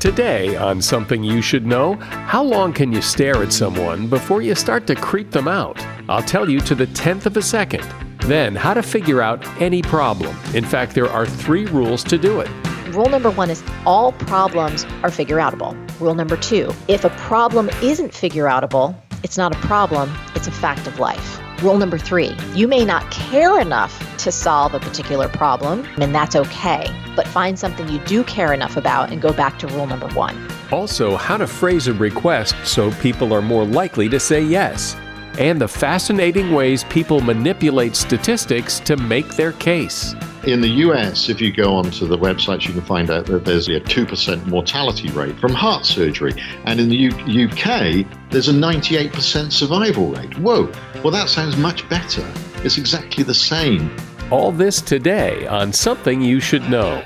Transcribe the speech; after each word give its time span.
Today, 0.00 0.54
on 0.54 0.80
Something 0.80 1.24
You 1.24 1.42
Should 1.42 1.66
Know, 1.66 1.94
how 1.94 2.40
long 2.40 2.72
can 2.72 2.92
you 2.92 3.02
stare 3.02 3.42
at 3.42 3.52
someone 3.52 4.06
before 4.06 4.42
you 4.42 4.54
start 4.54 4.86
to 4.86 4.94
creep 4.94 5.32
them 5.32 5.48
out? 5.48 5.84
I'll 6.08 6.22
tell 6.22 6.48
you 6.48 6.60
to 6.60 6.76
the 6.76 6.86
tenth 6.86 7.26
of 7.26 7.36
a 7.36 7.42
second. 7.42 7.82
Then, 8.20 8.54
how 8.54 8.74
to 8.74 8.82
figure 8.82 9.20
out 9.20 9.44
any 9.60 9.82
problem. 9.82 10.36
In 10.54 10.64
fact, 10.64 10.94
there 10.94 11.08
are 11.08 11.26
three 11.26 11.66
rules 11.66 12.04
to 12.04 12.16
do 12.16 12.38
it. 12.38 12.48
Rule 12.94 13.08
number 13.08 13.32
one 13.32 13.50
is 13.50 13.60
all 13.84 14.12
problems 14.12 14.84
are 15.02 15.10
figure 15.10 15.38
outable. 15.38 15.74
Rule 15.98 16.14
number 16.14 16.36
two 16.36 16.72
if 16.86 17.04
a 17.04 17.10
problem 17.10 17.68
isn't 17.82 18.14
figure 18.14 18.44
outable, 18.44 18.94
it's 19.24 19.36
not 19.36 19.52
a 19.52 19.58
problem, 19.66 20.14
it's 20.36 20.46
a 20.46 20.52
fact 20.52 20.86
of 20.86 21.00
life. 21.00 21.40
Rule 21.62 21.76
number 21.76 21.98
three 21.98 22.36
you 22.54 22.68
may 22.68 22.84
not 22.84 23.10
care 23.10 23.60
enough 23.60 24.16
to 24.18 24.30
solve 24.30 24.74
a 24.74 24.80
particular 24.80 25.28
problem, 25.28 25.84
and 26.00 26.14
that's 26.14 26.36
okay. 26.36 26.86
But 27.16 27.26
find 27.26 27.58
something 27.58 27.88
you 27.88 27.98
do 28.00 28.22
care 28.24 28.52
enough 28.52 28.76
about 28.76 29.10
and 29.10 29.20
go 29.20 29.32
back 29.32 29.58
to 29.60 29.66
rule 29.68 29.86
number 29.86 30.08
one. 30.08 30.36
Also, 30.70 31.16
how 31.16 31.36
to 31.36 31.48
phrase 31.48 31.88
a 31.88 31.92
request 31.94 32.54
so 32.64 32.92
people 32.92 33.32
are 33.32 33.42
more 33.42 33.64
likely 33.64 34.08
to 34.08 34.20
say 34.20 34.40
yes. 34.40 34.94
And 35.38 35.60
the 35.60 35.66
fascinating 35.66 36.52
ways 36.52 36.84
people 36.84 37.20
manipulate 37.20 37.96
statistics 37.96 38.78
to 38.80 38.96
make 38.96 39.28
their 39.34 39.52
case. 39.52 40.14
In 40.48 40.62
the 40.62 40.68
US, 40.86 41.28
if 41.28 41.42
you 41.42 41.52
go 41.52 41.74
onto 41.76 42.06
the 42.06 42.16
websites, 42.16 42.66
you 42.66 42.72
can 42.72 42.80
find 42.80 43.10
out 43.10 43.26
that 43.26 43.44
there's 43.44 43.68
a 43.68 43.80
2% 43.80 44.46
mortality 44.46 45.10
rate 45.10 45.38
from 45.38 45.52
heart 45.52 45.84
surgery. 45.84 46.32
And 46.64 46.80
in 46.80 46.88
the 46.88 46.96
U- 46.96 47.48
UK, 47.48 48.06
there's 48.30 48.48
a 48.48 48.54
98% 48.54 49.52
survival 49.52 50.08
rate. 50.08 50.38
Whoa, 50.38 50.72
well, 51.04 51.10
that 51.10 51.28
sounds 51.28 51.58
much 51.58 51.86
better. 51.90 52.26
It's 52.64 52.78
exactly 52.78 53.24
the 53.24 53.34
same. 53.34 53.94
All 54.30 54.50
this 54.50 54.80
today 54.80 55.46
on 55.48 55.70
Something 55.70 56.22
You 56.22 56.40
Should 56.40 56.70
Know. 56.70 57.04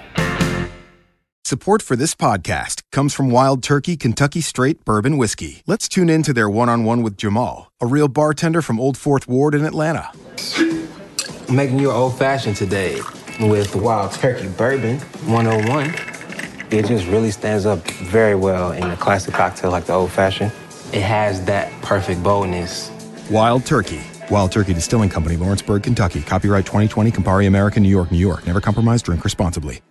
Support 1.45 1.82
for 1.82 1.96
this 1.96 2.15
podcast 2.15 2.82
comes 2.93 3.12
from 3.12 3.29
Wild 3.29 3.65
Turkey 3.65 3.96
Kentucky 3.96 4.40
Straight 4.40 4.84
Bourbon 4.84 5.18
Whiskey. 5.18 5.65
Let's 5.66 5.88
tune 5.88 6.09
in 6.09 6.23
to 6.23 6.32
their 6.32 6.49
one 6.49 6.68
on 6.68 6.84
one 6.84 7.02
with 7.02 7.16
Jamal, 7.16 7.73
a 7.80 7.87
real 7.87 8.06
bartender 8.06 8.62
from 8.62 8.79
Old 8.79 8.96
Fourth 8.96 9.27
Ward 9.27 9.56
in 9.56 9.65
Atlanta. 9.65 10.12
making 11.51 11.80
you 11.80 11.90
an 11.90 11.96
old 11.96 12.16
fashioned 12.16 12.54
today 12.56 13.01
with 13.41 13.75
Wild 13.75 14.13
Turkey 14.13 14.49
Bourbon 14.49 14.99
101. 15.27 15.95
It 16.71 16.87
just 16.87 17.07
really 17.07 17.30
stands 17.30 17.66
up 17.66 17.80
very 17.91 18.35
well 18.35 18.73
in 18.73 18.85
a 18.85 18.97
classic 18.97 19.35
cocktail 19.35 19.71
like 19.71 19.85
the 19.85 19.93
old 19.93 20.11
fashioned. 20.11 20.52
It 20.93 21.02
has 21.02 21.45
that 21.47 21.71
perfect 21.83 22.23
boldness. 22.23 22.91
Wild 23.30 23.65
Turkey. 23.66 24.01
Wild 24.30 24.52
Turkey 24.52 24.73
Distilling 24.73 25.11
Company, 25.11 25.37
Lawrenceburg, 25.37 25.83
Kentucky. 25.83 26.23
Copyright 26.23 26.65
2020, 26.65 27.11
Campari 27.11 27.47
America, 27.47 27.80
New 27.80 27.89
York, 27.89 28.11
New 28.11 28.19
York. 28.19 28.47
Never 28.47 28.61
compromise, 28.61 29.02
drink 29.02 29.24
responsibly. 29.24 29.83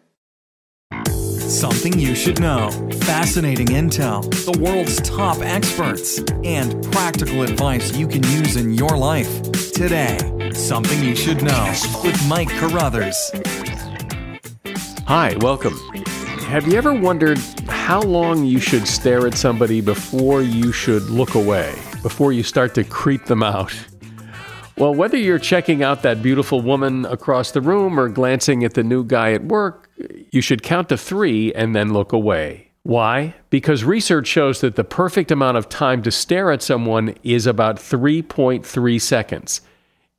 Something 1.51 1.99
you 1.99 2.15
should 2.15 2.39
know. 2.39 2.71
Fascinating 3.01 3.67
intel, 3.67 4.23
the 4.45 4.57
world's 4.57 5.01
top 5.01 5.39
experts, 5.41 6.19
and 6.45 6.81
practical 6.93 7.41
advice 7.41 7.93
you 7.93 8.07
can 8.07 8.23
use 8.23 8.55
in 8.55 8.73
your 8.73 8.95
life. 8.97 9.51
Today, 9.73 10.17
Something 10.53 11.03
You 11.03 11.13
Should 11.13 11.43
Know 11.43 11.73
with 12.05 12.17
Mike 12.29 12.47
Carruthers. 12.51 13.17
Hi, 15.07 15.35
welcome. 15.41 15.77
Have 16.47 16.69
you 16.69 16.77
ever 16.77 16.93
wondered 16.93 17.37
how 17.67 18.01
long 18.01 18.45
you 18.45 18.61
should 18.61 18.87
stare 18.87 19.27
at 19.27 19.35
somebody 19.35 19.81
before 19.81 20.41
you 20.41 20.71
should 20.71 21.03
look 21.09 21.35
away, 21.35 21.75
before 22.01 22.31
you 22.31 22.43
start 22.43 22.73
to 22.75 22.85
creep 22.85 23.25
them 23.25 23.43
out? 23.43 23.75
Well, 24.77 24.95
whether 24.95 25.17
you're 25.17 25.37
checking 25.37 25.83
out 25.83 26.01
that 26.03 26.23
beautiful 26.23 26.61
woman 26.61 27.05
across 27.05 27.51
the 27.51 27.59
room 27.59 27.99
or 27.99 28.07
glancing 28.07 28.63
at 28.63 28.73
the 28.73 28.83
new 28.83 29.03
guy 29.03 29.33
at 29.33 29.43
work, 29.43 29.80
you 30.31 30.41
should 30.41 30.63
count 30.63 30.89
to 30.89 30.97
three 30.97 31.53
and 31.53 31.75
then 31.75 31.93
look 31.93 32.13
away. 32.13 32.71
Why? 32.83 33.35
Because 33.49 33.83
research 33.83 34.27
shows 34.27 34.61
that 34.61 34.75
the 34.75 34.83
perfect 34.83 35.31
amount 35.31 35.57
of 35.57 35.69
time 35.69 36.01
to 36.03 36.11
stare 36.11 36.51
at 36.51 36.63
someone 36.63 37.15
is 37.23 37.45
about 37.45 37.75
3.3 37.77 39.01
seconds. 39.01 39.61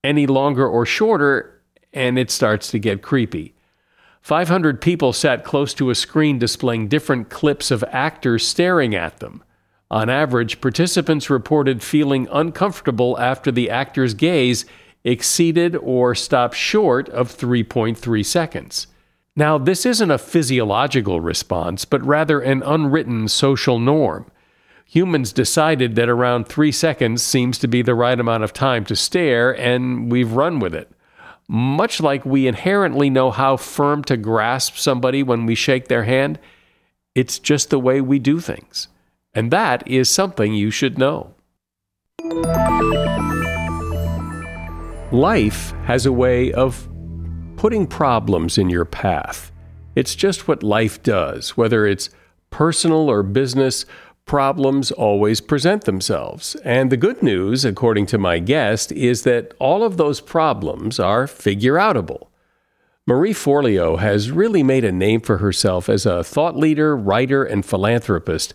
Any 0.05 0.27
longer 0.27 0.67
or 0.67 0.87
shorter, 0.87 1.61
and 1.93 2.19
it 2.19 2.31
starts 2.31 2.71
to 2.71 2.79
get 2.79 3.03
creepy. 3.03 3.55
500 4.21 4.81
people 4.81 5.13
sat 5.13 5.43
close 5.45 5.75
to 5.75 5.91
a 5.91 5.97
screen 5.97 6.39
displaying 6.39 6.87
different 6.87 7.29
clips 7.29 7.73
of 7.73 7.85
actors 7.89 8.47
staring 8.47 8.95
at 8.95 9.19
them. 9.19 9.43
On 9.91 10.09
average, 10.09 10.61
participants 10.61 11.29
reported 11.29 11.83
feeling 11.83 12.29
uncomfortable 12.31 13.19
after 13.19 13.51
the 13.51 13.69
actor's 13.69 14.15
gaze 14.15 14.65
exceeded 15.05 15.75
or 15.77 16.15
stopped 16.15 16.55
short 16.55 17.09
of 17.09 17.37
3.3 17.37 18.25
seconds. 18.25 18.87
Now, 19.35 19.57
this 19.57 19.87
isn't 19.87 20.11
a 20.11 20.19
physiological 20.19 21.21
response, 21.21 21.85
but 21.87 22.05
rather 22.05 22.41
an 22.41 22.63
unwritten 22.63 23.29
social 23.29 23.79
norm. 23.79 24.31
Humans 24.85 25.33
decided 25.33 25.95
that 25.95 26.11
around 26.11 26.47
three 26.47 26.73
seconds 26.73 27.23
seems 27.23 27.59
to 27.59 27.69
be 27.69 27.81
the 27.81 27.95
right 27.95 28.21
amount 28.21 28.45
of 28.45 28.53
time 28.53 28.85
to 28.85 28.97
stare, 28.97 29.59
and 29.59 30.13
we've 30.13 30.33
run 30.33 30.59
with 30.59 30.75
it. 30.75 30.91
Much 31.49 31.99
like 31.99 32.27
we 32.27 32.47
inherently 32.47 33.09
know 33.09 33.31
how 33.31 33.57
firm 33.57 34.05
to 34.05 34.19
grasp 34.19 34.77
somebody 34.77 35.23
when 35.23 35.47
we 35.47 35.55
shake 35.55 35.89
their 35.89 36.05
hand, 36.05 36.39
it's 37.15 37.39
just 37.39 37.71
the 37.71 37.79
way 37.79 38.03
we 38.03 38.19
do 38.19 38.39
things. 38.39 38.89
And 39.35 39.51
that 39.51 39.87
is 39.89 40.11
something 40.11 40.53
you 40.53 40.71
should 40.71 40.99
know. 40.99 41.35
Life 45.11 45.73
has 45.85 46.05
a 46.05 46.13
way 46.13 46.53
of 46.53 46.87
putting 47.63 47.87
problems 47.87 48.59
in 48.59 48.69
your 48.69 48.85
path. 48.85 49.53
It's 49.95 50.17
just 50.17 50.49
what 50.49 50.65
life 50.65 51.01
does, 51.05 51.57
whether 51.57 51.87
it's 51.87 52.11
personal 52.51 53.09
or 53.09 53.23
business. 53.23 53.87
Problems 54.25 54.91
always 54.91 55.41
present 55.41 55.85
themselves. 55.85 56.57
And 56.65 56.91
the 56.91 56.97
good 56.97 57.23
news, 57.23 57.65
according 57.65 58.07
to 58.07 58.19
my 58.19 58.41
guest, 58.41 58.91
is 58.91 59.23
that 59.23 59.55
all 59.61 59.85
of 59.85 59.97
those 59.97 60.21
problems 60.21 60.99
are 60.99 61.29
figure 61.29 61.75
outable. 61.75 62.27
Marie 63.07 63.33
Forleo 63.33 63.97
has 63.97 64.33
really 64.33 64.65
made 64.65 64.83
a 64.83 64.91
name 64.91 65.21
for 65.21 65.39
herself 65.39 65.89
as 65.89 66.05
a 66.05 66.25
thought 66.25 66.57
leader, 66.57 66.97
writer, 66.97 67.45
and 67.45 67.65
philanthropist. 67.65 68.55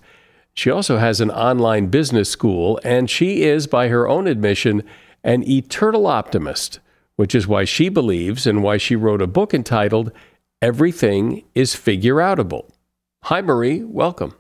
She 0.54 0.70
also 0.70 0.98
has 0.98 1.22
an 1.22 1.32
online 1.32 1.88
business 1.88 2.30
school, 2.30 2.78
and 2.84 3.10
she 3.10 3.44
is, 3.44 3.68
by 3.68 3.88
her 3.88 4.06
own 4.06 4.28
admission, 4.28 4.84
an 5.24 5.50
eternal 5.50 6.08
optimist, 6.08 6.82
which 7.18 7.36
is 7.36 7.48
why 7.48 7.66
she 7.66 7.90
believes 7.90 8.48
and 8.48 8.64
why 8.64 8.78
she 8.78 8.96
wrote 8.96 9.22
a 9.22 9.28
book 9.28 9.54
entitled 9.54 10.12
Everything 10.62 11.44
is 11.54 11.76
Figure 11.76 12.16
Outable. 12.16 12.70
Hi, 13.24 13.42
Marie. 13.42 13.84
Welcome. 13.84 14.34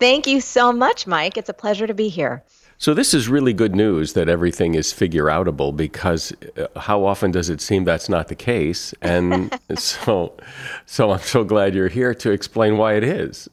Thank 0.00 0.26
you 0.26 0.40
so 0.40 0.72
much, 0.72 1.06
Mike. 1.06 1.36
It's 1.36 1.48
a 1.48 1.54
pleasure 1.54 1.86
to 1.86 1.94
be 1.94 2.08
here. 2.08 2.44
So 2.80 2.94
this 2.94 3.12
is 3.12 3.28
really 3.28 3.52
good 3.52 3.74
news 3.74 4.12
that 4.12 4.28
everything 4.28 4.76
is 4.76 4.92
figure 4.92 5.24
outable 5.24 5.74
because 5.74 6.32
uh, 6.56 6.68
how 6.78 7.04
often 7.04 7.32
does 7.32 7.50
it 7.50 7.60
seem 7.60 7.82
that's 7.82 8.08
not 8.08 8.28
the 8.28 8.36
case? 8.36 8.94
And 9.02 9.52
so, 9.76 10.36
so 10.86 11.10
I'm 11.10 11.18
so 11.18 11.42
glad 11.42 11.74
you're 11.74 11.88
here 11.88 12.14
to 12.14 12.30
explain 12.30 12.76
why 12.76 12.92
it 12.94 13.02
is. 13.02 13.48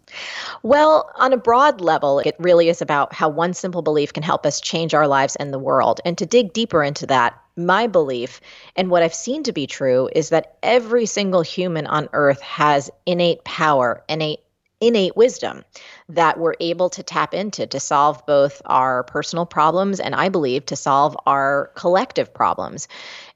Well, 0.61 1.09
on 1.15 1.33
a 1.33 1.37
broad 1.37 1.81
level, 1.81 2.19
it 2.19 2.35
really 2.37 2.69
is 2.69 2.83
about 2.83 3.13
how 3.13 3.27
one 3.27 3.55
simple 3.55 3.81
belief 3.81 4.13
can 4.13 4.21
help 4.21 4.45
us 4.45 4.61
change 4.61 4.93
our 4.93 5.07
lives 5.07 5.35
and 5.37 5.51
the 5.51 5.59
world. 5.59 6.01
And 6.05 6.19
to 6.19 6.27
dig 6.27 6.53
deeper 6.53 6.83
into 6.83 7.07
that, 7.07 7.41
my 7.57 7.87
belief 7.87 8.41
and 8.75 8.89
what 8.89 9.03
I've 9.03 9.13
seen 9.13 9.43
to 9.43 9.53
be 9.53 9.67
true 9.67 10.09
is 10.13 10.29
that 10.29 10.57
every 10.61 11.05
single 11.05 11.41
human 11.41 11.87
on 11.87 12.09
earth 12.13 12.41
has 12.41 12.89
innate 13.05 13.43
power, 13.43 14.03
innate 14.09 14.39
innate 14.81 15.15
wisdom 15.15 15.63
that 16.09 16.37
we're 16.37 16.53
able 16.59 16.89
to 16.89 17.01
tap 17.01 17.33
into 17.33 17.65
to 17.65 17.79
solve 17.79 18.25
both 18.25 18.61
our 18.65 19.03
personal 19.03 19.45
problems 19.45 19.99
and 19.99 20.13
I 20.13 20.29
believe 20.29 20.65
to 20.67 20.75
solve 20.75 21.17
our 21.25 21.71
collective 21.75 22.33
problems. 22.33 22.87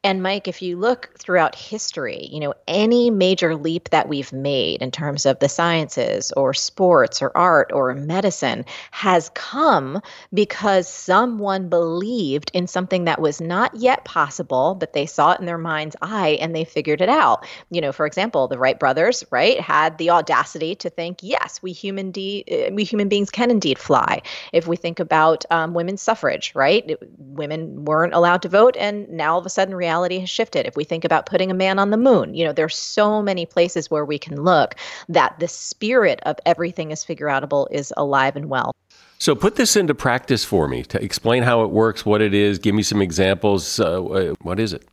And 0.02 0.24
Mike, 0.24 0.48
if 0.48 0.62
you 0.62 0.78
look 0.78 1.10
throughout 1.18 1.56
history, 1.56 2.30
you 2.32 2.40
know, 2.40 2.54
any 2.70 3.10
major 3.10 3.54
leap 3.54 3.90
that 3.90 4.08
we've 4.08 4.32
made 4.32 4.82
in 4.82 4.92
terms 4.92 5.26
of 5.26 5.40
the 5.40 5.50
sciences 5.50 6.32
or 6.38 6.54
sports 6.54 7.22
or 7.22 7.36
art 7.36 7.72
or 7.74 7.94
medicine 7.94 8.64
has 8.92 9.30
come 9.34 10.02
because 10.34 10.88
someone 10.88 11.68
believed 11.68 12.50
in 12.54 12.66
something 12.66 13.04
that 13.06 13.20
was 13.20 13.42
not 13.42 13.76
yet 13.76 14.06
possible, 14.06 14.74
but 14.74 14.94
they 14.94 15.06
saw 15.06 15.34
it 15.34 15.42
in 15.42 15.46
their 15.46 15.58
mind's 15.58 15.98
eye 16.02 16.38
and 16.40 16.56
they 16.56 16.64
figured 16.64 17.02
it 17.02 17.10
out. 17.10 17.46
You 17.70 17.82
know, 17.82 17.92
for 17.92 18.06
example, 18.06 18.48
the 18.48 18.58
Wright 18.58 18.80
brothers, 18.80 19.26
right, 19.32 19.60
had 19.60 19.98
the 19.98 20.12
audacity 20.12 20.76
to 20.76 20.90
think, 20.90 21.20
yes, 21.24 21.62
we 21.62 21.74
human 21.74 22.12
de- 22.12 22.46
uh, 22.50 22.74
we 22.74 22.86
human 22.86 23.10
beings 23.10 23.32
can 23.32 23.52
indeed 23.52 23.78
fly. 23.78 24.22
If 24.54 24.66
we 24.66 24.78
think 24.78 25.02
about 25.02 25.44
um, 25.52 25.74
women's 25.74 26.02
suffrage, 26.02 26.54
right, 26.56 26.90
it, 26.90 27.00
women 27.18 27.84
weren't 27.84 28.14
allowed 28.14 28.44
to 28.44 28.50
vote, 28.50 28.78
and 28.80 29.10
now 29.10 29.34
all 29.34 29.40
of 29.40 29.46
a 29.46 29.50
sudden, 29.50 29.76
reality 29.76 29.89
has 29.90 30.30
shifted. 30.30 30.66
If 30.66 30.76
we 30.76 30.84
think 30.84 31.04
about 31.04 31.26
putting 31.26 31.52
a 31.52 31.56
man 31.56 31.80
on 31.80 31.90
the 31.90 31.98
moon, 31.98 32.34
you 32.34 32.46
know, 32.46 32.54
there's 32.54 32.76
so 32.76 33.22
many 33.22 33.46
places 33.46 33.90
where 33.92 34.06
we 34.06 34.18
can 34.20 34.44
look 34.44 34.76
that 35.10 35.40
the 35.40 35.48
spirit 35.48 36.20
of 36.24 36.38
everything 36.46 36.92
is 36.92 37.04
figure 37.04 37.28
outable 37.28 37.68
is 37.72 37.94
alive 37.98 38.36
and 38.36 38.50
well. 38.50 38.76
So 39.20 39.36
put 39.36 39.58
this 39.58 39.76
into 39.76 39.94
practice 39.94 40.46
for 40.46 40.68
me. 40.70 40.84
To 40.84 41.04
explain 41.04 41.44
how 41.44 41.64
it 41.64 41.72
works, 41.72 42.06
what 42.06 42.22
it 42.22 42.34
is. 42.34 42.58
Give 42.58 42.74
me 42.74 42.84
some 42.84 43.02
examples. 43.02 43.80
Uh, 43.80 44.34
what 44.42 44.60
is 44.62 44.72
it? 44.72 44.88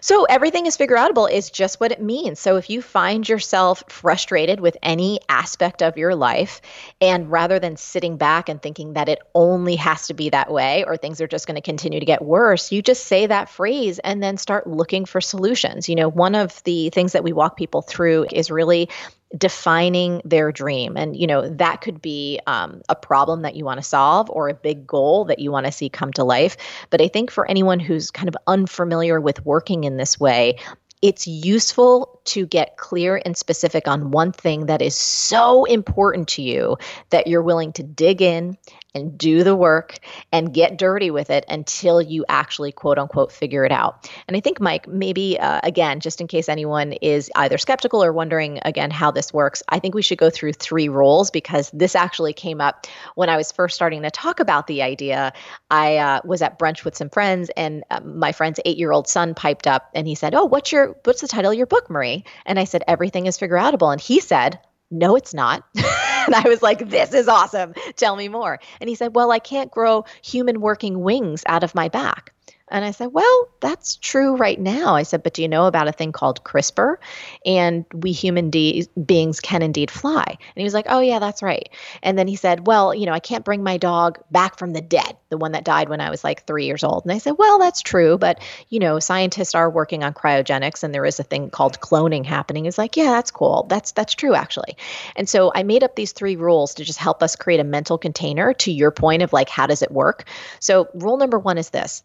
So 0.00 0.24
everything 0.24 0.66
is 0.66 0.76
figure 0.76 0.96
outable 0.96 1.30
is 1.30 1.48
just 1.48 1.78
what 1.78 1.92
it 1.92 2.02
means. 2.02 2.40
So 2.40 2.56
if 2.56 2.68
you 2.68 2.82
find 2.82 3.28
yourself 3.28 3.84
frustrated 3.88 4.58
with 4.58 4.76
any 4.82 5.20
aspect 5.28 5.80
of 5.80 5.96
your 5.96 6.16
life, 6.16 6.60
and 7.00 7.30
rather 7.30 7.60
than 7.60 7.76
sitting 7.76 8.16
back 8.16 8.48
and 8.48 8.60
thinking 8.60 8.94
that 8.94 9.08
it 9.08 9.20
only 9.32 9.76
has 9.76 10.08
to 10.08 10.14
be 10.14 10.28
that 10.30 10.50
way 10.50 10.82
or 10.84 10.96
things 10.96 11.20
are 11.20 11.28
just 11.28 11.46
going 11.46 11.54
to 11.54 11.60
continue 11.60 12.00
to 12.00 12.06
get 12.06 12.20
worse, 12.20 12.72
you 12.72 12.82
just 12.82 13.06
say 13.06 13.26
that 13.26 13.48
phrase 13.48 14.00
and 14.00 14.20
then 14.20 14.38
start 14.38 14.66
looking 14.66 15.04
for 15.04 15.20
solutions. 15.20 15.88
You 15.88 15.94
know, 15.94 16.08
one 16.08 16.34
of 16.34 16.60
the 16.64 16.90
things 16.90 17.12
that 17.12 17.22
we 17.22 17.32
walk 17.32 17.56
people 17.56 17.82
through 17.82 18.26
is 18.32 18.50
really 18.50 18.88
defining 19.36 20.20
their 20.24 20.52
dream. 20.52 20.96
And 20.96 21.16
you 21.16 21.26
know 21.26 21.48
that 21.48 21.80
could 21.80 22.02
be 22.02 22.40
um, 22.46 22.82
a 22.88 22.94
problem 22.94 23.42
that 23.42 23.56
you 23.56 23.64
want 23.64 23.78
to 23.78 23.86
solve 23.86 24.30
or 24.30 24.48
a 24.48 24.54
big 24.54 24.86
goal 24.86 25.24
that 25.26 25.38
you 25.38 25.50
want 25.50 25.66
to 25.66 25.72
see 25.72 25.88
come 25.88 26.12
to 26.14 26.24
life. 26.24 26.56
But 26.90 27.00
i 27.00 27.08
think 27.08 27.30
for 27.30 27.48
anyone 27.48 27.80
who's 27.80 28.10
kind 28.10 28.28
of 28.28 28.36
unfamiliar 28.46 29.20
with 29.20 29.44
working 29.44 29.84
in 29.84 29.96
this 29.96 30.18
way 30.18 30.56
it's 31.02 31.26
useful 31.26 32.20
to 32.24 32.46
get 32.46 32.76
clear 32.76 33.20
and 33.24 33.36
specific 33.36 33.88
on 33.88 34.12
one 34.12 34.30
thing 34.30 34.66
that 34.66 34.80
is 34.80 34.96
so 34.96 35.64
important 35.64 36.28
to 36.28 36.42
you 36.42 36.78
that 37.10 37.26
you're 37.26 37.42
willing 37.42 37.72
to 37.72 37.82
dig 37.82 38.22
in 38.22 38.56
and 38.94 39.16
do 39.16 39.42
the 39.42 39.56
work 39.56 39.98
and 40.30 40.52
get 40.52 40.76
dirty 40.76 41.10
with 41.10 41.30
it 41.30 41.44
until 41.48 42.00
you 42.02 42.24
actually 42.28 42.72
quote 42.72 42.98
unquote 42.98 43.32
figure 43.32 43.64
it 43.64 43.72
out. 43.72 44.10
And 44.28 44.36
I 44.36 44.40
think, 44.40 44.60
Mike, 44.60 44.86
maybe 44.86 45.38
uh, 45.38 45.60
again, 45.62 46.00
just 46.00 46.20
in 46.20 46.26
case 46.26 46.48
anyone 46.48 46.92
is 46.92 47.30
either 47.34 47.58
skeptical 47.58 48.04
or 48.04 48.12
wondering 48.12 48.60
again 48.62 48.90
how 48.90 49.10
this 49.10 49.32
works, 49.32 49.62
I 49.68 49.78
think 49.78 49.94
we 49.94 50.02
should 50.02 50.18
go 50.18 50.30
through 50.30 50.52
three 50.52 50.88
rules 50.88 51.30
because 51.30 51.70
this 51.72 51.94
actually 51.94 52.32
came 52.32 52.60
up 52.60 52.86
when 53.14 53.28
I 53.28 53.36
was 53.36 53.52
first 53.52 53.74
starting 53.74 54.02
to 54.02 54.10
talk 54.10 54.40
about 54.40 54.66
the 54.66 54.82
idea. 54.82 55.32
I 55.70 55.96
uh, 55.96 56.20
was 56.24 56.42
at 56.42 56.58
brunch 56.58 56.84
with 56.84 56.96
some 56.96 57.08
friends, 57.08 57.50
and 57.56 57.84
uh, 57.90 58.00
my 58.00 58.32
friend's 58.32 58.60
eight 58.64 58.76
year 58.76 58.92
old 58.92 59.08
son 59.08 59.34
piped 59.34 59.66
up 59.66 59.90
and 59.94 60.06
he 60.06 60.14
said, 60.14 60.34
Oh, 60.34 60.44
what's 60.44 60.70
your 60.72 60.96
what's 61.04 61.20
the 61.20 61.28
title 61.28 61.50
of 61.50 61.56
your 61.56 61.66
book, 61.66 61.88
Marie? 61.88 62.24
And 62.44 62.58
I 62.58 62.64
said, 62.64 62.84
Everything 62.86 63.26
is 63.26 63.38
figure 63.38 63.56
outable. 63.56 63.90
And 63.90 64.00
he 64.00 64.20
said, 64.20 64.58
No, 64.90 65.16
it's 65.16 65.32
not. 65.32 65.64
and 66.32 66.46
I 66.46 66.48
was 66.48 66.62
like, 66.62 66.88
This 66.88 67.12
is 67.14 67.28
awesome. 67.28 67.74
Tell 67.96 68.16
me 68.16 68.28
more. 68.28 68.58
And 68.80 68.88
he 68.88 68.94
said, 68.94 69.14
Well, 69.14 69.30
I 69.30 69.38
can't 69.38 69.70
grow 69.70 70.04
human 70.22 70.60
working 70.60 71.00
wings 71.00 71.42
out 71.46 71.64
of 71.64 71.74
my 71.74 71.88
back. 71.88 72.32
And 72.72 72.86
I 72.86 72.90
said, 72.90 73.12
Well, 73.12 73.48
that's 73.60 73.96
true 73.96 74.34
right 74.34 74.58
now. 74.58 74.96
I 74.96 75.02
said, 75.02 75.22
But 75.22 75.34
do 75.34 75.42
you 75.42 75.48
know 75.48 75.66
about 75.66 75.88
a 75.88 75.92
thing 75.92 76.10
called 76.10 76.42
CRISPR? 76.42 76.96
And 77.44 77.84
we 77.92 78.12
human 78.12 78.48
de- 78.48 78.88
beings 79.04 79.40
can 79.40 79.60
indeed 79.60 79.90
fly. 79.90 80.24
And 80.26 80.38
he 80.56 80.64
was 80.64 80.72
like, 80.72 80.86
Oh, 80.88 81.00
yeah, 81.00 81.18
that's 81.18 81.42
right. 81.42 81.68
And 82.02 82.18
then 82.18 82.26
he 82.26 82.34
said, 82.34 82.66
Well, 82.66 82.94
you 82.94 83.04
know, 83.04 83.12
I 83.12 83.20
can't 83.20 83.44
bring 83.44 83.62
my 83.62 83.76
dog 83.76 84.18
back 84.30 84.58
from 84.58 84.72
the 84.72 84.80
dead, 84.80 85.18
the 85.28 85.36
one 85.36 85.52
that 85.52 85.64
died 85.64 85.90
when 85.90 86.00
I 86.00 86.08
was 86.08 86.24
like 86.24 86.46
three 86.46 86.64
years 86.64 86.82
old. 86.82 87.04
And 87.04 87.12
I 87.12 87.18
said, 87.18 87.34
Well, 87.38 87.58
that's 87.58 87.82
true. 87.82 88.16
But, 88.16 88.40
you 88.70 88.78
know, 88.78 88.98
scientists 88.98 89.54
are 89.54 89.68
working 89.68 90.02
on 90.02 90.14
cryogenics 90.14 90.82
and 90.82 90.94
there 90.94 91.04
is 91.04 91.20
a 91.20 91.24
thing 91.24 91.50
called 91.50 91.78
cloning 91.80 92.24
happening. 92.24 92.64
He's 92.64 92.78
like, 92.78 92.96
Yeah, 92.96 93.10
that's 93.10 93.30
cool. 93.30 93.66
That's, 93.68 93.92
that's 93.92 94.14
true, 94.14 94.34
actually. 94.34 94.78
And 95.14 95.28
so 95.28 95.52
I 95.54 95.62
made 95.62 95.84
up 95.84 95.94
these 95.94 96.12
three 96.12 96.36
rules 96.36 96.74
to 96.74 96.84
just 96.84 96.98
help 96.98 97.22
us 97.22 97.36
create 97.36 97.60
a 97.60 97.64
mental 97.64 97.98
container 97.98 98.54
to 98.54 98.72
your 98.72 98.92
point 98.92 99.20
of 99.20 99.34
like, 99.34 99.50
how 99.50 99.66
does 99.66 99.82
it 99.82 99.90
work? 99.90 100.24
So, 100.58 100.88
rule 100.94 101.18
number 101.18 101.38
one 101.38 101.58
is 101.58 101.68
this 101.68 102.02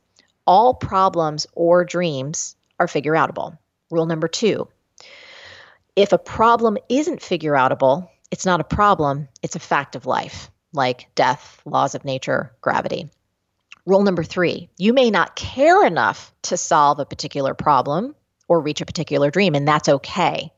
all 0.47 0.73
problems 0.73 1.45
or 1.53 1.85
dreams 1.85 2.55
are 2.79 2.87
figure 2.87 3.13
outable. 3.13 3.57
Rule 3.91 4.05
number 4.05 4.27
two 4.27 4.67
if 5.95 6.13
a 6.13 6.17
problem 6.17 6.77
isn't 6.89 7.23
figure 7.23 7.53
outable, 7.53 8.07
it's 8.29 8.45
not 8.45 8.61
a 8.61 8.63
problem, 8.63 9.27
it's 9.41 9.55
a 9.55 9.59
fact 9.59 9.95
of 9.95 10.05
life, 10.05 10.51
like 10.71 11.07
death, 11.15 11.59
laws 11.65 11.95
of 11.95 12.05
nature, 12.05 12.53
gravity. 12.61 13.09
Rule 13.85 14.03
number 14.03 14.23
three 14.23 14.69
you 14.77 14.93
may 14.93 15.11
not 15.11 15.35
care 15.35 15.85
enough 15.85 16.33
to 16.43 16.57
solve 16.57 16.99
a 16.99 17.05
particular 17.05 17.53
problem 17.53 18.15
or 18.47 18.61
reach 18.61 18.81
a 18.81 18.85
particular 18.85 19.29
dream, 19.29 19.55
and 19.55 19.67
that's 19.67 19.89
okay 19.89 20.51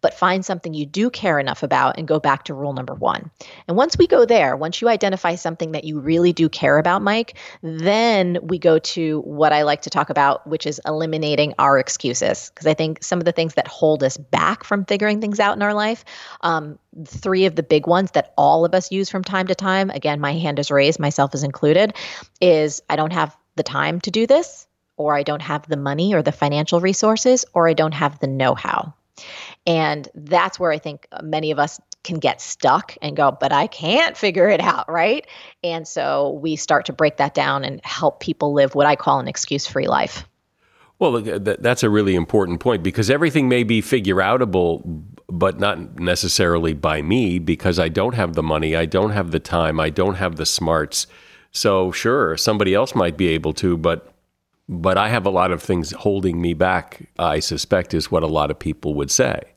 but 0.00 0.14
find 0.14 0.44
something 0.44 0.74
you 0.74 0.86
do 0.86 1.10
care 1.10 1.38
enough 1.38 1.62
about 1.62 1.98
and 1.98 2.06
go 2.06 2.20
back 2.20 2.44
to 2.44 2.54
rule 2.54 2.72
number 2.72 2.94
one. 2.94 3.30
And 3.66 3.76
once 3.76 3.96
we 3.96 4.06
go 4.06 4.24
there, 4.24 4.56
once 4.56 4.80
you 4.80 4.88
identify 4.88 5.34
something 5.34 5.72
that 5.72 5.84
you 5.84 5.98
really 5.98 6.32
do 6.32 6.48
care 6.48 6.78
about, 6.78 7.02
Mike, 7.02 7.38
then 7.62 8.38
we 8.42 8.58
go 8.58 8.78
to 8.78 9.20
what 9.20 9.52
I 9.52 9.62
like 9.62 9.82
to 9.82 9.90
talk 9.90 10.10
about, 10.10 10.46
which 10.46 10.66
is 10.66 10.80
eliminating 10.86 11.54
our 11.58 11.78
excuses. 11.78 12.50
Because 12.50 12.66
I 12.66 12.74
think 12.74 13.02
some 13.02 13.18
of 13.18 13.24
the 13.24 13.32
things 13.32 13.54
that 13.54 13.66
hold 13.66 14.02
us 14.02 14.16
back 14.16 14.64
from 14.64 14.84
figuring 14.84 15.20
things 15.20 15.40
out 15.40 15.56
in 15.56 15.62
our 15.62 15.74
life, 15.74 16.04
um, 16.42 16.78
three 17.06 17.46
of 17.46 17.56
the 17.56 17.62
big 17.62 17.86
ones 17.86 18.10
that 18.12 18.34
all 18.36 18.64
of 18.64 18.74
us 18.74 18.92
use 18.92 19.08
from 19.08 19.24
time 19.24 19.46
to 19.46 19.54
time, 19.54 19.90
again, 19.90 20.20
my 20.20 20.34
hand 20.34 20.58
is 20.58 20.70
raised, 20.70 21.00
myself 21.00 21.34
is 21.34 21.42
included, 21.42 21.94
is 22.40 22.82
I 22.90 22.96
don't 22.96 23.12
have 23.12 23.36
the 23.56 23.62
time 23.62 24.00
to 24.02 24.10
do 24.10 24.26
this, 24.26 24.66
or 24.96 25.14
I 25.14 25.22
don't 25.22 25.42
have 25.42 25.66
the 25.66 25.76
money 25.76 26.14
or 26.14 26.22
the 26.22 26.32
financial 26.32 26.80
resources, 26.80 27.44
or 27.54 27.68
I 27.68 27.72
don't 27.72 27.94
have 27.94 28.18
the 28.18 28.26
know 28.26 28.54
how. 28.54 28.94
And 29.66 30.08
that's 30.14 30.58
where 30.58 30.72
I 30.72 30.78
think 30.78 31.06
uh, 31.12 31.22
many 31.22 31.50
of 31.50 31.58
us 31.58 31.80
can 32.02 32.18
get 32.18 32.40
stuck 32.40 32.96
and 33.00 33.16
go, 33.16 33.30
but 33.32 33.52
I 33.52 33.66
can't 33.66 34.16
figure 34.16 34.48
it 34.48 34.60
out, 34.60 34.90
right? 34.90 35.26
And 35.62 35.88
so 35.88 36.38
we 36.42 36.56
start 36.56 36.86
to 36.86 36.92
break 36.92 37.16
that 37.16 37.34
down 37.34 37.64
and 37.64 37.80
help 37.84 38.20
people 38.20 38.52
live 38.52 38.74
what 38.74 38.86
I 38.86 38.94
call 38.94 39.20
an 39.20 39.28
excuse 39.28 39.66
free 39.66 39.86
life. 39.86 40.24
Well, 40.98 41.16
uh, 41.16 41.38
that's 41.38 41.82
a 41.82 41.90
really 41.90 42.14
important 42.14 42.60
point 42.60 42.82
because 42.82 43.10
everything 43.10 43.48
may 43.48 43.64
be 43.64 43.80
figure 43.80 44.16
outable, 44.16 45.02
but 45.28 45.58
not 45.58 45.98
necessarily 45.98 46.72
by 46.72 47.02
me 47.02 47.38
because 47.38 47.78
I 47.78 47.88
don't 47.88 48.14
have 48.14 48.34
the 48.34 48.42
money, 48.42 48.76
I 48.76 48.86
don't 48.86 49.10
have 49.10 49.32
the 49.32 49.40
time, 49.40 49.80
I 49.80 49.90
don't 49.90 50.14
have 50.14 50.36
the 50.36 50.46
smarts. 50.46 51.06
So, 51.50 51.90
sure, 51.90 52.36
somebody 52.36 52.74
else 52.74 52.94
might 52.94 53.16
be 53.16 53.28
able 53.28 53.52
to, 53.54 53.76
but 53.76 54.13
but 54.68 54.96
I 54.96 55.08
have 55.08 55.26
a 55.26 55.30
lot 55.30 55.50
of 55.50 55.62
things 55.62 55.92
holding 55.92 56.40
me 56.40 56.54
back, 56.54 57.08
I 57.18 57.40
suspect, 57.40 57.94
is 57.94 58.10
what 58.10 58.22
a 58.22 58.28
lot 58.28 58.50
of 58.50 58.58
people 58.58 58.94
would 58.94 59.10
say. 59.10 59.53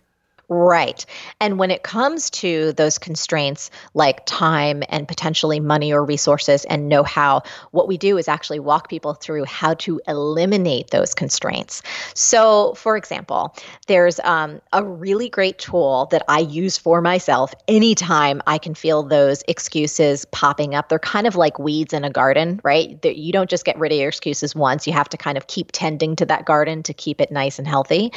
Right. 0.50 1.06
And 1.42 1.60
when 1.60 1.72
it 1.72 1.84
comes 1.84 2.30
to 2.30 2.72
those 2.74 2.98
constraints 2.98 3.70
like 3.94 4.26
time 4.26 4.82
and 4.88 5.06
potentially 5.06 5.60
money 5.60 5.92
or 5.92 6.06
resources 6.06 6.64
and 6.66 6.88
know 6.88 7.04
how, 7.04 7.44
what 7.72 7.90
we 7.90 7.98
do 7.98 8.18
is 8.18 8.30
actually 8.30 8.60
walk 8.62 8.88
people 8.88 9.14
through 9.14 9.44
how 9.44 9.74
to 9.74 10.00
eliminate 10.08 10.92
those 10.92 11.14
constraints. 11.14 11.84
So, 12.14 12.76
for 12.76 12.96
example, 12.96 13.54
there's 13.88 14.22
um, 14.22 14.62
a 14.72 14.86
really 14.86 15.28
great 15.28 15.60
tool 15.60 16.08
that 16.12 16.24
I 16.30 16.40
use 16.40 16.78
for 16.78 17.02
myself 17.02 17.54
anytime 17.68 18.42
I 18.48 18.58
can 18.58 18.74
feel 18.74 19.04
those 19.04 19.44
excuses 19.50 20.24
popping 20.32 20.76
up. 20.76 20.88
They're 20.88 20.98
kind 20.98 21.28
of 21.28 21.36
like 21.36 21.60
weeds 21.60 21.92
in 21.92 22.06
a 22.06 22.10
garden, 22.10 22.62
right? 22.64 23.04
You 23.04 23.34
don't 23.34 23.50
just 23.50 23.66
get 23.66 23.78
rid 23.78 23.92
of 23.92 23.98
your 23.98 24.08
excuses 24.08 24.56
once, 24.56 24.88
you 24.88 24.94
have 24.94 25.10
to 25.10 25.18
kind 25.18 25.38
of 25.38 25.48
keep 25.48 25.72
tending 25.74 26.16
to 26.16 26.26
that 26.28 26.46
garden 26.46 26.84
to 26.84 26.94
keep 26.94 27.20
it 27.20 27.34
nice 27.34 27.60
and 27.60 27.68
healthy. 27.68 28.14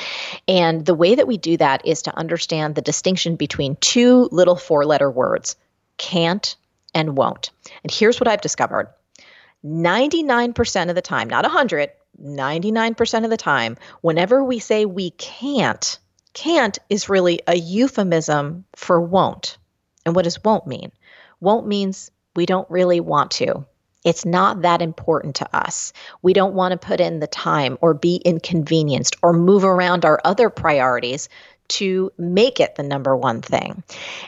And 0.46 0.86
the 0.86 0.94
way 0.94 1.16
that 1.16 1.26
we 1.26 1.36
do 1.36 1.56
that 1.56 1.84
is 1.84 2.02
to 2.02 2.19
understand 2.20 2.74
the 2.74 2.82
distinction 2.82 3.34
between 3.34 3.76
two 3.76 4.28
little 4.30 4.56
four 4.56 4.84
letter 4.84 5.10
words 5.10 5.56
can't 5.96 6.56
and 6.94 7.16
won't. 7.16 7.50
And 7.82 7.92
here's 7.92 8.20
what 8.20 8.28
I've 8.28 8.40
discovered 8.40 8.88
99% 9.64 10.88
of 10.88 10.94
the 10.94 11.02
time, 11.02 11.28
not 11.28 11.44
100, 11.44 11.90
99% 12.22 13.24
of 13.24 13.30
the 13.30 13.36
time, 13.36 13.76
whenever 14.00 14.44
we 14.44 14.58
say 14.58 14.84
we 14.84 15.10
can't, 15.10 15.98
can't 16.32 16.78
is 16.88 17.08
really 17.08 17.40
a 17.46 17.56
euphemism 17.56 18.64
for 18.76 19.00
won't. 19.00 19.58
And 20.06 20.14
what 20.14 20.24
does 20.24 20.42
won't 20.42 20.66
mean? 20.66 20.92
Won't 21.40 21.66
means 21.66 22.10
we 22.36 22.46
don't 22.46 22.70
really 22.70 23.00
want 23.00 23.30
to. 23.32 23.66
It's 24.02 24.24
not 24.24 24.62
that 24.62 24.80
important 24.80 25.36
to 25.36 25.56
us. 25.56 25.92
We 26.22 26.32
don't 26.32 26.54
want 26.54 26.72
to 26.72 26.78
put 26.78 27.00
in 27.00 27.20
the 27.20 27.26
time 27.26 27.76
or 27.82 27.92
be 27.92 28.16
inconvenienced 28.16 29.16
or 29.22 29.34
move 29.34 29.62
around 29.62 30.06
our 30.06 30.18
other 30.24 30.48
priorities 30.48 31.28
to 31.70 32.12
make 32.18 32.58
it 32.58 32.74
the 32.74 32.82
number 32.82 33.16
one 33.16 33.40
thing. 33.40 33.82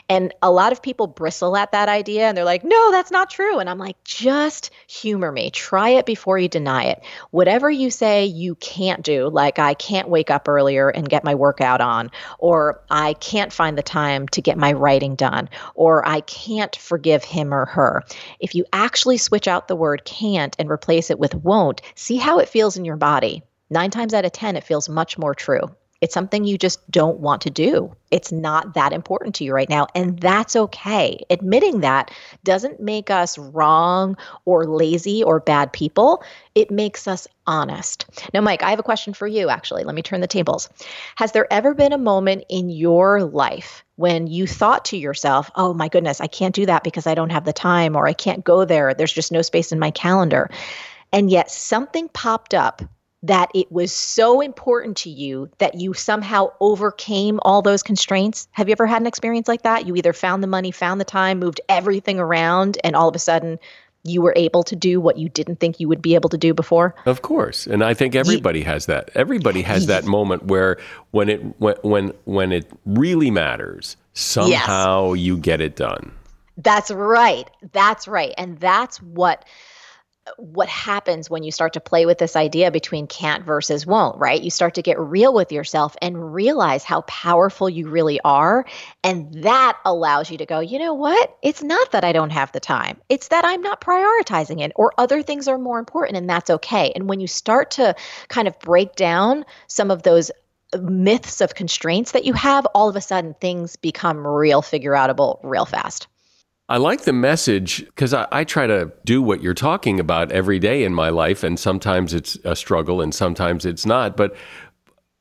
And 0.09 0.33
a 0.41 0.51
lot 0.51 0.71
of 0.71 0.81
people 0.81 1.07
bristle 1.07 1.57
at 1.57 1.73
that 1.73 1.89
idea 1.89 2.23
and 2.23 2.37
they're 2.37 2.45
like, 2.45 2.63
no, 2.63 2.91
that's 2.91 3.11
not 3.11 3.29
true. 3.29 3.59
And 3.59 3.69
I'm 3.69 3.77
like, 3.77 4.01
just 4.05 4.71
humor 4.87 5.31
me. 5.31 5.49
Try 5.51 5.89
it 5.89 6.05
before 6.05 6.37
you 6.37 6.47
deny 6.47 6.85
it. 6.85 7.03
Whatever 7.31 7.69
you 7.69 7.91
say 7.91 8.25
you 8.25 8.55
can't 8.55 9.03
do, 9.03 9.29
like 9.29 9.59
I 9.59 9.73
can't 9.73 10.07
wake 10.07 10.31
up 10.31 10.47
earlier 10.47 10.89
and 10.89 11.09
get 11.09 11.25
my 11.25 11.35
workout 11.35 11.81
on, 11.81 12.11
or 12.39 12.81
I 12.89 13.13
can't 13.15 13.51
find 13.51 13.77
the 13.77 13.83
time 13.83 14.27
to 14.29 14.41
get 14.41 14.57
my 14.57 14.71
writing 14.71 15.15
done, 15.15 15.49
or 15.75 16.07
I 16.07 16.21
can't 16.21 16.75
forgive 16.75 17.25
him 17.25 17.53
or 17.53 17.65
her. 17.65 18.03
If 18.39 18.55
you 18.55 18.65
actually 18.71 19.17
switch 19.17 19.47
out 19.49 19.67
the 19.67 19.75
word 19.75 20.05
can't 20.05 20.55
and 20.57 20.71
replace 20.71 21.09
it 21.09 21.19
with 21.19 21.35
won't, 21.35 21.81
see 21.95 22.15
how 22.15 22.39
it 22.39 22.49
feels 22.49 22.77
in 22.77 22.85
your 22.85 22.97
body. 22.97 23.43
Nine 23.69 23.91
times 23.91 24.13
out 24.13 24.25
of 24.25 24.31
10, 24.31 24.55
it 24.55 24.63
feels 24.63 24.87
much 24.87 25.17
more 25.17 25.35
true 25.35 25.75
It's 26.03 26.13
something 26.13 26.43
you 26.43 26.57
just 26.57 26.91
don't 26.91 27.19
want 27.19 27.43
to 27.43 27.49
do. 27.49 27.95
It's 28.11 28.29
not 28.29 28.73
that 28.73 28.91
important 28.91 29.35
to 29.35 29.45
you 29.45 29.53
right 29.53 29.69
now. 29.69 29.87
And 29.95 30.19
that's 30.19 30.53
okay. 30.53 31.23
Admitting 31.29 31.79
that 31.79 32.11
doesn't 32.43 32.81
make 32.81 33.09
us 33.09 33.37
wrong 33.37 34.17
or 34.43 34.65
lazy 34.65 35.23
or 35.23 35.39
bad 35.39 35.71
people. 35.71 36.21
It 36.55 36.69
makes 36.69 37.07
us 37.07 37.25
honest. 37.47 38.05
Now, 38.33 38.41
Mike, 38.41 38.63
I 38.63 38.71
have 38.71 38.79
a 38.79 38.83
question 38.83 39.13
for 39.13 39.27
you, 39.27 39.47
actually. 39.47 39.85
Let 39.85 39.95
me 39.95 40.01
turn 40.01 40.19
the 40.19 40.27
tables. 40.27 40.67
Has 41.15 41.31
there 41.31 41.47
ever 41.53 41.73
been 41.73 41.93
a 41.93 41.97
moment 41.97 42.43
in 42.49 42.69
your 42.69 43.23
life 43.23 43.85
when 43.95 44.27
you 44.27 44.45
thought 44.45 44.83
to 44.85 44.97
yourself, 44.97 45.49
oh 45.55 45.73
my 45.73 45.87
goodness, 45.87 46.19
I 46.19 46.27
can't 46.27 46.53
do 46.53 46.65
that 46.65 46.83
because 46.83 47.07
I 47.07 47.15
don't 47.15 47.31
have 47.31 47.45
the 47.45 47.53
time, 47.53 47.95
or 47.95 48.07
I 48.07 48.13
can't 48.13 48.43
go 48.43 48.65
there, 48.65 48.93
there's 48.93 49.13
just 49.13 49.31
no 49.31 49.41
space 49.41 49.71
in 49.71 49.79
my 49.79 49.91
calendar? 49.91 50.49
And 51.13 51.31
yet 51.31 51.49
something 51.49 52.09
popped 52.09 52.53
up 52.53 52.81
that 53.23 53.49
it 53.55 53.71
was 53.71 53.91
so 53.91 54.41
important 54.41 54.97
to 54.97 55.09
you 55.09 55.49
that 55.57 55.75
you 55.75 55.93
somehow 55.93 56.51
overcame 56.59 57.39
all 57.43 57.61
those 57.61 57.81
constraints? 57.81 58.47
Have 58.51 58.67
you 58.67 58.73
ever 58.73 58.85
had 58.85 59.01
an 59.01 59.07
experience 59.07 59.47
like 59.47 59.63
that? 59.63 59.87
You 59.87 59.95
either 59.95 60.13
found 60.13 60.43
the 60.43 60.47
money, 60.47 60.71
found 60.71 60.99
the 60.99 61.05
time, 61.05 61.39
moved 61.39 61.61
everything 61.69 62.19
around, 62.19 62.77
and 62.83 62.95
all 62.95 63.07
of 63.07 63.15
a 63.15 63.19
sudden 63.19 63.59
you 64.03 64.21
were 64.21 64.33
able 64.35 64.63
to 64.63 64.75
do 64.75 64.99
what 64.99 65.17
you 65.17 65.29
didn't 65.29 65.61
think 65.61 65.79
you 65.79 65.87
would 65.87 66.01
be 66.01 66.15
able 66.15 66.29
to 66.29 66.37
do 66.37 66.53
before? 66.53 66.93
Of 67.05 67.21
course. 67.21 67.65
And 67.65 67.83
I 67.83 67.93
think 67.93 68.15
everybody 68.15 68.61
has 68.63 68.85
that. 68.87 69.09
Everybody 69.15 69.61
has 69.61 69.85
that 69.85 70.03
moment 70.03 70.45
where 70.45 70.77
when 71.11 71.29
it 71.29 71.41
when 71.59 71.75
when, 71.83 72.13
when 72.25 72.51
it 72.51 72.69
really 72.85 73.31
matters, 73.31 73.95
somehow 74.13 75.13
yes. 75.13 75.23
you 75.23 75.37
get 75.37 75.61
it 75.61 75.77
done. 75.77 76.11
That's 76.57 76.91
right. 76.91 77.49
That's 77.71 78.07
right. 78.07 78.33
And 78.37 78.59
that's 78.59 79.01
what 79.01 79.45
what 80.37 80.69
happens 80.69 81.29
when 81.29 81.43
you 81.43 81.51
start 81.51 81.73
to 81.73 81.81
play 81.81 82.05
with 82.05 82.17
this 82.17 82.35
idea 82.35 82.71
between 82.71 83.07
can't 83.07 83.43
versus 83.43 83.85
won't, 83.85 84.17
right? 84.17 84.41
You 84.41 84.49
start 84.49 84.75
to 84.75 84.81
get 84.81 84.97
real 84.97 85.33
with 85.33 85.51
yourself 85.51 85.97
and 86.01 86.33
realize 86.33 86.83
how 86.85 87.01
powerful 87.01 87.69
you 87.69 87.89
really 87.89 88.21
are. 88.21 88.65
And 89.03 89.43
that 89.43 89.77
allows 89.83 90.31
you 90.31 90.37
to 90.37 90.45
go, 90.45 90.61
you 90.61 90.79
know 90.79 90.93
what? 90.93 91.37
It's 91.41 91.61
not 91.61 91.91
that 91.91 92.05
I 92.05 92.13
don't 92.13 92.29
have 92.29 92.51
the 92.53 92.61
time, 92.61 93.01
it's 93.09 93.29
that 93.29 93.43
I'm 93.43 93.61
not 93.61 93.81
prioritizing 93.81 94.61
it, 94.61 94.71
or 94.75 94.93
other 94.97 95.21
things 95.21 95.47
are 95.47 95.57
more 95.57 95.79
important, 95.79 96.17
and 96.17 96.29
that's 96.29 96.49
okay. 96.49 96.93
And 96.95 97.09
when 97.09 97.19
you 97.19 97.27
start 97.27 97.71
to 97.71 97.95
kind 98.29 98.47
of 98.47 98.57
break 98.59 98.95
down 98.95 99.45
some 99.67 99.91
of 99.91 100.03
those 100.03 100.31
uh, 100.73 100.77
myths 100.77 101.41
of 101.41 101.53
constraints 101.53 102.13
that 102.13 102.23
you 102.23 102.33
have, 102.33 102.65
all 102.67 102.87
of 102.87 102.95
a 102.95 103.01
sudden 103.01 103.33
things 103.33 103.75
become 103.75 104.25
real 104.25 104.61
figure 104.61 104.93
outable 104.93 105.39
real 105.43 105.65
fast. 105.65 106.07
I 106.73 106.77
like 106.77 107.01
the 107.01 107.13
message 107.13 107.85
because 107.85 108.15
I, 108.15 108.27
I, 108.31 108.43
try 108.45 108.65
to 108.65 108.91
do 109.05 109.21
what 109.21 109.43
you're 109.43 109.53
talking 109.53 109.99
about 109.99 110.31
every 110.31 110.57
day 110.57 110.83
in 110.83 110.91
my 110.91 111.09
life, 111.09 111.43
and 111.43 111.59
sometimes 111.59 112.15
it's 112.15 112.35
a 112.45 112.55
struggle 112.55 112.99
and 112.99 113.13
sometimes 113.13 113.63
it's 113.63 113.85
not. 113.85 114.17
But 114.17 114.35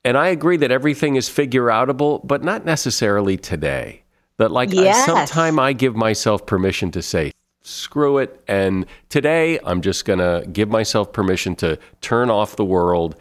and 0.02 0.16
I 0.16 0.28
agree 0.28 0.56
that 0.56 0.70
everything 0.70 1.16
is 1.16 1.28
figure 1.28 1.66
outable, 1.66 2.26
but 2.26 2.42
not 2.42 2.64
necessarily 2.64 3.36
today. 3.36 4.02
That 4.38 4.50
like 4.50 4.72
yes. 4.72 5.06
I, 5.06 5.26
sometime 5.26 5.58
I 5.58 5.74
give 5.74 5.94
myself 5.94 6.46
permission 6.46 6.90
to 6.92 7.02
say 7.02 7.32
screw 7.60 8.16
it, 8.16 8.42
and 8.48 8.86
today 9.10 9.58
I'm 9.62 9.82
just 9.82 10.06
gonna 10.06 10.46
give 10.46 10.70
myself 10.70 11.12
permission 11.12 11.54
to 11.56 11.78
turn 12.00 12.30
off 12.30 12.56
the 12.56 12.64
world, 12.64 13.14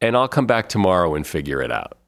and 0.00 0.16
I'll 0.16 0.28
come 0.28 0.46
back 0.46 0.70
tomorrow 0.70 1.14
and 1.14 1.26
figure 1.26 1.60
it 1.60 1.70
out. 1.70 1.98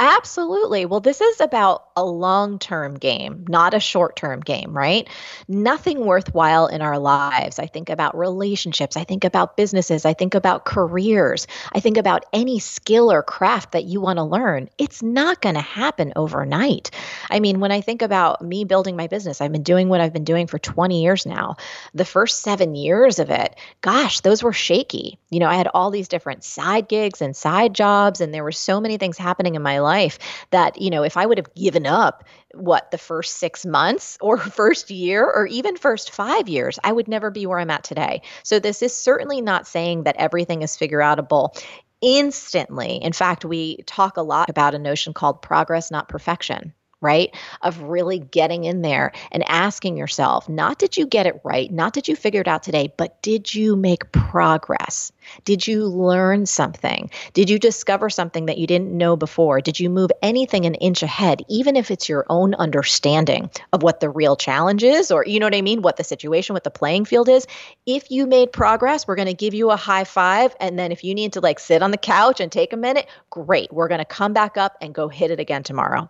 Absolutely. 0.00 0.84
Well, 0.84 0.98
this 0.98 1.20
is 1.20 1.40
about 1.40 1.91
a 1.96 2.04
long 2.04 2.58
term 2.58 2.94
game, 2.94 3.44
not 3.48 3.74
a 3.74 3.80
short 3.80 4.16
term 4.16 4.40
game, 4.40 4.76
right? 4.76 5.08
Nothing 5.48 6.04
worthwhile 6.04 6.66
in 6.66 6.82
our 6.82 6.98
lives. 6.98 7.58
I 7.58 7.66
think 7.66 7.88
about 7.88 8.16
relationships. 8.16 8.96
I 8.96 9.04
think 9.04 9.24
about 9.24 9.56
businesses. 9.56 10.04
I 10.04 10.14
think 10.14 10.34
about 10.34 10.64
careers. 10.64 11.46
I 11.72 11.80
think 11.80 11.96
about 11.96 12.26
any 12.32 12.58
skill 12.58 13.10
or 13.10 13.22
craft 13.22 13.72
that 13.72 13.84
you 13.84 14.00
want 14.00 14.18
to 14.18 14.24
learn. 14.24 14.68
It's 14.78 15.02
not 15.02 15.40
going 15.40 15.54
to 15.54 15.60
happen 15.60 16.12
overnight. 16.16 16.90
I 17.30 17.40
mean, 17.40 17.60
when 17.60 17.72
I 17.72 17.80
think 17.80 18.02
about 18.02 18.42
me 18.42 18.64
building 18.64 18.96
my 18.96 19.06
business, 19.06 19.40
I've 19.40 19.52
been 19.52 19.62
doing 19.62 19.88
what 19.88 20.00
I've 20.00 20.12
been 20.12 20.24
doing 20.24 20.46
for 20.46 20.58
20 20.58 21.02
years 21.02 21.26
now. 21.26 21.56
The 21.94 22.04
first 22.04 22.42
seven 22.42 22.74
years 22.74 23.18
of 23.18 23.30
it, 23.30 23.56
gosh, 23.80 24.20
those 24.20 24.42
were 24.42 24.52
shaky. 24.52 25.18
You 25.30 25.40
know, 25.40 25.48
I 25.48 25.54
had 25.54 25.68
all 25.72 25.90
these 25.90 26.08
different 26.08 26.44
side 26.44 26.88
gigs 26.88 27.22
and 27.22 27.34
side 27.36 27.74
jobs, 27.74 28.20
and 28.20 28.32
there 28.32 28.44
were 28.44 28.52
so 28.52 28.80
many 28.80 28.98
things 28.98 29.16
happening 29.16 29.54
in 29.54 29.62
my 29.62 29.78
life 29.78 29.92
life 29.92 30.18
that, 30.50 30.80
you 30.80 30.90
know, 30.90 31.02
if 31.02 31.16
I 31.16 31.26
would 31.26 31.38
have 31.38 31.54
given 31.54 31.81
up 31.86 32.24
what 32.54 32.90
the 32.90 32.98
first 32.98 33.36
six 33.36 33.64
months 33.64 34.18
or 34.20 34.38
first 34.38 34.90
year 34.90 35.24
or 35.24 35.46
even 35.46 35.76
first 35.76 36.10
five 36.10 36.48
years, 36.48 36.78
I 36.82 36.92
would 36.92 37.08
never 37.08 37.30
be 37.30 37.46
where 37.46 37.58
I'm 37.58 37.70
at 37.70 37.84
today. 37.84 38.22
So 38.42 38.58
this 38.58 38.82
is 38.82 38.94
certainly 38.96 39.40
not 39.40 39.66
saying 39.66 40.04
that 40.04 40.16
everything 40.16 40.62
is 40.62 40.76
figure 40.76 41.00
outable 41.00 41.60
instantly. 42.00 42.96
In 42.96 43.12
fact, 43.12 43.44
we 43.44 43.76
talk 43.86 44.16
a 44.16 44.22
lot 44.22 44.50
about 44.50 44.74
a 44.74 44.78
notion 44.78 45.14
called 45.14 45.40
progress, 45.42 45.90
not 45.90 46.08
perfection 46.08 46.74
right? 47.02 47.34
Of 47.60 47.82
really 47.82 48.20
getting 48.20 48.64
in 48.64 48.80
there 48.80 49.12
and 49.30 49.44
asking 49.48 49.96
yourself, 49.96 50.48
not 50.48 50.78
did 50.78 50.96
you 50.96 51.06
get 51.06 51.26
it 51.26 51.40
right, 51.44 51.70
not 51.70 51.92
did 51.92 52.08
you 52.08 52.16
figure 52.16 52.40
it 52.40 52.48
out 52.48 52.62
today, 52.62 52.92
but 52.96 53.20
did 53.22 53.54
you 53.54 53.76
make 53.76 54.10
progress? 54.12 55.12
Did 55.44 55.66
you 55.66 55.86
learn 55.86 56.46
something? 56.46 57.10
Did 57.34 57.50
you 57.50 57.58
discover 57.58 58.08
something 58.08 58.46
that 58.46 58.58
you 58.58 58.66
didn't 58.66 58.96
know 58.96 59.16
before? 59.16 59.60
Did 59.60 59.78
you 59.78 59.90
move 59.90 60.10
anything 60.22 60.64
an 60.64 60.74
inch 60.76 61.02
ahead, 61.02 61.42
even 61.48 61.76
if 61.76 61.90
it's 61.90 62.08
your 62.08 62.24
own 62.28 62.54
understanding 62.54 63.50
of 63.72 63.82
what 63.82 64.00
the 64.00 64.08
real 64.08 64.36
challenge 64.36 64.82
is, 64.82 65.10
or 65.10 65.24
you 65.26 65.40
know 65.40 65.46
what 65.46 65.54
I 65.54 65.62
mean, 65.62 65.82
what 65.82 65.96
the 65.96 66.04
situation, 66.04 66.54
what 66.54 66.64
the 66.64 66.70
playing 66.70 67.04
field 67.04 67.28
is? 67.28 67.46
If 67.86 68.10
you 68.10 68.26
made 68.26 68.52
progress, 68.52 69.06
we're 69.06 69.16
going 69.16 69.26
to 69.26 69.34
give 69.34 69.54
you 69.54 69.70
a 69.70 69.76
high 69.76 70.04
five. 70.04 70.54
And 70.60 70.78
then 70.78 70.92
if 70.92 71.02
you 71.04 71.14
need 71.14 71.32
to 71.34 71.40
like 71.40 71.58
sit 71.58 71.82
on 71.82 71.90
the 71.90 71.98
couch 71.98 72.40
and 72.40 72.50
take 72.50 72.72
a 72.72 72.76
minute, 72.76 73.08
great. 73.30 73.72
We're 73.72 73.88
going 73.88 73.98
to 73.98 74.04
come 74.04 74.32
back 74.32 74.56
up 74.56 74.76
and 74.80 74.94
go 74.94 75.08
hit 75.08 75.30
it 75.30 75.40
again 75.40 75.62
tomorrow. 75.62 76.08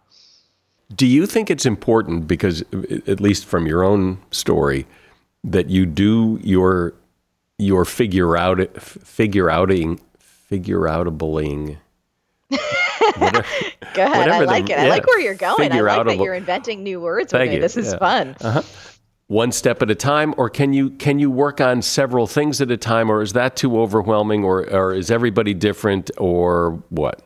Do 0.95 1.07
you 1.07 1.27
think 1.27 1.51
it's 1.51 1.65
important 1.65 2.27
because, 2.27 2.63
at 3.07 3.21
least 3.21 3.47
from 3.47 3.67
your 3.67 3.83
own 3.83 4.19
story, 4.31 4.87
that 5.45 5.71
you 5.71 5.87
do 5.87 6.39
your 6.43 6.95
your 7.59 7.85
figure 7.85 8.37
out 8.37 8.81
figure 8.81 9.51
outing 9.51 10.01
figure 10.19 10.81
outabling? 10.81 11.79
Whatever, 13.17 13.45
Go 13.95 14.05
ahead. 14.05 14.29
I 14.29 14.41
like 14.41 14.67
the, 14.67 14.73
it. 14.73 14.79
I 14.79 14.89
like 14.89 15.07
where 15.07 15.21
you're 15.21 15.35
going. 15.35 15.73
I 15.73 15.81
like 15.81 16.07
that 16.07 16.19
you're 16.19 16.35
inventing 16.35 16.83
new 16.83 17.01
words 17.01 17.33
with 17.33 17.49
me. 17.49 17.59
This 17.59 17.77
is 17.77 17.93
yeah. 17.93 17.99
fun. 17.99 18.37
Uh-huh. 18.41 18.63
One 19.29 19.51
step 19.51 19.81
at 19.81 19.91
a 19.91 19.95
time, 19.95 20.35
or 20.37 20.51
can 20.51 20.75
you 20.75 20.91
can 20.91 21.19
you 21.19 21.31
work 21.31 21.61
on 21.61 21.81
several 21.81 22.27
things 22.27 22.61
at 22.61 22.71
a 22.71 22.77
time, 22.77 23.11
or 23.11 23.23
is 23.23 23.33
that 23.33 23.57
too 23.57 23.81
overwhelming, 23.81 24.45
or 24.45 24.69
or 24.71 24.93
is 24.93 25.11
everybody 25.11 25.55
different, 25.55 26.11
or 26.19 26.83
what? 26.91 27.23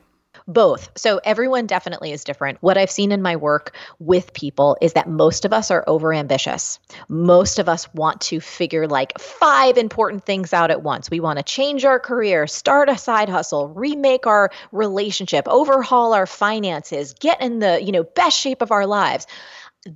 Both. 0.48 0.90
So 0.96 1.20
everyone 1.24 1.66
definitely 1.66 2.12
is 2.12 2.22
different. 2.22 2.58
What 2.60 2.78
I've 2.78 2.90
seen 2.90 3.10
in 3.10 3.20
my 3.20 3.34
work 3.34 3.74
with 3.98 4.32
people 4.32 4.76
is 4.80 4.92
that 4.92 5.08
most 5.08 5.44
of 5.44 5.52
us 5.52 5.72
are 5.72 5.84
overambitious. 5.86 6.78
Most 7.08 7.58
of 7.58 7.68
us 7.68 7.92
want 7.94 8.20
to 8.22 8.40
figure 8.40 8.86
like 8.86 9.18
five 9.18 9.76
important 9.76 10.24
things 10.24 10.52
out 10.52 10.70
at 10.70 10.82
once. 10.82 11.10
We 11.10 11.18
want 11.18 11.38
to 11.38 11.42
change 11.42 11.84
our 11.84 11.98
career, 11.98 12.46
start 12.46 12.88
a 12.88 12.96
side 12.96 13.28
hustle, 13.28 13.68
remake 13.70 14.28
our 14.28 14.52
relationship, 14.70 15.48
overhaul 15.48 16.14
our 16.14 16.26
finances, 16.26 17.14
get 17.14 17.40
in 17.40 17.58
the, 17.58 17.82
you 17.82 17.90
know, 17.90 18.04
best 18.04 18.38
shape 18.38 18.62
of 18.62 18.70
our 18.70 18.86
lives 18.86 19.26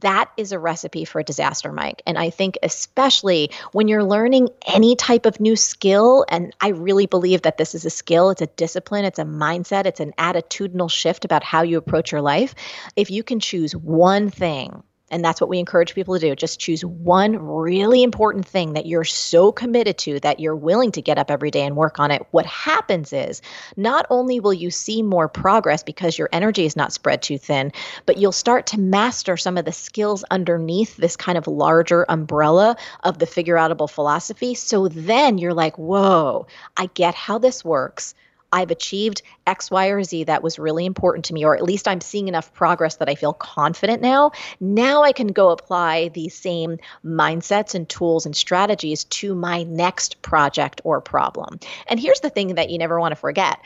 that 0.00 0.30
is 0.36 0.52
a 0.52 0.58
recipe 0.58 1.04
for 1.04 1.20
a 1.20 1.24
disaster, 1.24 1.72
Mike. 1.72 2.02
And 2.06 2.18
I 2.18 2.30
think, 2.30 2.58
especially 2.62 3.50
when 3.72 3.88
you're 3.88 4.04
learning 4.04 4.48
any 4.66 4.96
type 4.96 5.26
of 5.26 5.40
new 5.40 5.56
skill, 5.56 6.24
and 6.28 6.54
I 6.60 6.68
really 6.68 7.06
believe 7.06 7.42
that 7.42 7.58
this 7.58 7.74
is 7.74 7.84
a 7.84 7.90
skill, 7.90 8.30
it's 8.30 8.42
a 8.42 8.46
discipline, 8.46 9.04
it's 9.04 9.18
a 9.18 9.24
mindset, 9.24 9.86
it's 9.86 10.00
an 10.00 10.12
attitudinal 10.18 10.90
shift 10.90 11.24
about 11.24 11.42
how 11.42 11.62
you 11.62 11.78
approach 11.78 12.12
your 12.12 12.20
life. 12.20 12.54
If 12.96 13.10
you 13.10 13.22
can 13.22 13.40
choose 13.40 13.74
one 13.74 14.30
thing 14.30 14.82
and 15.10 15.24
that's 15.24 15.40
what 15.40 15.50
we 15.50 15.58
encourage 15.58 15.94
people 15.94 16.14
to 16.14 16.20
do. 16.20 16.36
Just 16.36 16.60
choose 16.60 16.84
one 16.84 17.36
really 17.36 18.02
important 18.02 18.46
thing 18.46 18.74
that 18.74 18.86
you're 18.86 19.04
so 19.04 19.52
committed 19.52 19.98
to 19.98 20.20
that 20.20 20.40
you're 20.40 20.56
willing 20.56 20.92
to 20.92 21.02
get 21.02 21.18
up 21.18 21.30
every 21.30 21.50
day 21.50 21.62
and 21.62 21.76
work 21.76 21.98
on 21.98 22.10
it. 22.10 22.24
What 22.30 22.46
happens 22.46 23.12
is 23.12 23.42
not 23.76 24.06
only 24.10 24.40
will 24.40 24.54
you 24.54 24.70
see 24.70 25.02
more 25.02 25.28
progress 25.28 25.82
because 25.82 26.18
your 26.18 26.28
energy 26.32 26.64
is 26.64 26.76
not 26.76 26.92
spread 26.92 27.22
too 27.22 27.38
thin, 27.38 27.72
but 28.06 28.18
you'll 28.18 28.32
start 28.32 28.66
to 28.68 28.80
master 28.80 29.36
some 29.36 29.58
of 29.58 29.64
the 29.64 29.72
skills 29.72 30.24
underneath 30.30 30.96
this 30.96 31.16
kind 31.16 31.36
of 31.36 31.46
larger 31.46 32.06
umbrella 32.08 32.76
of 33.04 33.18
the 33.18 33.26
figure 33.26 33.56
outable 33.56 33.90
philosophy. 33.90 34.54
So 34.54 34.88
then 34.88 35.38
you're 35.38 35.54
like, 35.54 35.76
whoa, 35.78 36.46
I 36.76 36.86
get 36.86 37.14
how 37.14 37.38
this 37.38 37.64
works. 37.64 38.14
I've 38.52 38.70
achieved 38.70 39.22
X, 39.46 39.70
Y, 39.70 39.86
or 39.88 40.02
Z 40.02 40.24
that 40.24 40.42
was 40.42 40.58
really 40.58 40.86
important 40.86 41.26
to 41.26 41.34
me, 41.34 41.44
or 41.44 41.54
at 41.54 41.62
least 41.62 41.88
I'm 41.88 42.00
seeing 42.00 42.28
enough 42.28 42.52
progress 42.52 42.96
that 42.96 43.08
I 43.08 43.14
feel 43.14 43.32
confident 43.32 44.02
now. 44.02 44.32
Now 44.60 45.02
I 45.02 45.12
can 45.12 45.28
go 45.28 45.50
apply 45.50 46.08
these 46.08 46.34
same 46.34 46.78
mindsets 47.04 47.74
and 47.74 47.88
tools 47.88 48.26
and 48.26 48.34
strategies 48.34 49.04
to 49.04 49.34
my 49.34 49.62
next 49.64 50.22
project 50.22 50.80
or 50.84 51.00
problem. 51.00 51.60
And 51.86 52.00
here's 52.00 52.20
the 52.20 52.30
thing 52.30 52.54
that 52.54 52.70
you 52.70 52.78
never 52.78 52.98
want 52.98 53.12
to 53.12 53.16
forget 53.16 53.58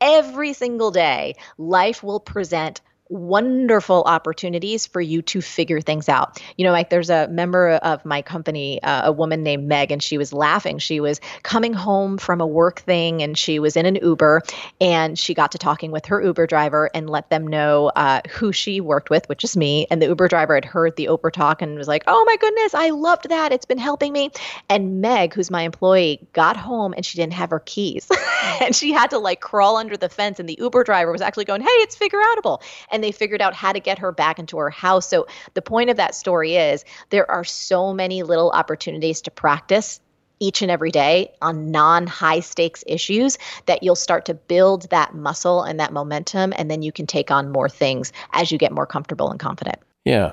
every 0.00 0.52
single 0.52 0.90
day, 0.90 1.34
life 1.58 2.02
will 2.02 2.20
present 2.20 2.80
wonderful 3.08 4.02
opportunities 4.06 4.86
for 4.86 5.00
you 5.00 5.22
to 5.22 5.40
figure 5.40 5.80
things 5.80 6.08
out. 6.08 6.42
You 6.56 6.64
know, 6.64 6.72
like 6.72 6.90
there's 6.90 7.10
a 7.10 7.28
member 7.28 7.72
of 7.72 8.04
my 8.04 8.22
company, 8.22 8.82
uh, 8.82 9.08
a 9.08 9.12
woman 9.12 9.42
named 9.42 9.68
Meg, 9.68 9.90
and 9.90 10.02
she 10.02 10.18
was 10.18 10.32
laughing. 10.32 10.78
She 10.78 11.00
was 11.00 11.20
coming 11.42 11.72
home 11.72 12.18
from 12.18 12.40
a 12.40 12.46
work 12.46 12.80
thing 12.80 13.22
and 13.22 13.36
she 13.36 13.58
was 13.58 13.76
in 13.76 13.86
an 13.86 13.96
Uber 13.96 14.42
and 14.80 15.18
she 15.18 15.34
got 15.34 15.52
to 15.52 15.58
talking 15.58 15.90
with 15.90 16.06
her 16.06 16.22
Uber 16.22 16.46
driver 16.46 16.90
and 16.94 17.08
let 17.08 17.30
them 17.30 17.46
know 17.46 17.92
uh, 17.94 18.20
who 18.28 18.52
she 18.52 18.80
worked 18.80 19.10
with, 19.10 19.28
which 19.28 19.44
is 19.44 19.56
me. 19.56 19.86
And 19.90 20.02
the 20.02 20.06
Uber 20.06 20.28
driver 20.28 20.54
had 20.54 20.64
heard 20.64 20.96
the 20.96 21.04
Uber 21.04 21.30
talk 21.30 21.62
and 21.62 21.76
was 21.76 21.88
like, 21.88 22.04
oh 22.06 22.24
my 22.26 22.36
goodness, 22.36 22.74
I 22.74 22.90
loved 22.90 23.28
that. 23.28 23.52
It's 23.52 23.66
been 23.66 23.78
helping 23.78 24.12
me. 24.12 24.30
And 24.68 25.00
Meg, 25.00 25.34
who's 25.34 25.50
my 25.50 25.62
employee, 25.62 26.26
got 26.32 26.56
home 26.56 26.92
and 26.96 27.04
she 27.04 27.16
didn't 27.16 27.34
have 27.34 27.50
her 27.50 27.60
keys. 27.60 28.08
and 28.60 28.74
she 28.74 28.92
had 28.92 29.10
to 29.10 29.18
like 29.18 29.40
crawl 29.40 29.76
under 29.76 29.96
the 29.96 30.08
fence. 30.08 30.40
And 30.40 30.48
the 30.48 30.58
Uber 30.60 30.84
driver 30.84 31.12
was 31.12 31.20
actually 31.20 31.44
going, 31.44 31.60
hey, 31.60 31.68
it's 31.68 31.94
figure 31.94 32.20
outable 32.20 32.62
they 33.02 33.12
figured 33.12 33.42
out 33.42 33.54
how 33.54 33.72
to 33.72 33.80
get 33.80 33.98
her 33.98 34.12
back 34.12 34.38
into 34.38 34.58
her 34.58 34.70
house. 34.70 35.08
So 35.08 35.26
the 35.54 35.62
point 35.62 35.90
of 35.90 35.96
that 35.96 36.14
story 36.14 36.56
is 36.56 36.84
there 37.10 37.30
are 37.30 37.44
so 37.44 37.92
many 37.92 38.22
little 38.22 38.50
opportunities 38.50 39.20
to 39.22 39.30
practice 39.30 40.00
each 40.38 40.62
and 40.62 40.70
every 40.70 40.90
day 40.90 41.32
on 41.40 41.70
non 41.70 42.06
high 42.06 42.40
stakes 42.40 42.84
issues 42.86 43.38
that 43.66 43.82
you'll 43.82 43.96
start 43.96 44.24
to 44.26 44.34
build 44.34 44.88
that 44.90 45.14
muscle 45.14 45.62
and 45.62 45.80
that 45.80 45.92
momentum 45.92 46.52
and 46.56 46.70
then 46.70 46.82
you 46.82 46.92
can 46.92 47.06
take 47.06 47.30
on 47.30 47.50
more 47.50 47.68
things 47.68 48.12
as 48.32 48.52
you 48.52 48.58
get 48.58 48.72
more 48.72 48.86
comfortable 48.86 49.30
and 49.30 49.40
confident. 49.40 49.78
Yeah. 50.04 50.32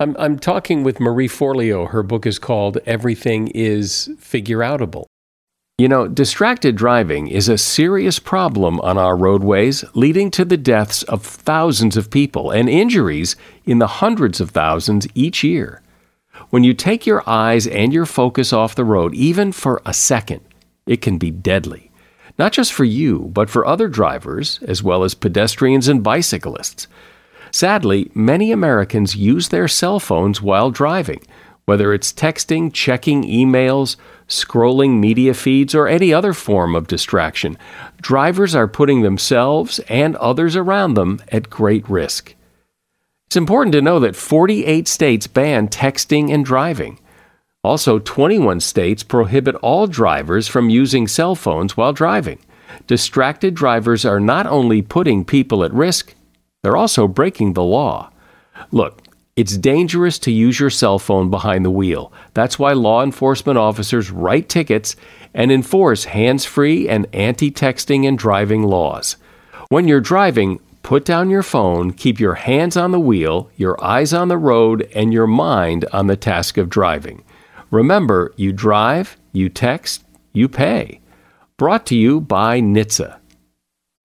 I'm 0.00 0.16
I'm 0.18 0.38
talking 0.38 0.82
with 0.82 0.98
Marie 0.98 1.28
Forleo. 1.28 1.90
Her 1.90 2.02
book 2.02 2.26
is 2.26 2.38
called 2.38 2.78
Everything 2.86 3.48
is 3.48 4.10
Figure 4.18 4.58
Outable. 4.58 5.04
You 5.78 5.88
know, 5.88 6.06
distracted 6.06 6.76
driving 6.76 7.28
is 7.28 7.48
a 7.48 7.56
serious 7.56 8.18
problem 8.18 8.78
on 8.80 8.98
our 8.98 9.16
roadways, 9.16 9.84
leading 9.94 10.30
to 10.32 10.44
the 10.44 10.58
deaths 10.58 11.02
of 11.04 11.24
thousands 11.24 11.96
of 11.96 12.10
people 12.10 12.50
and 12.50 12.68
injuries 12.68 13.36
in 13.64 13.78
the 13.78 13.86
hundreds 13.86 14.38
of 14.38 14.50
thousands 14.50 15.08
each 15.14 15.42
year. 15.42 15.80
When 16.50 16.62
you 16.62 16.74
take 16.74 17.06
your 17.06 17.22
eyes 17.26 17.66
and 17.66 17.90
your 17.90 18.04
focus 18.04 18.52
off 18.52 18.74
the 18.74 18.84
road, 18.84 19.14
even 19.14 19.50
for 19.50 19.80
a 19.86 19.94
second, 19.94 20.42
it 20.84 21.00
can 21.00 21.16
be 21.16 21.30
deadly. 21.30 21.90
Not 22.38 22.52
just 22.52 22.72
for 22.72 22.84
you, 22.84 23.30
but 23.32 23.48
for 23.48 23.66
other 23.66 23.88
drivers, 23.88 24.60
as 24.62 24.82
well 24.82 25.04
as 25.04 25.14
pedestrians 25.14 25.88
and 25.88 26.02
bicyclists. 26.02 26.86
Sadly, 27.50 28.10
many 28.14 28.52
Americans 28.52 29.16
use 29.16 29.48
their 29.48 29.68
cell 29.68 30.00
phones 30.00 30.42
while 30.42 30.70
driving, 30.70 31.22
whether 31.64 31.92
it's 31.92 32.12
texting, 32.12 32.72
checking 32.72 33.22
emails, 33.22 33.96
scrolling 34.28 34.98
media 34.98 35.34
feeds, 35.34 35.74
or 35.74 35.86
any 35.86 36.12
other 36.12 36.32
form 36.32 36.74
of 36.74 36.88
distraction, 36.88 37.56
drivers 38.00 38.54
are 38.54 38.68
putting 38.68 39.02
themselves 39.02 39.78
and 39.88 40.16
others 40.16 40.56
around 40.56 40.94
them 40.94 41.20
at 41.28 41.50
great 41.50 41.88
risk. 41.88 42.34
It's 43.26 43.36
important 43.36 43.72
to 43.72 43.82
know 43.82 43.98
that 44.00 44.16
48 44.16 44.86
states 44.86 45.26
ban 45.26 45.68
texting 45.68 46.30
and 46.30 46.44
driving. 46.44 46.98
Also, 47.64 47.98
21 48.00 48.60
states 48.60 49.02
prohibit 49.02 49.54
all 49.56 49.86
drivers 49.86 50.48
from 50.48 50.68
using 50.68 51.06
cell 51.06 51.34
phones 51.34 51.76
while 51.76 51.92
driving. 51.92 52.38
Distracted 52.86 53.54
drivers 53.54 54.04
are 54.04 54.18
not 54.18 54.46
only 54.46 54.82
putting 54.82 55.24
people 55.24 55.62
at 55.64 55.72
risk, 55.72 56.14
they're 56.62 56.76
also 56.76 57.06
breaking 57.06 57.52
the 57.52 57.62
law. 57.62 58.10
Look, 58.70 59.02
it's 59.34 59.56
dangerous 59.56 60.18
to 60.20 60.30
use 60.30 60.60
your 60.60 60.68
cell 60.68 60.98
phone 60.98 61.30
behind 61.30 61.64
the 61.64 61.70
wheel. 61.70 62.12
That's 62.34 62.58
why 62.58 62.72
law 62.72 63.02
enforcement 63.02 63.58
officers 63.58 64.10
write 64.10 64.48
tickets 64.50 64.94
and 65.32 65.50
enforce 65.50 66.04
hands 66.04 66.44
free 66.44 66.88
and 66.88 67.06
anti 67.14 67.50
texting 67.50 68.06
and 68.06 68.18
driving 68.18 68.62
laws. 68.62 69.16
When 69.70 69.88
you're 69.88 70.02
driving, 70.02 70.60
put 70.82 71.06
down 71.06 71.30
your 71.30 71.42
phone, 71.42 71.92
keep 71.92 72.20
your 72.20 72.34
hands 72.34 72.76
on 72.76 72.90
the 72.90 73.00
wheel, 73.00 73.50
your 73.56 73.82
eyes 73.82 74.12
on 74.12 74.28
the 74.28 74.36
road, 74.36 74.86
and 74.94 75.14
your 75.14 75.26
mind 75.26 75.86
on 75.94 76.08
the 76.08 76.16
task 76.16 76.58
of 76.58 76.68
driving. 76.68 77.24
Remember, 77.70 78.34
you 78.36 78.52
drive, 78.52 79.16
you 79.32 79.48
text, 79.48 80.04
you 80.34 80.46
pay. 80.46 81.00
Brought 81.56 81.86
to 81.86 81.96
you 81.96 82.20
by 82.20 82.60
NHTSA. 82.60 83.18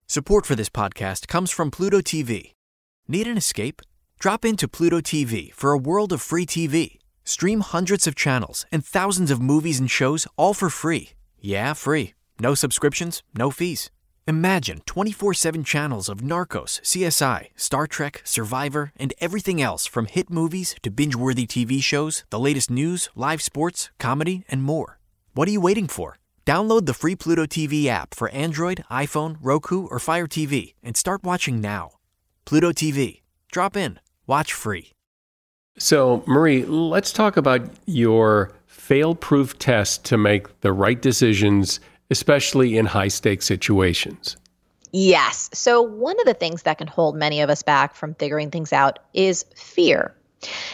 Support 0.06 0.46
for 0.46 0.54
this 0.54 0.70
podcast 0.70 1.28
comes 1.28 1.50
from 1.50 1.70
Pluto 1.70 2.00
TV. 2.00 2.52
Need 3.08 3.26
an 3.26 3.36
escape? 3.36 3.82
Drop 4.18 4.44
into 4.44 4.66
Pluto 4.66 5.00
TV 5.00 5.54
for 5.54 5.70
a 5.70 5.78
world 5.78 6.12
of 6.12 6.20
free 6.20 6.44
TV. 6.44 6.98
Stream 7.24 7.60
hundreds 7.60 8.08
of 8.08 8.16
channels 8.16 8.66
and 8.72 8.84
thousands 8.84 9.30
of 9.30 9.40
movies 9.40 9.78
and 9.78 9.88
shows 9.88 10.26
all 10.36 10.54
for 10.54 10.68
free. 10.68 11.10
Yeah, 11.38 11.72
free. 11.72 12.14
No 12.40 12.54
subscriptions, 12.54 13.22
no 13.36 13.52
fees. 13.52 13.90
Imagine 14.26 14.80
24 14.86 15.34
7 15.34 15.62
channels 15.62 16.08
of 16.08 16.18
Narcos, 16.18 16.80
CSI, 16.82 17.50
Star 17.54 17.86
Trek, 17.86 18.20
Survivor, 18.24 18.90
and 18.96 19.14
everything 19.20 19.62
else 19.62 19.86
from 19.86 20.06
hit 20.06 20.30
movies 20.30 20.74
to 20.82 20.90
binge 20.90 21.14
worthy 21.14 21.46
TV 21.46 21.80
shows, 21.80 22.24
the 22.30 22.40
latest 22.40 22.72
news, 22.72 23.10
live 23.14 23.40
sports, 23.40 23.90
comedy, 24.00 24.42
and 24.48 24.64
more. 24.64 24.98
What 25.34 25.46
are 25.46 25.52
you 25.52 25.60
waiting 25.60 25.86
for? 25.86 26.18
Download 26.44 26.86
the 26.86 26.94
free 26.94 27.14
Pluto 27.14 27.46
TV 27.46 27.86
app 27.86 28.14
for 28.16 28.30
Android, 28.30 28.82
iPhone, 28.90 29.36
Roku, 29.40 29.86
or 29.86 30.00
Fire 30.00 30.26
TV 30.26 30.74
and 30.82 30.96
start 30.96 31.22
watching 31.22 31.60
now. 31.60 31.92
Pluto 32.44 32.72
TV. 32.72 33.20
Drop 33.52 33.76
in. 33.76 34.00
Watch 34.28 34.52
free. 34.52 34.92
So, 35.78 36.22
Marie, 36.26 36.64
let's 36.64 37.12
talk 37.12 37.36
about 37.36 37.62
your 37.86 38.52
fail 38.66 39.14
proof 39.14 39.58
test 39.58 40.04
to 40.06 40.18
make 40.18 40.60
the 40.60 40.72
right 40.72 41.00
decisions, 41.00 41.80
especially 42.10 42.76
in 42.76 42.86
high 42.86 43.08
stakes 43.08 43.46
situations. 43.46 44.36
Yes. 44.92 45.48
So, 45.52 45.80
one 45.80 46.18
of 46.20 46.26
the 46.26 46.34
things 46.34 46.62
that 46.62 46.78
can 46.78 46.86
hold 46.86 47.16
many 47.16 47.40
of 47.40 47.48
us 47.48 47.62
back 47.62 47.94
from 47.94 48.14
figuring 48.14 48.50
things 48.50 48.72
out 48.72 48.98
is 49.14 49.44
fear. 49.54 50.14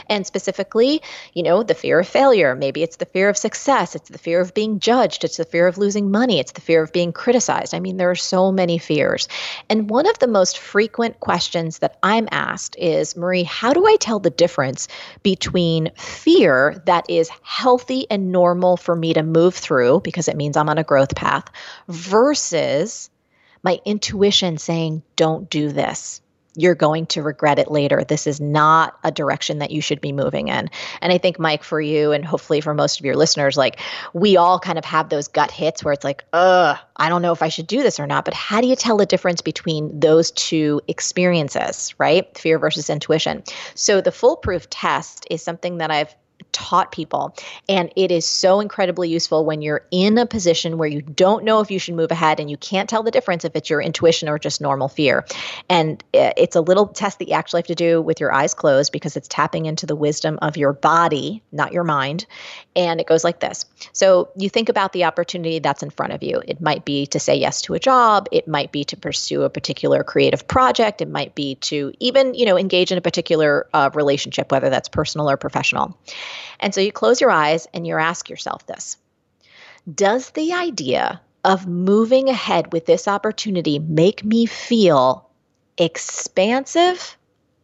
And 0.08 0.26
specifically, 0.26 1.02
you 1.32 1.42
know, 1.42 1.62
the 1.62 1.74
fear 1.74 2.00
of 2.00 2.08
failure. 2.08 2.54
Maybe 2.54 2.82
it's 2.82 2.96
the 2.96 3.06
fear 3.06 3.28
of 3.28 3.36
success. 3.36 3.94
It's 3.94 4.10
the 4.10 4.18
fear 4.18 4.40
of 4.40 4.54
being 4.54 4.78
judged. 4.78 5.24
It's 5.24 5.38
the 5.38 5.44
fear 5.44 5.66
of 5.66 5.78
losing 5.78 6.10
money. 6.10 6.38
It's 6.38 6.52
the 6.52 6.60
fear 6.60 6.82
of 6.82 6.92
being 6.92 7.12
criticized. 7.12 7.74
I 7.74 7.80
mean, 7.80 7.96
there 7.96 8.10
are 8.10 8.14
so 8.14 8.52
many 8.52 8.78
fears. 8.78 9.28
And 9.70 9.88
one 9.88 10.06
of 10.06 10.18
the 10.18 10.26
most 10.26 10.58
frequent 10.58 11.20
questions 11.20 11.78
that 11.78 11.98
I'm 12.02 12.28
asked 12.30 12.76
is 12.78 13.16
Marie, 13.16 13.44
how 13.44 13.72
do 13.72 13.86
I 13.86 13.96
tell 13.96 14.18
the 14.18 14.30
difference 14.30 14.88
between 15.22 15.90
fear 15.96 16.82
that 16.86 17.08
is 17.08 17.30
healthy 17.42 18.06
and 18.10 18.32
normal 18.32 18.76
for 18.76 18.94
me 18.94 19.14
to 19.14 19.22
move 19.22 19.54
through 19.54 20.00
because 20.00 20.28
it 20.28 20.36
means 20.36 20.56
I'm 20.56 20.68
on 20.68 20.78
a 20.78 20.84
growth 20.84 21.14
path 21.14 21.44
versus 21.88 23.10
my 23.62 23.80
intuition 23.84 24.58
saying, 24.58 25.02
don't 25.16 25.48
do 25.48 25.70
this? 25.70 26.20
You're 26.56 26.74
going 26.74 27.06
to 27.06 27.22
regret 27.22 27.58
it 27.58 27.70
later. 27.70 28.04
This 28.04 28.26
is 28.26 28.40
not 28.40 28.98
a 29.02 29.10
direction 29.10 29.58
that 29.58 29.70
you 29.70 29.80
should 29.80 30.00
be 30.00 30.12
moving 30.12 30.48
in. 30.48 30.70
And 31.00 31.12
I 31.12 31.18
think, 31.18 31.38
Mike, 31.38 31.64
for 31.64 31.80
you 31.80 32.12
and 32.12 32.24
hopefully 32.24 32.60
for 32.60 32.74
most 32.74 33.00
of 33.00 33.06
your 33.06 33.16
listeners, 33.16 33.56
like 33.56 33.80
we 34.12 34.36
all 34.36 34.58
kind 34.58 34.78
of 34.78 34.84
have 34.84 35.08
those 35.08 35.28
gut 35.28 35.50
hits 35.50 35.82
where 35.82 35.92
it's 35.92 36.04
like, 36.04 36.24
ugh, 36.32 36.78
I 36.96 37.08
don't 37.08 37.22
know 37.22 37.32
if 37.32 37.42
I 37.42 37.48
should 37.48 37.66
do 37.66 37.82
this 37.82 37.98
or 37.98 38.06
not. 38.06 38.24
But 38.24 38.34
how 38.34 38.60
do 38.60 38.68
you 38.68 38.76
tell 38.76 38.96
the 38.96 39.06
difference 39.06 39.40
between 39.40 39.98
those 39.98 40.30
two 40.32 40.80
experiences, 40.86 41.94
right? 41.98 42.36
Fear 42.38 42.58
versus 42.58 42.88
intuition. 42.88 43.42
So 43.74 44.00
the 44.00 44.12
foolproof 44.12 44.70
test 44.70 45.26
is 45.30 45.42
something 45.42 45.78
that 45.78 45.90
I've 45.90 46.14
taught 46.54 46.92
people. 46.92 47.36
And 47.68 47.92
it 47.96 48.10
is 48.10 48.24
so 48.24 48.60
incredibly 48.60 49.10
useful 49.10 49.44
when 49.44 49.60
you're 49.60 49.84
in 49.90 50.16
a 50.16 50.24
position 50.24 50.78
where 50.78 50.88
you 50.88 51.02
don't 51.02 51.44
know 51.44 51.60
if 51.60 51.70
you 51.70 51.78
should 51.78 51.94
move 51.94 52.10
ahead 52.10 52.40
and 52.40 52.50
you 52.50 52.56
can't 52.56 52.88
tell 52.88 53.02
the 53.02 53.10
difference 53.10 53.44
if 53.44 53.54
it's 53.54 53.68
your 53.68 53.82
intuition 53.82 54.28
or 54.28 54.38
just 54.38 54.60
normal 54.60 54.88
fear. 54.88 55.26
And 55.68 56.02
it's 56.14 56.56
a 56.56 56.62
little 56.62 56.86
test 56.86 57.18
that 57.18 57.28
you 57.28 57.34
actually 57.34 57.58
have 57.58 57.66
to 57.66 57.74
do 57.74 58.00
with 58.00 58.20
your 58.20 58.32
eyes 58.32 58.54
closed 58.54 58.92
because 58.92 59.16
it's 59.16 59.28
tapping 59.28 59.66
into 59.66 59.84
the 59.84 59.96
wisdom 59.96 60.38
of 60.40 60.56
your 60.56 60.72
body, 60.72 61.42
not 61.52 61.72
your 61.72 61.84
mind. 61.84 62.24
And 62.76 63.00
it 63.00 63.06
goes 63.06 63.24
like 63.24 63.40
this. 63.40 63.66
So 63.92 64.30
you 64.36 64.48
think 64.48 64.68
about 64.68 64.92
the 64.92 65.04
opportunity 65.04 65.58
that's 65.58 65.82
in 65.82 65.90
front 65.90 66.12
of 66.12 66.22
you. 66.22 66.42
It 66.46 66.60
might 66.60 66.84
be 66.84 67.06
to 67.06 67.20
say 67.20 67.34
yes 67.34 67.60
to 67.62 67.74
a 67.74 67.80
job, 67.80 68.28
it 68.32 68.48
might 68.48 68.72
be 68.72 68.84
to 68.84 68.96
pursue 68.96 69.42
a 69.42 69.50
particular 69.50 70.04
creative 70.04 70.46
project, 70.46 71.00
it 71.00 71.08
might 71.08 71.34
be 71.34 71.56
to 71.56 71.92
even, 71.98 72.34
you 72.34 72.46
know, 72.46 72.56
engage 72.56 72.92
in 72.92 72.98
a 72.98 73.00
particular 73.00 73.66
uh, 73.74 73.90
relationship, 73.94 74.52
whether 74.52 74.70
that's 74.70 74.88
personal 74.88 75.28
or 75.28 75.36
professional. 75.36 75.96
And 76.60 76.74
so 76.74 76.80
you 76.80 76.92
close 76.92 77.20
your 77.20 77.30
eyes 77.30 77.66
and 77.74 77.86
you 77.86 77.96
ask 77.98 78.28
yourself 78.28 78.66
this 78.66 78.96
Does 79.92 80.30
the 80.30 80.52
idea 80.52 81.20
of 81.44 81.66
moving 81.66 82.28
ahead 82.28 82.72
with 82.72 82.86
this 82.86 83.06
opportunity 83.06 83.78
make 83.78 84.24
me 84.24 84.46
feel 84.46 85.28
expansive 85.76 87.16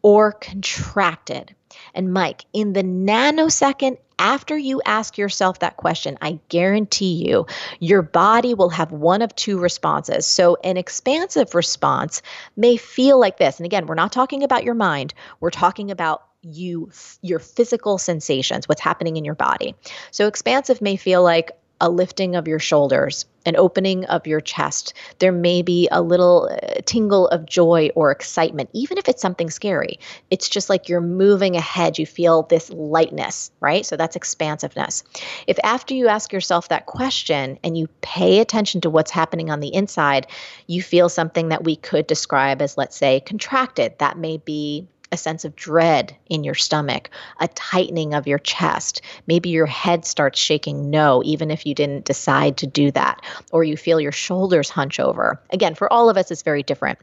or 0.03 0.33
contracted? 0.33 1.55
And 1.95 2.13
Mike, 2.13 2.45
in 2.53 2.73
the 2.73 2.83
nanosecond 2.83 3.99
after 4.21 4.57
you 4.57 4.83
ask 4.85 5.17
yourself 5.17 5.61
that 5.61 5.79
question, 5.79 6.19
I 6.21 6.39
guarantee 6.51 7.27
you, 7.27 7.47
your 7.81 8.03
body 8.03 8.53
will 8.53 8.69
have 8.69 8.93
one 8.93 9.23
of 9.23 9.35
two 9.35 9.59
responses. 9.59 10.27
So, 10.27 10.59
an 10.63 10.77
expansive 10.77 11.55
response 11.55 12.21
may 12.55 12.77
feel 12.77 13.19
like 13.19 13.39
this. 13.39 13.59
And 13.59 13.65
again, 13.65 13.87
we're 13.87 13.95
not 13.95 14.13
talking 14.13 14.43
about 14.43 14.63
your 14.63 14.75
mind, 14.75 15.15
we're 15.41 15.51
talking 15.51 15.91
about 15.91 16.23
you 16.43 16.91
your 17.23 17.39
physical 17.39 17.99
sensations 17.99 18.69
what's 18.69 18.81
happening 18.81 19.17
in 19.17 19.25
your 19.25 19.35
body 19.35 19.75
so 20.11 20.27
expansive 20.27 20.81
may 20.81 20.97
feel 20.97 21.23
like 21.23 21.53
a 21.81 21.89
lifting 21.89 22.37
of 22.37 22.47
your 22.47 22.59
shoulders, 22.59 23.25
an 23.47 23.57
opening 23.57 24.05
of 24.05 24.27
your 24.27 24.41
chest. 24.41 24.93
There 25.19 25.33
may 25.33 25.63
be 25.63 25.89
a 25.91 26.03
little 26.03 26.51
uh, 26.53 26.83
tingle 26.85 27.27
of 27.29 27.47
joy 27.47 27.91
or 27.95 28.11
excitement, 28.11 28.69
even 28.75 28.99
if 28.99 29.09
it's 29.09 29.23
something 29.23 29.49
scary. 29.49 29.99
It's 30.31 30.49
just 30.49 30.69
like 30.69 30.89
you're 30.89 31.01
moving 31.01 31.57
ahead. 31.57 31.99
You 31.99 32.05
feel 32.05 32.43
this 32.43 32.69
lightness, 32.71 33.51
right? 33.61 33.87
So 33.87 33.97
that's 33.97 34.17
expansiveness. 34.17 35.05
If 35.47 35.59
after 35.65 35.95
you 35.95 36.09
ask 36.09 36.33
yourself 36.33 36.69
that 36.69 36.85
question 36.85 37.59
and 37.65 37.79
you 37.79 37.89
pay 38.03 38.41
attention 38.41 38.83
to 38.83 38.91
what's 38.91 39.11
happening 39.11 39.51
on 39.51 39.61
the 39.61 39.75
inside, 39.75 40.27
you 40.67 40.83
feel 40.83 41.09
something 41.09 41.49
that 41.49 41.65
we 41.65 41.77
could 41.77 42.07
describe 42.07 42.61
as, 42.61 42.77
let's 42.77 42.97
say, 42.97 43.21
contracted, 43.21 43.99
that 44.01 44.19
may 44.19 44.37
be 44.37 44.87
a 45.13 45.17
sense 45.17 45.45
of 45.45 45.57
dread 45.57 46.17
in 46.29 46.45
your 46.45 46.55
stomach, 46.55 47.11
a 47.41 47.49
tightening 47.49 48.15
of 48.15 48.27
your 48.27 48.39
chest. 48.39 49.03
Maybe 49.27 49.49
your 49.51 49.67
head 49.67 50.05
starts 50.05 50.39
shaking 50.39 50.91
no, 50.91 51.23
even 51.25 51.51
if 51.51 51.67
you 51.67 51.75
didn't 51.75 52.05
decide 52.05 52.57
to 52.59 52.67
do 52.67 52.91
that, 52.93 53.21
or 53.53 53.65
you 53.65 53.77
feel 53.77 54.01
your 54.01 54.13
shoulders 54.13 54.71
hunch 54.71 55.01
over. 55.01 55.41
Again, 55.51 55.75
for 55.75 55.93
all 55.93 56.09
of 56.09 56.17
us, 56.17 56.31
it's 56.31 56.43
very 56.43 56.63
different 56.63 56.99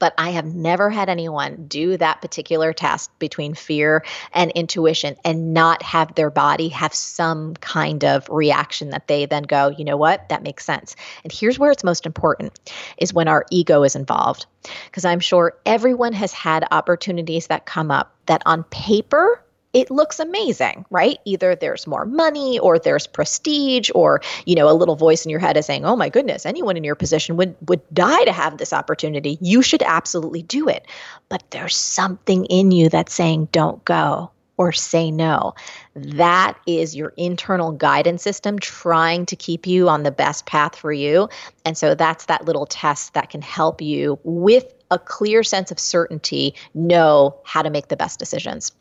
but 0.00 0.14
I 0.18 0.30
have 0.30 0.46
never 0.46 0.90
had 0.90 1.08
anyone 1.08 1.66
do 1.68 1.96
that 1.98 2.20
particular 2.20 2.72
test 2.72 3.16
between 3.20 3.54
fear 3.54 4.04
and 4.32 4.50
intuition 4.50 5.14
and 5.24 5.54
not 5.54 5.82
have 5.84 6.16
their 6.16 6.30
body 6.30 6.70
have 6.70 6.92
some 6.92 7.54
kind 7.54 8.04
of 8.04 8.28
reaction 8.28 8.90
that 8.90 9.06
they 9.06 9.26
then 9.26 9.44
go, 9.44 9.68
you 9.68 9.84
know 9.84 9.96
what, 9.96 10.28
that 10.30 10.42
makes 10.42 10.64
sense. 10.64 10.96
And 11.22 11.32
here's 11.32 11.58
where 11.58 11.70
it's 11.70 11.84
most 11.84 12.06
important 12.06 12.58
is 12.98 13.14
when 13.14 13.28
our 13.28 13.46
ego 13.52 13.84
is 13.84 13.94
involved. 13.94 14.46
Because 14.86 15.04
I'm 15.04 15.20
sure 15.20 15.56
everyone 15.64 16.14
has 16.14 16.32
had 16.32 16.66
opportunities 16.70 17.46
that 17.46 17.66
come 17.66 17.90
up 17.90 18.14
that 18.26 18.42
on 18.46 18.64
paper 18.64 19.42
it 19.72 19.90
looks 19.90 20.18
amazing, 20.18 20.84
right? 20.90 21.18
Either 21.24 21.54
there's 21.54 21.86
more 21.86 22.04
money 22.04 22.58
or 22.58 22.78
there's 22.78 23.06
prestige 23.06 23.90
or, 23.94 24.20
you 24.44 24.54
know, 24.54 24.68
a 24.68 24.74
little 24.74 24.96
voice 24.96 25.24
in 25.24 25.30
your 25.30 25.40
head 25.40 25.56
is 25.56 25.66
saying, 25.66 25.84
"Oh 25.84 25.96
my 25.96 26.08
goodness, 26.08 26.44
anyone 26.44 26.76
in 26.76 26.84
your 26.84 26.96
position 26.96 27.36
would 27.36 27.54
would 27.68 27.80
die 27.92 28.24
to 28.24 28.32
have 28.32 28.58
this 28.58 28.72
opportunity. 28.72 29.38
You 29.40 29.62
should 29.62 29.82
absolutely 29.82 30.42
do 30.42 30.68
it." 30.68 30.86
But 31.28 31.44
there's 31.50 31.76
something 31.76 32.46
in 32.46 32.72
you 32.72 32.88
that's 32.88 33.14
saying, 33.14 33.48
"Don't 33.52 33.84
go." 33.84 34.30
Or 34.56 34.72
say 34.72 35.10
no. 35.10 35.54
That 35.94 36.54
is 36.66 36.94
your 36.94 37.14
internal 37.16 37.72
guidance 37.72 38.22
system 38.22 38.58
trying 38.58 39.24
to 39.24 39.34
keep 39.34 39.66
you 39.66 39.88
on 39.88 40.02
the 40.02 40.10
best 40.10 40.44
path 40.44 40.76
for 40.76 40.92
you. 40.92 41.30
And 41.64 41.78
so 41.78 41.94
that's 41.94 42.26
that 42.26 42.44
little 42.44 42.66
test 42.66 43.14
that 43.14 43.30
can 43.30 43.40
help 43.40 43.80
you 43.80 44.18
with 44.22 44.74
a 44.90 44.98
clear 44.98 45.42
sense 45.42 45.70
of 45.70 45.78
certainty 45.78 46.54
know 46.74 47.36
how 47.44 47.62
to 47.62 47.70
make 47.70 47.88
the 47.88 47.96
best 47.96 48.18
decisions. 48.18 48.72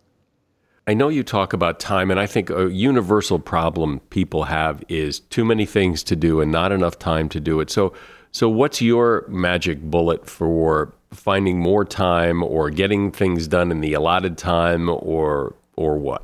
I 0.89 0.95
know 0.95 1.09
you 1.09 1.23
talk 1.23 1.53
about 1.53 1.79
time, 1.79 2.09
and 2.09 2.19
I 2.19 2.25
think 2.25 2.49
a 2.49 2.67
universal 2.67 3.37
problem 3.37 3.99
people 4.09 4.45
have 4.45 4.83
is 4.89 5.19
too 5.19 5.45
many 5.45 5.67
things 5.67 6.01
to 6.05 6.15
do 6.15 6.41
and 6.41 6.51
not 6.51 6.71
enough 6.71 6.97
time 6.97 7.29
to 7.29 7.39
do 7.39 7.59
it. 7.59 7.69
So, 7.69 7.93
so 8.31 8.49
what's 8.49 8.81
your 8.81 9.23
magic 9.27 9.83
bullet 9.83 10.27
for 10.27 10.91
finding 11.11 11.59
more 11.59 11.85
time 11.85 12.41
or 12.41 12.71
getting 12.71 13.11
things 13.11 13.47
done 13.47 13.69
in 13.69 13.81
the 13.81 13.93
allotted 13.93 14.35
time, 14.35 14.89
or 14.89 15.53
or 15.75 15.95
what? 15.99 16.23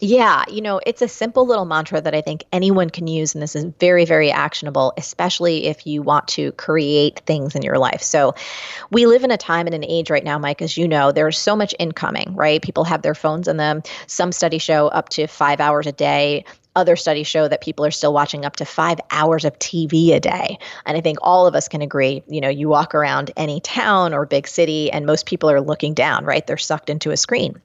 Yeah, 0.00 0.44
you 0.50 0.60
know, 0.60 0.78
it's 0.84 1.00
a 1.00 1.08
simple 1.08 1.46
little 1.46 1.64
mantra 1.64 2.02
that 2.02 2.14
I 2.14 2.20
think 2.20 2.44
anyone 2.52 2.90
can 2.90 3.06
use, 3.06 3.34
and 3.34 3.42
this 3.42 3.56
is 3.56 3.64
very, 3.80 4.04
very 4.04 4.30
actionable, 4.30 4.92
especially 4.98 5.64
if 5.66 5.86
you 5.86 6.02
want 6.02 6.28
to 6.28 6.52
create 6.52 7.20
things 7.20 7.54
in 7.54 7.62
your 7.62 7.78
life. 7.78 8.02
So, 8.02 8.34
we 8.90 9.06
live 9.06 9.24
in 9.24 9.30
a 9.30 9.38
time 9.38 9.66
and 9.66 9.74
an 9.74 9.84
age 9.84 10.10
right 10.10 10.22
now, 10.22 10.38
Mike, 10.38 10.60
as 10.60 10.76
you 10.76 10.86
know, 10.86 11.12
there's 11.12 11.38
so 11.38 11.56
much 11.56 11.74
incoming, 11.78 12.34
right? 12.34 12.60
People 12.60 12.84
have 12.84 13.00
their 13.00 13.14
phones 13.14 13.48
in 13.48 13.56
them. 13.56 13.82
Some 14.06 14.32
studies 14.32 14.60
show 14.60 14.88
up 14.88 15.08
to 15.10 15.26
five 15.26 15.60
hours 15.60 15.86
a 15.86 15.92
day. 15.92 16.44
Other 16.74 16.96
studies 16.96 17.26
show 17.26 17.48
that 17.48 17.62
people 17.62 17.86
are 17.86 17.90
still 17.90 18.12
watching 18.12 18.44
up 18.44 18.56
to 18.56 18.66
five 18.66 19.00
hours 19.10 19.46
of 19.46 19.58
TV 19.58 20.12
a 20.12 20.20
day. 20.20 20.58
And 20.84 20.98
I 20.98 21.00
think 21.00 21.16
all 21.22 21.46
of 21.46 21.54
us 21.54 21.68
can 21.68 21.80
agree, 21.80 22.22
you 22.28 22.42
know, 22.42 22.50
you 22.50 22.68
walk 22.68 22.94
around 22.94 23.30
any 23.34 23.60
town 23.60 24.12
or 24.12 24.26
big 24.26 24.46
city, 24.46 24.92
and 24.92 25.06
most 25.06 25.24
people 25.24 25.50
are 25.50 25.62
looking 25.62 25.94
down, 25.94 26.26
right? 26.26 26.46
They're 26.46 26.58
sucked 26.58 26.90
into 26.90 27.12
a 27.12 27.16
screen 27.16 27.62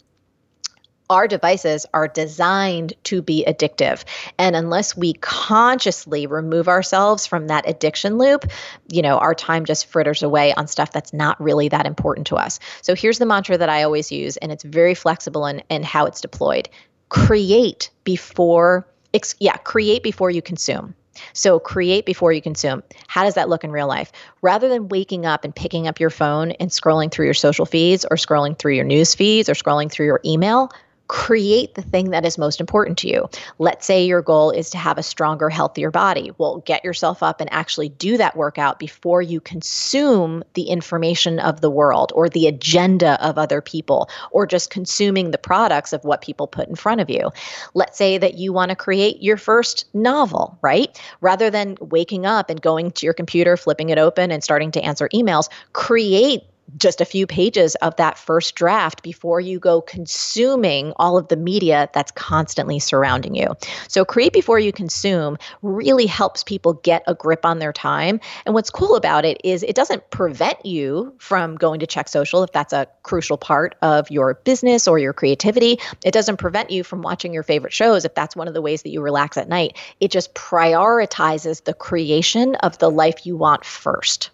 our 1.12 1.28
devices 1.28 1.86
are 1.94 2.08
designed 2.08 2.94
to 3.04 3.22
be 3.22 3.44
addictive. 3.46 4.06
And 4.40 4.56
unless 4.56 4.96
we 4.96 5.14
consciously 5.16 6.26
remove 6.26 6.70
ourselves 6.70 7.28
from 7.28 7.48
that 7.48 7.68
addiction 7.68 8.18
loop, 8.18 8.50
you 8.90 9.02
know, 9.02 9.18
our 9.18 9.36
time 9.36 9.66
just 9.66 9.88
fritters 9.88 10.24
away 10.24 10.54
on 10.54 10.68
stuff 10.68 10.94
that's 10.94 11.12
not 11.12 11.40
really 11.40 11.68
that 11.68 11.86
important 11.86 12.28
to 12.28 12.38
us. 12.38 12.60
So 12.82 12.96
here's 12.96 13.20
the 13.20 13.26
mantra 13.26 13.58
that 13.58 13.68
I 13.68 13.84
always 13.84 14.10
use, 14.10 14.38
and 14.38 14.54
it's 14.54 14.64
very 14.64 14.96
flexible 14.96 15.46
in, 15.46 15.62
in 15.70 15.84
how 15.84 16.06
it's 16.06 16.22
deployed 16.22 16.70
create 17.10 17.90
before, 18.06 18.88
ex- 19.14 19.36
yeah, 19.42 19.58
create 19.58 20.02
before 20.02 20.32
you 20.32 20.42
consume. 20.42 20.96
So 21.34 21.60
create 21.60 22.06
before 22.06 22.32
you 22.32 22.42
consume. 22.42 22.84
How 23.08 23.26
does 23.26 23.34
that 23.34 23.50
look 23.50 23.66
in 23.66 23.72
real 23.72 23.88
life? 23.88 24.14
Rather 24.42 24.70
than 24.70 24.88
waking 24.88 25.26
up 25.26 25.44
and 25.44 25.54
picking 25.54 25.88
up 25.88 26.00
your 26.00 26.10
phone 26.10 26.52
and 26.52 26.70
scrolling 26.70 27.12
through 27.12 27.26
your 27.26 27.34
social 27.34 27.66
feeds 27.66 28.06
or 28.10 28.16
scrolling 28.16 28.58
through 28.58 28.76
your 28.76 28.86
news 28.86 29.14
feeds 29.14 29.50
or 29.50 29.54
scrolling 29.54 29.92
through 29.92 30.06
your 30.06 30.22
email, 30.24 30.72
create 31.12 31.76
the 31.76 31.82
thing 31.82 32.12
that 32.12 32.26
is 32.26 32.38
most 32.38 32.62
important 32.62 32.98
to 32.98 33.10
you. 33.10 33.30
Let's 33.60 33.86
say 33.86 34.06
your 34.06 34.22
goal 34.22 34.50
is 34.50 34.70
to 34.70 34.78
have 34.78 34.98
a 34.98 35.04
stronger, 35.04 35.50
healthier 35.50 35.92
body. 35.92 36.32
Well, 36.38 36.60
get 36.66 36.86
yourself 36.86 37.22
up 37.22 37.42
and 37.42 37.52
actually 37.52 37.90
do 37.90 38.16
that 38.16 38.38
workout 38.38 38.80
before 38.80 39.22
you 39.22 39.42
consume 39.42 40.42
the 40.54 40.70
information 40.70 41.38
of 41.40 41.60
the 41.60 41.70
world 41.70 42.14
or 42.16 42.30
the 42.30 42.48
agenda 42.48 43.22
of 43.22 43.38
other 43.38 43.60
people 43.60 44.10
or 44.32 44.48
just 44.48 44.70
consuming 44.70 45.32
the 45.32 45.38
products 45.38 45.92
of 45.92 46.06
what 46.06 46.22
people 46.22 46.48
put 46.48 46.70
in 46.70 46.76
front 46.76 47.02
of 47.02 47.10
you. 47.10 47.30
Let's 47.74 47.98
say 47.98 48.18
that 48.18 48.36
you 48.36 48.54
want 48.54 48.70
to 48.70 48.76
create 48.78 49.22
your 49.22 49.36
first 49.36 49.94
novel, 49.94 50.58
right? 50.62 50.98
Rather 51.20 51.50
than 51.50 51.78
waking 51.82 52.26
up 52.26 52.50
and 52.50 52.62
going 52.62 52.90
to 52.92 53.06
your 53.06 53.14
computer, 53.14 53.58
flipping 53.58 53.90
it 53.90 53.98
open, 53.98 54.32
and 54.32 54.42
starting 54.42 54.72
to 54.72 54.82
answer 54.82 55.10
emails, 55.14 55.50
create 55.74 56.44
just 56.78 57.02
a 57.02 57.06
few 57.06 57.28
pages 57.28 57.76
of 57.76 57.96
that 57.98 58.18
first 58.18 58.56
draft 58.56 59.04
before 59.04 59.40
you 59.40 59.60
go 59.60 59.82
consuming 59.82 60.94
all 60.98 61.18
of 61.18 61.28
the 61.28 61.38
media 61.38 61.90
that's 61.94 62.12
constantly 62.12 62.80
surrounding 62.80 63.36
you. 63.36 63.56
So, 63.88 64.06
create 64.06 64.34
before 64.34 64.60
you 64.60 64.72
consume 64.72 65.38
really 65.62 66.06
helps 66.06 66.44
people 66.44 66.74
get 66.74 67.04
a 67.08 67.16
grip 67.16 67.46
on 67.46 67.60
their 67.60 67.74
time. 67.74 68.20
And 68.46 68.54
what's 68.56 68.70
cool 68.70 68.96
about 68.96 69.26
it 69.26 69.40
is 69.44 69.64
it 69.64 69.76
doesn't 69.76 70.10
prevent 70.10 70.66
you 70.66 71.14
from 71.20 71.56
going 71.56 71.80
to 71.80 71.88
check 71.88 72.08
social 72.08 72.44
if 72.44 72.52
that's 72.52 72.74
a 72.74 72.88
crucial 73.04 73.38
part 73.38 73.76
of 73.82 74.10
your 74.10 74.36
business 74.36 74.88
or 74.88 75.00
your 75.00 75.14
creativity. 75.14 75.80
It 76.04 76.14
doesn't 76.14 76.38
prevent 76.38 76.72
you 76.72 76.84
from 76.84 77.02
watching 77.02 77.34
your 77.34 77.44
favorite 77.44 77.74
shows 77.74 78.06
if 78.06 78.16
that's 78.16 78.36
one 78.36 78.48
of 78.48 78.54
the 78.54 78.62
ways 78.62 78.84
that 78.84 78.90
you 78.90 79.02
relax 79.02 79.38
at 79.38 79.50
night. 79.50 79.78
It 80.00 80.12
just 80.12 80.34
prioritizes 80.34 81.64
the 81.64 81.74
creation 81.74 82.56
of 82.56 82.78
the 82.78 82.90
life 82.90 83.26
you 83.26 83.36
want 83.36 83.66
first. 83.66 84.30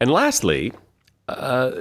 And 0.00 0.10
lastly, 0.10 0.72
uh, 1.28 1.72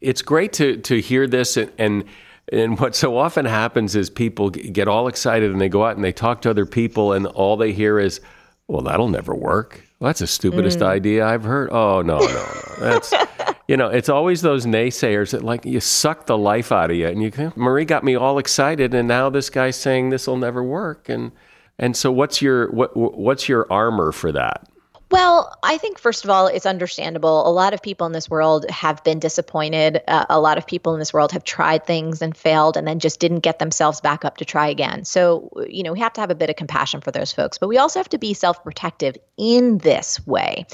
it's 0.00 0.22
great 0.22 0.52
to 0.54 0.78
to 0.78 1.00
hear 1.00 1.26
this 1.26 1.56
and, 1.56 1.70
and 1.78 2.04
and 2.52 2.78
what 2.78 2.94
so 2.94 3.16
often 3.16 3.44
happens 3.44 3.94
is 3.94 4.10
people 4.10 4.50
get 4.50 4.88
all 4.88 5.06
excited 5.08 5.50
and 5.50 5.60
they 5.60 5.68
go 5.68 5.84
out 5.84 5.96
and 5.96 6.04
they 6.04 6.12
talk 6.12 6.42
to 6.42 6.50
other 6.50 6.66
people 6.66 7.12
and 7.12 7.26
all 7.26 7.56
they 7.56 7.72
hear 7.72 7.98
is, 7.98 8.20
"Well, 8.68 8.82
that'll 8.82 9.08
never 9.08 9.34
work. 9.34 9.86
Well, 10.00 10.08
that's 10.08 10.20
the 10.20 10.26
stupidest 10.26 10.80
mm. 10.80 10.86
idea 10.86 11.26
I've 11.26 11.44
heard." 11.44 11.70
Oh 11.72 12.02
no, 12.02 12.18
no, 12.18 12.26
no. 12.26 12.74
That's 12.80 13.14
you 13.68 13.76
know, 13.76 13.88
it's 13.88 14.08
always 14.08 14.42
those 14.42 14.66
naysayers 14.66 15.30
that 15.30 15.42
like 15.42 15.64
you 15.64 15.80
suck 15.80 16.26
the 16.26 16.36
life 16.36 16.72
out 16.72 16.90
of 16.90 16.96
you. 16.96 17.06
And 17.06 17.22
you, 17.22 17.52
Marie 17.56 17.84
got 17.84 18.04
me 18.04 18.16
all 18.16 18.38
excited, 18.38 18.92
and 18.92 19.06
now 19.06 19.30
this 19.30 19.48
guy's 19.48 19.76
saying 19.76 20.10
this 20.10 20.26
will 20.26 20.36
never 20.36 20.62
work. 20.62 21.08
And 21.08 21.32
and 21.78 21.96
so, 21.96 22.10
what's 22.10 22.42
your 22.42 22.70
what 22.70 22.96
what's 22.96 23.48
your 23.48 23.66
armor 23.72 24.12
for 24.12 24.32
that? 24.32 24.68
Well, 25.12 25.54
I 25.62 25.76
think 25.76 25.98
first 25.98 26.24
of 26.24 26.30
all, 26.30 26.46
it's 26.46 26.64
understandable. 26.64 27.46
A 27.46 27.52
lot 27.52 27.74
of 27.74 27.82
people 27.82 28.06
in 28.06 28.12
this 28.14 28.30
world 28.30 28.64
have 28.70 29.04
been 29.04 29.18
disappointed. 29.18 30.00
Uh, 30.08 30.24
a 30.30 30.40
lot 30.40 30.56
of 30.56 30.66
people 30.66 30.94
in 30.94 30.98
this 30.98 31.12
world 31.12 31.32
have 31.32 31.44
tried 31.44 31.84
things 31.84 32.22
and 32.22 32.34
failed 32.34 32.78
and 32.78 32.88
then 32.88 32.98
just 32.98 33.20
didn't 33.20 33.40
get 33.40 33.58
themselves 33.58 34.00
back 34.00 34.24
up 34.24 34.38
to 34.38 34.46
try 34.46 34.66
again. 34.66 35.04
So, 35.04 35.50
you 35.68 35.82
know, 35.82 35.92
we 35.92 36.00
have 36.00 36.14
to 36.14 36.22
have 36.22 36.30
a 36.30 36.34
bit 36.34 36.48
of 36.48 36.56
compassion 36.56 37.02
for 37.02 37.10
those 37.10 37.30
folks, 37.30 37.58
but 37.58 37.68
we 37.68 37.76
also 37.76 37.98
have 37.98 38.08
to 38.08 38.16
be 38.16 38.32
self 38.32 38.64
protective 38.64 39.18
in 39.36 39.78
this 39.78 40.26
way. 40.26 40.64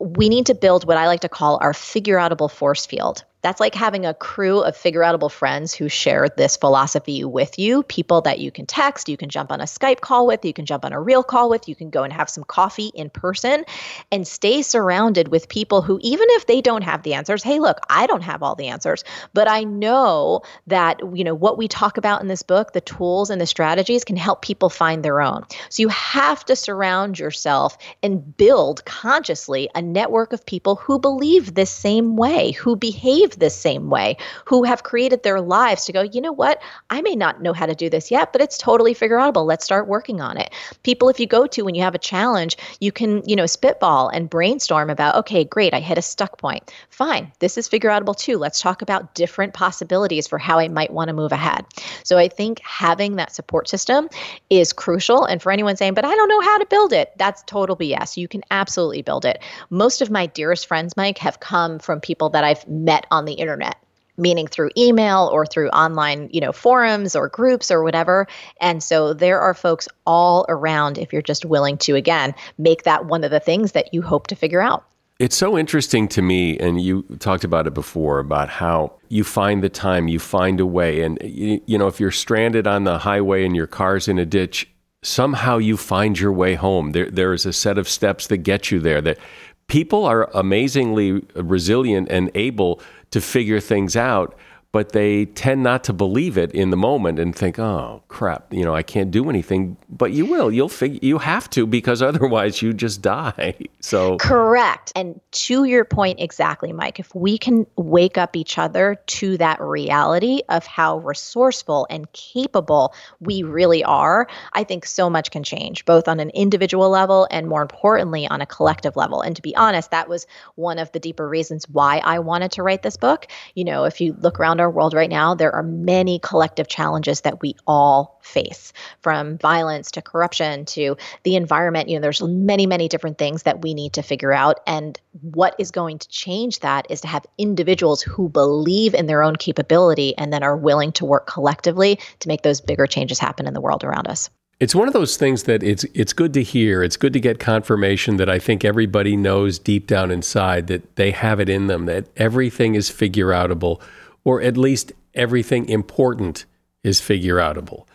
We 0.00 0.28
need 0.28 0.46
to 0.46 0.56
build 0.56 0.84
what 0.84 0.96
I 0.96 1.06
like 1.06 1.20
to 1.20 1.28
call 1.28 1.58
our 1.62 1.72
figure 1.72 2.16
outable 2.16 2.50
force 2.50 2.84
field. 2.84 3.22
That's 3.42 3.60
like 3.60 3.74
having 3.74 4.04
a 4.04 4.14
crew 4.14 4.60
of 4.60 4.76
figure 4.76 5.02
outable 5.02 5.30
friends 5.30 5.72
who 5.72 5.88
share 5.88 6.28
this 6.28 6.56
philosophy 6.56 7.24
with 7.24 7.58
you, 7.58 7.82
people 7.84 8.22
that 8.22 8.40
you 8.40 8.50
can 8.50 8.66
text, 8.66 9.08
you 9.08 9.16
can 9.16 9.28
jump 9.28 9.52
on 9.52 9.60
a 9.60 9.64
Skype 9.64 10.00
call 10.00 10.26
with, 10.26 10.44
you 10.44 10.52
can 10.52 10.66
jump 10.66 10.84
on 10.84 10.92
a 10.92 11.00
real 11.00 11.22
call 11.22 11.48
with, 11.48 11.68
you 11.68 11.76
can 11.76 11.90
go 11.90 12.02
and 12.02 12.12
have 12.12 12.28
some 12.28 12.44
coffee 12.44 12.90
in 12.94 13.10
person 13.10 13.64
and 14.10 14.26
stay 14.26 14.62
surrounded 14.62 15.28
with 15.28 15.48
people 15.48 15.82
who, 15.82 15.98
even 16.02 16.26
if 16.30 16.46
they 16.46 16.60
don't 16.60 16.82
have 16.82 17.02
the 17.02 17.14
answers, 17.14 17.42
hey, 17.42 17.60
look, 17.60 17.78
I 17.88 18.06
don't 18.06 18.22
have 18.22 18.42
all 18.42 18.54
the 18.54 18.68
answers, 18.68 19.04
but 19.34 19.48
I 19.48 19.64
know 19.64 20.42
that, 20.66 21.00
you 21.14 21.24
know, 21.24 21.34
what 21.34 21.58
we 21.58 21.68
talk 21.68 21.96
about 21.96 22.20
in 22.20 22.28
this 22.28 22.42
book, 22.42 22.72
the 22.72 22.80
tools 22.80 23.30
and 23.30 23.40
the 23.40 23.46
strategies 23.46 24.04
can 24.04 24.16
help 24.16 24.42
people 24.42 24.68
find 24.68 25.04
their 25.04 25.20
own. 25.20 25.44
So 25.68 25.82
you 25.82 25.88
have 25.88 26.44
to 26.46 26.56
surround 26.56 27.18
yourself 27.18 27.78
and 28.02 28.36
build 28.36 28.84
consciously 28.84 29.68
a 29.74 29.82
network 29.82 30.32
of 30.32 30.44
people 30.44 30.76
who 30.76 30.98
believe 30.98 31.54
this 31.54 31.70
same 31.70 32.16
way, 32.16 32.52
who 32.52 32.76
behave 32.76 33.27
behave 33.28 33.38
the 33.38 33.50
same 33.50 33.90
way, 33.90 34.16
who 34.44 34.64
have 34.64 34.82
created 34.82 35.22
their 35.22 35.40
lives 35.40 35.84
to 35.84 35.92
go, 35.92 36.02
you 36.02 36.20
know 36.20 36.32
what? 36.32 36.60
I 36.90 37.02
may 37.02 37.16
not 37.16 37.42
know 37.42 37.52
how 37.52 37.66
to 37.66 37.74
do 37.74 37.90
this 37.90 38.10
yet, 38.10 38.32
but 38.32 38.42
it's 38.42 38.58
totally 38.58 38.94
figure 38.94 39.16
outable. 39.16 39.46
Let's 39.46 39.64
start 39.64 39.88
working 39.88 40.20
on 40.20 40.36
it. 40.36 40.52
People, 40.82 41.08
if 41.08 41.20
you 41.20 41.26
go 41.26 41.46
to 41.46 41.62
when 41.62 41.74
you 41.74 41.82
have 41.82 41.94
a 41.94 41.98
challenge, 41.98 42.56
you 42.80 42.92
can, 42.92 43.22
you 43.26 43.36
know, 43.36 43.46
spitball 43.46 44.08
and 44.08 44.30
brainstorm 44.30 44.90
about, 44.90 45.16
okay, 45.16 45.44
great, 45.44 45.74
I 45.74 45.80
hit 45.80 45.98
a 45.98 46.02
stuck 46.02 46.38
point. 46.38 46.72
Fine, 46.90 47.32
this 47.38 47.58
is 47.58 47.68
figure 47.68 47.90
outable 47.90 48.16
too. 48.16 48.38
Let's 48.38 48.60
talk 48.60 48.82
about 48.82 49.14
different 49.14 49.54
possibilities 49.54 50.26
for 50.26 50.38
how 50.38 50.58
I 50.58 50.68
might 50.68 50.92
want 50.92 51.08
to 51.08 51.14
move 51.14 51.32
ahead. 51.32 51.64
So 52.04 52.18
I 52.18 52.28
think 52.28 52.60
having 52.60 53.16
that 53.16 53.34
support 53.34 53.68
system 53.68 54.08
is 54.50 54.72
crucial. 54.72 55.24
And 55.24 55.42
for 55.42 55.52
anyone 55.52 55.76
saying, 55.76 55.94
but 55.94 56.04
I 56.04 56.14
don't 56.14 56.28
know 56.28 56.40
how 56.40 56.58
to 56.58 56.66
build 56.66 56.92
it, 56.92 57.12
that's 57.16 57.42
total 57.46 57.76
BS. 57.76 58.16
You 58.16 58.28
can 58.28 58.42
absolutely 58.50 59.02
build 59.02 59.24
it. 59.24 59.42
Most 59.70 60.02
of 60.02 60.10
my 60.10 60.26
dearest 60.26 60.66
friends, 60.66 60.96
Mike, 60.96 61.18
have 61.18 61.40
come 61.40 61.78
from 61.78 62.00
people 62.00 62.30
that 62.30 62.44
I've 62.44 62.66
met 62.68 63.06
on 63.10 63.17
the 63.24 63.34
internet 63.34 63.76
meaning 64.18 64.46
through 64.46 64.70
email 64.76 65.30
or 65.32 65.46
through 65.46 65.68
online, 65.70 66.28
you 66.32 66.40
know, 66.40 66.52
forums 66.52 67.14
or 67.16 67.28
groups 67.28 67.70
or 67.70 67.82
whatever. 67.82 68.26
And 68.60 68.82
so 68.82 69.14
there 69.14 69.40
are 69.40 69.54
folks 69.54 69.88
all 70.06 70.44
around 70.48 70.98
if 70.98 71.12
you're 71.12 71.22
just 71.22 71.44
willing 71.44 71.78
to 71.78 71.94
again 71.94 72.34
make 72.58 72.82
that 72.82 73.06
one 73.06 73.24
of 73.24 73.30
the 73.30 73.40
things 73.40 73.72
that 73.72 73.94
you 73.94 74.02
hope 74.02 74.26
to 74.26 74.34
figure 74.34 74.60
out. 74.60 74.84
It's 75.18 75.36
so 75.36 75.58
interesting 75.58 76.06
to 76.08 76.22
me, 76.22 76.56
and 76.58 76.80
you 76.80 77.02
talked 77.18 77.42
about 77.42 77.66
it 77.66 77.74
before 77.74 78.20
about 78.20 78.48
how 78.48 78.92
you 79.08 79.24
find 79.24 79.64
the 79.64 79.68
time, 79.68 80.06
you 80.06 80.20
find 80.20 80.60
a 80.60 80.66
way. 80.66 81.00
And, 81.00 81.18
you, 81.24 81.60
you 81.66 81.76
know, 81.76 81.88
if 81.88 81.98
you're 81.98 82.12
stranded 82.12 82.68
on 82.68 82.84
the 82.84 82.98
highway 82.98 83.44
and 83.44 83.56
your 83.56 83.66
car's 83.66 84.06
in 84.06 84.20
a 84.20 84.24
ditch, 84.24 84.70
somehow 85.02 85.58
you 85.58 85.76
find 85.76 86.20
your 86.20 86.32
way 86.32 86.54
home. 86.54 86.92
There, 86.92 87.10
there 87.10 87.32
is 87.32 87.46
a 87.46 87.52
set 87.52 87.78
of 87.78 87.88
steps 87.88 88.28
that 88.28 88.38
get 88.38 88.70
you 88.70 88.78
there. 88.78 89.00
That 89.00 89.18
people 89.66 90.04
are 90.04 90.30
amazingly 90.34 91.24
resilient 91.34 92.08
and 92.10 92.30
able 92.36 92.80
to 93.10 93.20
figure 93.20 93.60
things 93.60 93.96
out 93.96 94.36
but 94.70 94.92
they 94.92 95.24
tend 95.26 95.62
not 95.62 95.82
to 95.84 95.92
believe 95.92 96.36
it 96.36 96.52
in 96.52 96.70
the 96.70 96.76
moment 96.76 97.18
and 97.18 97.34
think, 97.34 97.58
"Oh 97.58 98.02
crap, 98.08 98.52
you 98.52 98.64
know, 98.64 98.74
I 98.74 98.82
can't 98.82 99.10
do 99.10 99.30
anything." 99.30 99.78
But 99.88 100.12
you 100.12 100.26
will. 100.26 100.52
You'll 100.52 100.68
figure. 100.68 100.98
You 101.00 101.18
have 101.18 101.48
to 101.50 101.66
because 101.66 102.02
otherwise 102.10 102.60
you 102.60 102.74
just 102.74 103.00
die. 103.00 103.54
So 103.80 104.18
correct. 104.18 104.92
And 104.94 105.20
to 105.30 105.64
your 105.64 105.84
point 105.84 106.20
exactly, 106.20 106.72
Mike. 106.72 107.00
If 107.00 107.14
we 107.14 107.38
can 107.38 107.66
wake 107.76 108.18
up 108.18 108.36
each 108.36 108.58
other 108.58 109.00
to 109.06 109.38
that 109.38 109.60
reality 109.60 110.42
of 110.50 110.66
how 110.66 110.98
resourceful 110.98 111.86
and 111.88 112.10
capable 112.12 112.94
we 113.20 113.42
really 113.42 113.82
are, 113.84 114.28
I 114.52 114.64
think 114.64 114.84
so 114.84 115.08
much 115.08 115.30
can 115.30 115.42
change, 115.42 115.84
both 115.86 116.08
on 116.08 116.20
an 116.20 116.30
individual 116.30 116.90
level 116.90 117.26
and 117.30 117.48
more 117.48 117.62
importantly 117.62 118.26
on 118.28 118.42
a 118.42 118.46
collective 118.46 118.96
level. 118.96 119.22
And 119.22 119.34
to 119.36 119.42
be 119.42 119.56
honest, 119.56 119.90
that 119.92 120.08
was 120.08 120.26
one 120.56 120.78
of 120.78 120.92
the 120.92 121.00
deeper 121.00 121.26
reasons 121.26 121.66
why 121.70 122.02
I 122.04 122.18
wanted 122.18 122.52
to 122.52 122.62
write 122.62 122.82
this 122.82 122.96
book. 122.96 123.26
You 123.54 123.64
know, 123.64 123.84
if 123.84 124.00
you 124.00 124.14
look 124.20 124.38
around 124.38 124.57
around 124.58 124.66
our 124.66 124.70
world 124.70 124.94
right 124.94 125.10
now, 125.10 125.34
there 125.34 125.54
are 125.54 125.62
many 125.62 126.18
collective 126.18 126.68
challenges 126.68 127.22
that 127.22 127.40
we 127.40 127.54
all 127.66 128.18
face 128.22 128.72
from 129.00 129.38
violence 129.38 129.90
to 129.92 130.02
corruption 130.02 130.64
to 130.64 130.96
the 131.22 131.36
environment. 131.36 131.88
You 131.88 131.96
know, 131.96 132.02
there's 132.02 132.22
many, 132.22 132.66
many 132.66 132.88
different 132.88 133.18
things 133.18 133.44
that 133.44 133.62
we 133.62 133.74
need 133.74 133.92
to 133.94 134.02
figure 134.02 134.32
out. 134.32 134.60
And 134.66 134.98
what 135.20 135.54
is 135.58 135.70
going 135.70 135.98
to 135.98 136.08
change 136.08 136.60
that 136.60 136.86
is 136.90 137.00
to 137.02 137.08
have 137.08 137.24
individuals 137.38 138.02
who 138.02 138.28
believe 138.28 138.94
in 138.94 139.06
their 139.06 139.22
own 139.22 139.36
capability 139.36 140.16
and 140.18 140.32
then 140.32 140.42
are 140.42 140.56
willing 140.56 140.92
to 140.92 141.04
work 141.04 141.26
collectively 141.26 141.98
to 142.20 142.28
make 142.28 142.42
those 142.42 142.60
bigger 142.60 142.86
changes 142.86 143.18
happen 143.18 143.46
in 143.46 143.54
the 143.54 143.60
world 143.60 143.84
around 143.84 144.08
us. 144.08 144.30
It's 144.60 144.74
one 144.74 144.88
of 144.88 144.92
those 144.92 145.16
things 145.16 145.44
that 145.44 145.62
it's 145.62 145.84
it's 145.94 146.12
good 146.12 146.34
to 146.34 146.42
hear. 146.42 146.82
It's 146.82 146.96
good 146.96 147.12
to 147.12 147.20
get 147.20 147.38
confirmation 147.38 148.16
that 148.16 148.28
I 148.28 148.40
think 148.40 148.64
everybody 148.64 149.16
knows 149.16 149.56
deep 149.56 149.86
down 149.86 150.10
inside 150.10 150.66
that 150.66 150.96
they 150.96 151.12
have 151.12 151.38
it 151.38 151.48
in 151.48 151.68
them 151.68 151.86
that 151.86 152.06
everything 152.16 152.74
is 152.74 152.90
figure 152.90 153.28
outable 153.28 153.80
or 154.28 154.42
at 154.42 154.58
least 154.58 154.92
everything 155.14 155.66
important 155.70 156.44
is 156.84 157.00
figure 157.00 157.36
outable. 157.36 157.86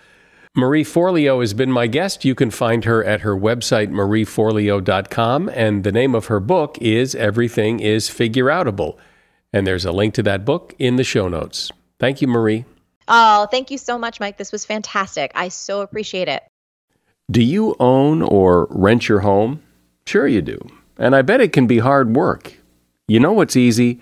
Marie 0.56 0.84
Forleo 0.84 1.42
has 1.42 1.54
been 1.54 1.72
my 1.72 1.86
guest. 1.86 2.26
You 2.26 2.34
can 2.34 2.50
find 2.50 2.86
her 2.86 3.04
at 3.04 3.22
her 3.22 3.36
website, 3.36 3.92
marieforleo.com, 3.92 5.50
and 5.50 5.84
the 5.84 5.92
name 5.92 6.16
of 6.16 6.26
her 6.26 6.40
book 6.40 6.80
is 6.82 7.14
Everything 7.14 7.80
is 7.80 8.10
Figure 8.10 8.46
Outable. 8.46 8.98
And 9.54 9.68
there's 9.68 9.86
a 9.86 9.92
link 9.92 10.16
to 10.16 10.24
that 10.24 10.44
book 10.44 10.74
in 10.80 10.96
the 10.96 11.04
show 11.04 11.28
notes. 11.28 11.72
Thank 12.00 12.20
you, 12.20 12.28
Marie. 12.28 12.66
Oh, 13.08 13.48
thank 13.52 13.70
you 13.70 13.78
so 13.78 14.00
much, 14.00 14.20
Mike. 14.20 14.38
This 14.38 14.52
was 14.52 14.66
fantastic. 14.66 15.32
I 15.36 15.50
so 15.50 15.82
appreciate 15.82 16.30
it. 16.30 16.42
Do 17.30 17.44
you 17.44 17.76
own 17.80 18.24
or 18.24 18.68
rent 18.72 19.08
your 19.08 19.20
home? 19.20 19.62
Sure, 20.08 20.28
you 20.28 20.42
do. 20.42 20.58
And 20.98 21.16
I 21.16 21.22
bet 21.22 21.42
it 21.42 21.54
can 21.54 21.68
be 21.68 21.78
hard 21.78 22.16
work. 22.16 22.58
You 23.08 23.20
know 23.20 23.34
what's 23.34 23.56
easy? 23.56 24.02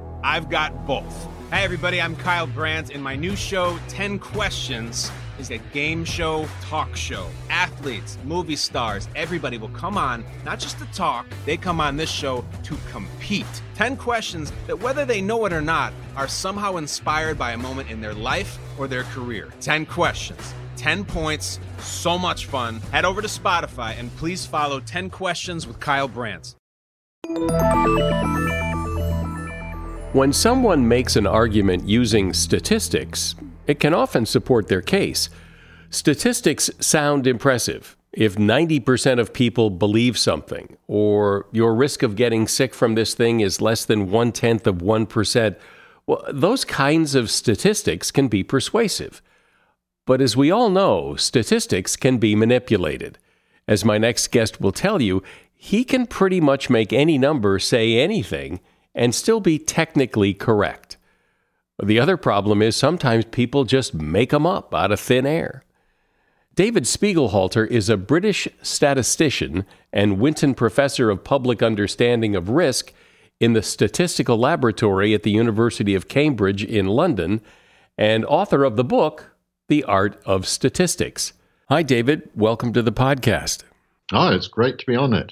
I've 0.23 0.49
got 0.49 0.85
both. 0.85 1.27
Hey, 1.51 1.63
everybody, 1.63 2.01
I'm 2.01 2.15
Kyle 2.15 2.47
Brandt, 2.47 2.91
and 2.91 3.03
my 3.03 3.15
new 3.15 3.35
show, 3.35 3.77
10 3.89 4.19
Questions, 4.19 5.11
is 5.39 5.49
a 5.49 5.57
game 5.73 6.05
show 6.05 6.47
talk 6.61 6.95
show. 6.95 7.27
Athletes, 7.49 8.17
movie 8.23 8.55
stars, 8.55 9.09
everybody 9.15 9.57
will 9.57 9.69
come 9.69 9.97
on, 9.97 10.23
not 10.45 10.59
just 10.59 10.77
to 10.79 10.85
talk, 10.93 11.25
they 11.45 11.57
come 11.57 11.81
on 11.81 11.97
this 11.97 12.09
show 12.09 12.45
to 12.63 12.77
compete. 12.91 13.45
10 13.75 13.97
questions 13.97 14.53
that, 14.67 14.79
whether 14.79 15.05
they 15.05 15.21
know 15.21 15.45
it 15.45 15.53
or 15.53 15.61
not, 15.61 15.91
are 16.15 16.27
somehow 16.27 16.77
inspired 16.77 17.37
by 17.37 17.53
a 17.53 17.57
moment 17.57 17.89
in 17.89 17.99
their 17.99 18.13
life 18.13 18.59
or 18.77 18.87
their 18.87 19.03
career. 19.03 19.49
10 19.59 19.87
questions. 19.87 20.53
10 20.77 21.03
points, 21.03 21.59
so 21.79 22.17
much 22.17 22.45
fun. 22.45 22.79
Head 22.91 23.05
over 23.05 23.21
to 23.21 23.27
Spotify 23.27 23.99
and 23.99 24.15
please 24.17 24.45
follow 24.45 24.79
10 24.79 25.09
Questions 25.09 25.67
with 25.67 25.79
Kyle 25.79 26.07
Brandt. 26.07 26.55
When 30.13 30.33
someone 30.33 30.89
makes 30.89 31.15
an 31.15 31.25
argument 31.25 31.87
using 31.87 32.33
statistics, 32.33 33.33
it 33.65 33.79
can 33.79 33.93
often 33.93 34.25
support 34.25 34.67
their 34.67 34.81
case. 34.81 35.29
Statistics 35.89 36.69
sound 36.81 37.25
impressive. 37.25 37.95
If 38.11 38.35
90% 38.35 39.21
of 39.21 39.31
people 39.31 39.69
believe 39.69 40.17
something, 40.17 40.75
or 40.85 41.47
your 41.53 41.73
risk 41.73 42.03
of 42.03 42.17
getting 42.17 42.45
sick 42.45 42.73
from 42.73 42.95
this 42.95 43.13
thing 43.13 43.39
is 43.39 43.61
less 43.61 43.85
than 43.85 44.11
one 44.11 44.33
tenth 44.33 44.67
of 44.67 44.79
1%, 44.79 45.55
well, 46.05 46.25
those 46.29 46.65
kinds 46.65 47.15
of 47.15 47.31
statistics 47.31 48.11
can 48.11 48.27
be 48.27 48.43
persuasive. 48.43 49.21
But 50.05 50.19
as 50.19 50.35
we 50.35 50.51
all 50.51 50.69
know, 50.69 51.15
statistics 51.15 51.95
can 51.95 52.17
be 52.17 52.35
manipulated. 52.35 53.17
As 53.65 53.85
my 53.85 53.97
next 53.97 54.27
guest 54.27 54.59
will 54.59 54.73
tell 54.73 55.01
you, 55.01 55.23
he 55.55 55.85
can 55.85 56.05
pretty 56.05 56.41
much 56.41 56.69
make 56.69 56.91
any 56.91 57.17
number 57.17 57.59
say 57.59 57.97
anything 57.97 58.59
and 58.93 59.15
still 59.15 59.39
be 59.39 59.57
technically 59.57 60.33
correct. 60.33 60.97
The 61.83 61.99
other 61.99 62.17
problem 62.17 62.61
is 62.61 62.75
sometimes 62.75 63.25
people 63.25 63.63
just 63.63 63.93
make 63.93 64.29
them 64.29 64.45
up 64.45 64.73
out 64.73 64.91
of 64.91 64.99
thin 64.99 65.25
air. 65.25 65.63
David 66.53 66.83
Spiegelhalter 66.83 67.67
is 67.67 67.89
a 67.89 67.97
British 67.97 68.47
statistician 68.61 69.65
and 69.91 70.19
Winton 70.19 70.53
Professor 70.53 71.09
of 71.09 71.23
Public 71.23 71.63
Understanding 71.63 72.35
of 72.35 72.49
Risk 72.49 72.93
in 73.39 73.53
the 73.53 73.63
Statistical 73.63 74.37
Laboratory 74.37 75.13
at 75.13 75.23
the 75.23 75.31
University 75.31 75.95
of 75.95 76.07
Cambridge 76.07 76.63
in 76.63 76.85
London 76.85 77.41
and 77.97 78.25
author 78.25 78.63
of 78.63 78.75
the 78.75 78.83
book, 78.83 79.35
The 79.69 79.83
Art 79.85 80.21
of 80.25 80.47
Statistics. 80.47 81.33
Hi, 81.69 81.83
David. 81.83 82.29
Welcome 82.35 82.73
to 82.73 82.81
the 82.81 82.91
podcast. 82.91 83.63
Oh, 84.11 84.35
it's 84.35 84.47
great 84.47 84.77
to 84.79 84.85
be 84.85 84.95
on 84.95 85.13
it. 85.13 85.31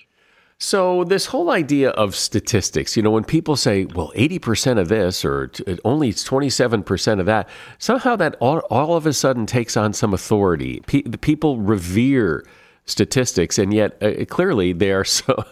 So, 0.62 1.06
this 1.06 1.28
whole 1.28 1.52
idea 1.52 1.92
of 1.92 2.16
statistics, 2.16 2.98
you 2.98 3.04
know, 3.04 3.12
when 3.12 3.24
people 3.24 3.56
say, 3.56 3.86
well, 3.86 4.12
80% 4.14 4.78
of 4.78 4.90
this 4.90 5.24
or 5.24 5.52
only 5.86 6.12
27% 6.12 7.20
of 7.22 7.26
that, 7.26 7.48
somehow 7.78 8.18
that 8.18 8.36
all, 8.42 8.60
all 8.70 8.98
of 8.98 9.06
a 9.06 9.14
sudden 9.14 9.46
takes 9.46 9.78
on 9.78 9.94
some 9.94 10.14
authority. 10.14 10.82
Pe- 10.86 11.04
people 11.04 11.60
revere 11.60 12.46
statistics, 12.84 13.58
and 13.58 13.74
yet 13.74 13.98
uh, 14.04 14.26
clearly 14.26 14.74
they 14.74 14.92
are 14.92 15.06
so, 15.06 15.46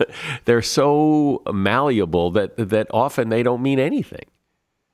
they're 0.44 0.62
so 0.62 1.42
malleable 1.54 2.30
that, 2.32 2.58
that 2.58 2.88
often 2.92 3.30
they 3.30 3.44
don't 3.44 3.62
mean 3.62 3.80
anything. 3.80 4.26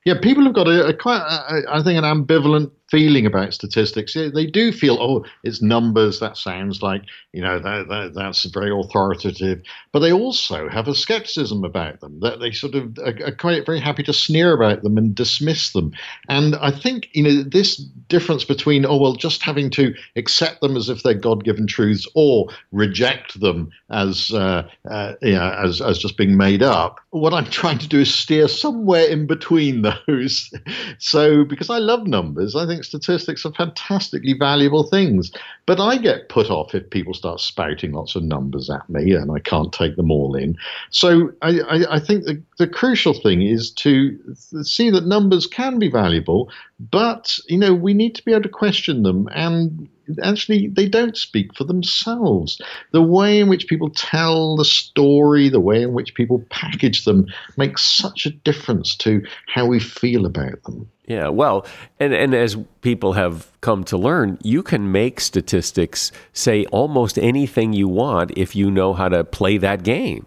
Yeah, 0.06 0.19
people 0.21 0.43
have 0.43 0.54
got 0.54 0.67
a, 0.67 0.89
a 0.89 0.93
quite, 0.93 1.21
a, 1.21 1.63
I 1.73 1.82
think, 1.82 1.97
an 1.97 2.04
ambivalent 2.04 2.69
feeling 2.93 3.25
about 3.25 3.51
statistics. 3.56 4.13
They 4.13 4.45
do 4.45 4.71
feel, 4.71 4.99
oh, 5.01 5.25
it's 5.41 5.63
numbers. 5.63 6.19
That 6.19 6.38
sounds 6.38 6.84
like, 6.84 7.01
you 7.32 7.41
know, 7.41 7.58
that, 7.58 7.88
that, 7.88 8.13
that's 8.13 8.43
very 8.43 8.69
authoritative. 8.69 9.63
But 9.91 10.01
they 10.01 10.13
also 10.13 10.69
have 10.69 10.88
a 10.88 10.93
skepticism 10.93 11.63
about 11.63 12.01
them. 12.01 12.19
That 12.19 12.39
they 12.39 12.51
sort 12.51 12.75
of 12.75 12.95
are, 12.99 13.32
quite 13.32 13.65
very 13.65 13.79
happy 13.79 14.03
to 14.03 14.13
sneer 14.13 14.53
about 14.53 14.84
them 14.84 14.99
and 14.99 15.15
dismiss 15.15 15.71
them. 15.71 15.91
And 16.29 16.56
I 16.58 16.69
think, 16.69 17.10
you 17.13 17.23
know, 17.23 17.41
this 17.41 17.77
difference 18.10 18.43
between, 18.43 18.86
oh, 18.86 18.97
well, 18.97 19.15
just 19.15 19.41
having 19.41 19.71
to 19.71 19.95
accept 20.15 20.62
them 20.62 20.77
as 20.77 20.88
if 20.88 21.01
they're 21.01 21.15
God-given 21.15 21.65
truths 21.65 22.08
or 22.13 22.49
reject 22.71 23.39
them 23.39 23.71
as, 23.89 24.29
uh, 24.29 24.69
uh, 24.88 25.13
you 25.23 25.32
know, 25.32 25.49
as, 25.63 25.82
as 25.82 25.97
just 25.97 26.15
being 26.15 26.38
made 26.38 26.62
up. 26.62 26.99
What 27.10 27.34
I'm 27.34 27.45
trying 27.45 27.79
to 27.79 27.88
do 27.88 28.01
is 28.01 28.13
steer 28.13 28.47
somewhere 28.47 29.08
in 29.08 29.25
between 29.25 29.82
those. 30.08 30.53
so, 30.99 31.43
because 31.43 31.71
I 31.71 31.79
love 31.79 32.06
numbers, 32.06 32.56
I 32.56 32.67
think 32.67 32.83
statistics 32.84 33.46
are 33.46 33.54
fantastically 33.54 34.34
valuable 34.34 34.84
things. 34.84 35.32
But 35.65 35.80
I 35.80 35.98
get 35.98 36.30
put 36.30 36.50
off 36.50 36.76
if 36.76 36.89
people 36.89 37.13
start 37.13 37.39
spouting 37.39 37.93
lots 37.93 38.15
of 38.15 38.24
numbers 38.24 38.69
at 38.69 38.89
me 38.89 39.13
and 39.13 39.32
I 39.32 39.39
can't 39.39 39.72
take 39.72 39.96
them 39.96 40.12
all 40.12 40.36
in. 40.36 40.58
So 40.89 41.32
I, 41.41 41.60
I, 41.62 41.96
I 41.96 42.00
think 42.00 42.26
the, 42.26 42.41
the 42.58 42.67
crucial 42.67 43.13
thing 43.13 43.41
is 43.41 43.72
to 43.72 44.17
see 44.36 44.89
that 44.89 45.06
numbers 45.06 45.48
can 45.48 45.80
be 45.80 45.89
valuable, 45.89 46.52
but 46.80 47.38
you 47.48 47.58
know 47.58 47.74
we 47.74 47.93
need 47.93 48.15
to 48.15 48.26
be 48.26 48.32
able 48.32 48.43
to 48.43 48.50
question 48.50 49.04
them 49.04 49.30
and 49.32 49.88
actually 50.22 50.67
they 50.67 50.88
don't 50.88 51.17
speak 51.17 51.56
for 51.56 51.63
themselves. 51.63 52.62
The 52.91 53.02
way 53.02 53.39
in 53.39 53.48
which 53.48 53.67
people 53.67 53.89
tell 53.89 54.56
the 54.56 54.65
story, 54.65 55.50
the 55.50 55.60
way 55.60 55.82
in 55.82 55.93
which 55.93 56.15
people 56.15 56.43
package 56.50 57.06
them 57.06 57.28
makes 57.58 57.84
such 57.84 58.26
a 58.26 58.32
difference 58.32 58.96
to 58.98 59.24
how 59.48 59.65
we 59.65 59.80
feel 59.80 60.26
about 60.26 60.62
them. 60.63 60.89
Yeah, 61.06 61.28
well, 61.28 61.66
and, 62.00 62.13
and 62.13 62.34
as 62.34 62.56
people 62.82 63.13
have 63.13 63.52
come 63.60 63.84
to 63.86 63.98
learn, 63.98 64.38
you 64.42 64.63
can 64.63 64.92
make 64.92 65.20
statistics 65.20 66.13
say 66.32 66.66
almost 66.68 67.20
anything 67.20 67.74
you 67.74 67.89
want 67.89 68.32
if 68.38 68.56
you 68.56 68.72
know 68.72 68.94
how 68.94 69.10
to 69.10 69.26
play 69.26 69.58
that 69.58 69.84
game. 69.84 70.26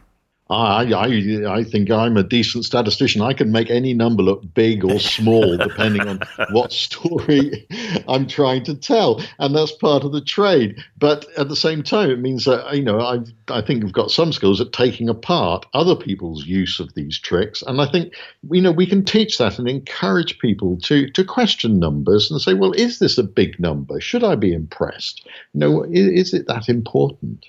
I, 0.49 0.93
I, 0.93 1.57
I 1.59 1.65
think 1.65 1.91
I'm 1.91 2.17
a 2.17 2.23
decent 2.23 2.65
statistician. 2.65 3.21
I 3.21 3.33
can 3.33 3.51
make 3.51 3.69
any 3.69 3.95
number 3.95 4.23
look 4.23 4.43
big 4.55 4.85
or 4.85 5.01
small 5.01 5.57
depending 5.59 6.07
on 6.07 6.21
what 6.51 6.73
story 6.73 7.67
I'm 8.07 8.29
trying 8.29 8.63
to 8.65 8.77
tell, 8.77 9.21
and 9.41 9.57
that's 9.57 9.73
part 9.73 10.05
of 10.05 10.13
the 10.13 10.21
trade. 10.21 10.77
But 10.99 11.27
at 11.37 11.49
the 11.49 11.57
same 11.57 11.83
time, 11.83 12.11
it 12.11 12.21
means 12.21 12.45
that 12.45 12.77
you 12.77 12.85
know 12.85 13.01
I 13.01 13.19
I 13.49 13.61
think 13.61 13.85
I've 13.85 13.93
got 13.93 14.13
some 14.13 14.33
skills 14.33 14.61
at 14.61 14.73
taking 14.73 15.09
apart 15.09 15.67
other 15.75 15.97
people's 15.97 16.47
use 16.47 16.79
of 16.79 16.95
these 16.95 17.19
tricks, 17.19 17.63
and 17.63 17.81
I 17.81 17.91
think 17.91 18.15
you 18.49 18.63
know 18.63 18.73
we 18.73 18.87
can 18.87 19.05
teach 19.05 19.39
that 19.39 19.59
and 19.59 19.69
encourage 19.69 20.39
people 20.39 20.79
to 20.83 21.11
to 21.11 21.25
question 21.25 21.81
numbers 21.81 22.31
and 22.31 22.41
say, 22.41 22.55
well, 22.55 22.73
is 22.73 23.01
this 23.01 23.19
a 23.19 23.25
big 23.25 23.59
number? 23.59 24.01
Should 24.01 24.23
I 24.23 24.37
be 24.37 24.53
impressed? 24.53 25.27
You 25.55 25.61
know, 25.61 25.83
is, 25.83 26.07
is 26.07 26.35
it 26.35 26.47
that 26.47 26.69
important? 26.69 27.47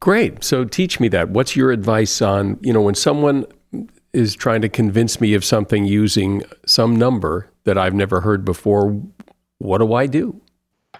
Great. 0.00 0.42
So 0.42 0.64
teach 0.64 0.98
me 0.98 1.08
that. 1.08 1.28
What's 1.28 1.54
your 1.54 1.70
advice 1.70 2.22
on, 2.22 2.58
you 2.62 2.72
know, 2.72 2.80
when 2.80 2.94
someone 2.94 3.44
is 4.12 4.34
trying 4.34 4.62
to 4.62 4.68
convince 4.68 5.20
me 5.20 5.34
of 5.34 5.44
something 5.44 5.84
using 5.84 6.42
some 6.66 6.96
number 6.96 7.50
that 7.64 7.76
I've 7.78 7.94
never 7.94 8.22
heard 8.22 8.44
before, 8.44 9.00
what 9.58 9.78
do 9.78 9.92
I 9.92 10.06
do? 10.06 10.40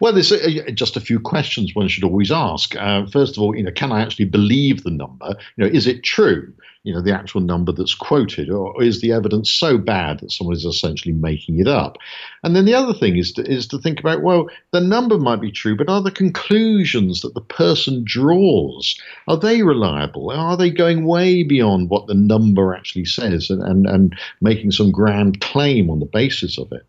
Well, 0.00 0.12
there's 0.12 0.32
just 0.74 0.96
a 0.96 1.00
few 1.00 1.18
questions 1.18 1.74
one 1.74 1.88
should 1.88 2.04
always 2.04 2.30
ask. 2.30 2.76
Uh, 2.76 3.06
first 3.06 3.36
of 3.36 3.42
all, 3.42 3.56
you 3.56 3.62
know, 3.62 3.72
can 3.72 3.90
I 3.90 4.00
actually 4.00 4.26
believe 4.26 4.82
the 4.82 4.90
number? 4.90 5.34
You 5.56 5.64
know, 5.64 5.70
is 5.70 5.86
it 5.86 6.04
true? 6.04 6.52
You 6.82 6.94
know 6.94 7.00
the 7.00 7.14
actual 7.14 7.40
number 7.40 7.72
that's 7.72 7.94
quoted 7.94 8.50
or 8.50 8.82
is 8.82 9.00
the 9.00 9.12
evidence 9.12 9.52
so 9.52 9.76
bad 9.76 10.20
that 10.20 10.32
someone 10.32 10.56
is 10.56 10.64
essentially 10.64 11.12
making 11.12 11.58
it 11.58 11.68
up? 11.68 11.96
And 12.42 12.54
then 12.54 12.64
the 12.64 12.74
other 12.74 12.94
thing 12.94 13.16
is 13.16 13.32
to, 13.32 13.42
is 13.42 13.66
to 13.68 13.78
think 13.78 14.00
about 14.00 14.22
well 14.22 14.48
the 14.72 14.80
number 14.80 15.18
might 15.18 15.40
be 15.40 15.52
true 15.52 15.76
but 15.76 15.88
are 15.88 16.02
the 16.02 16.10
conclusions 16.10 17.20
that 17.20 17.34
the 17.34 17.40
person 17.40 18.02
draws 18.04 19.00
are 19.28 19.38
they 19.38 19.62
reliable? 19.62 20.30
Are 20.30 20.56
they 20.56 20.70
going 20.70 21.04
way 21.04 21.42
beyond 21.42 21.90
what 21.90 22.06
the 22.06 22.14
number 22.14 22.74
actually 22.74 23.04
says 23.04 23.50
and, 23.50 23.62
and, 23.62 23.86
and 23.86 24.18
making 24.40 24.72
some 24.72 24.90
grand 24.90 25.40
claim 25.40 25.90
on 25.90 26.00
the 26.00 26.06
basis 26.06 26.58
of 26.58 26.72
it? 26.72 26.86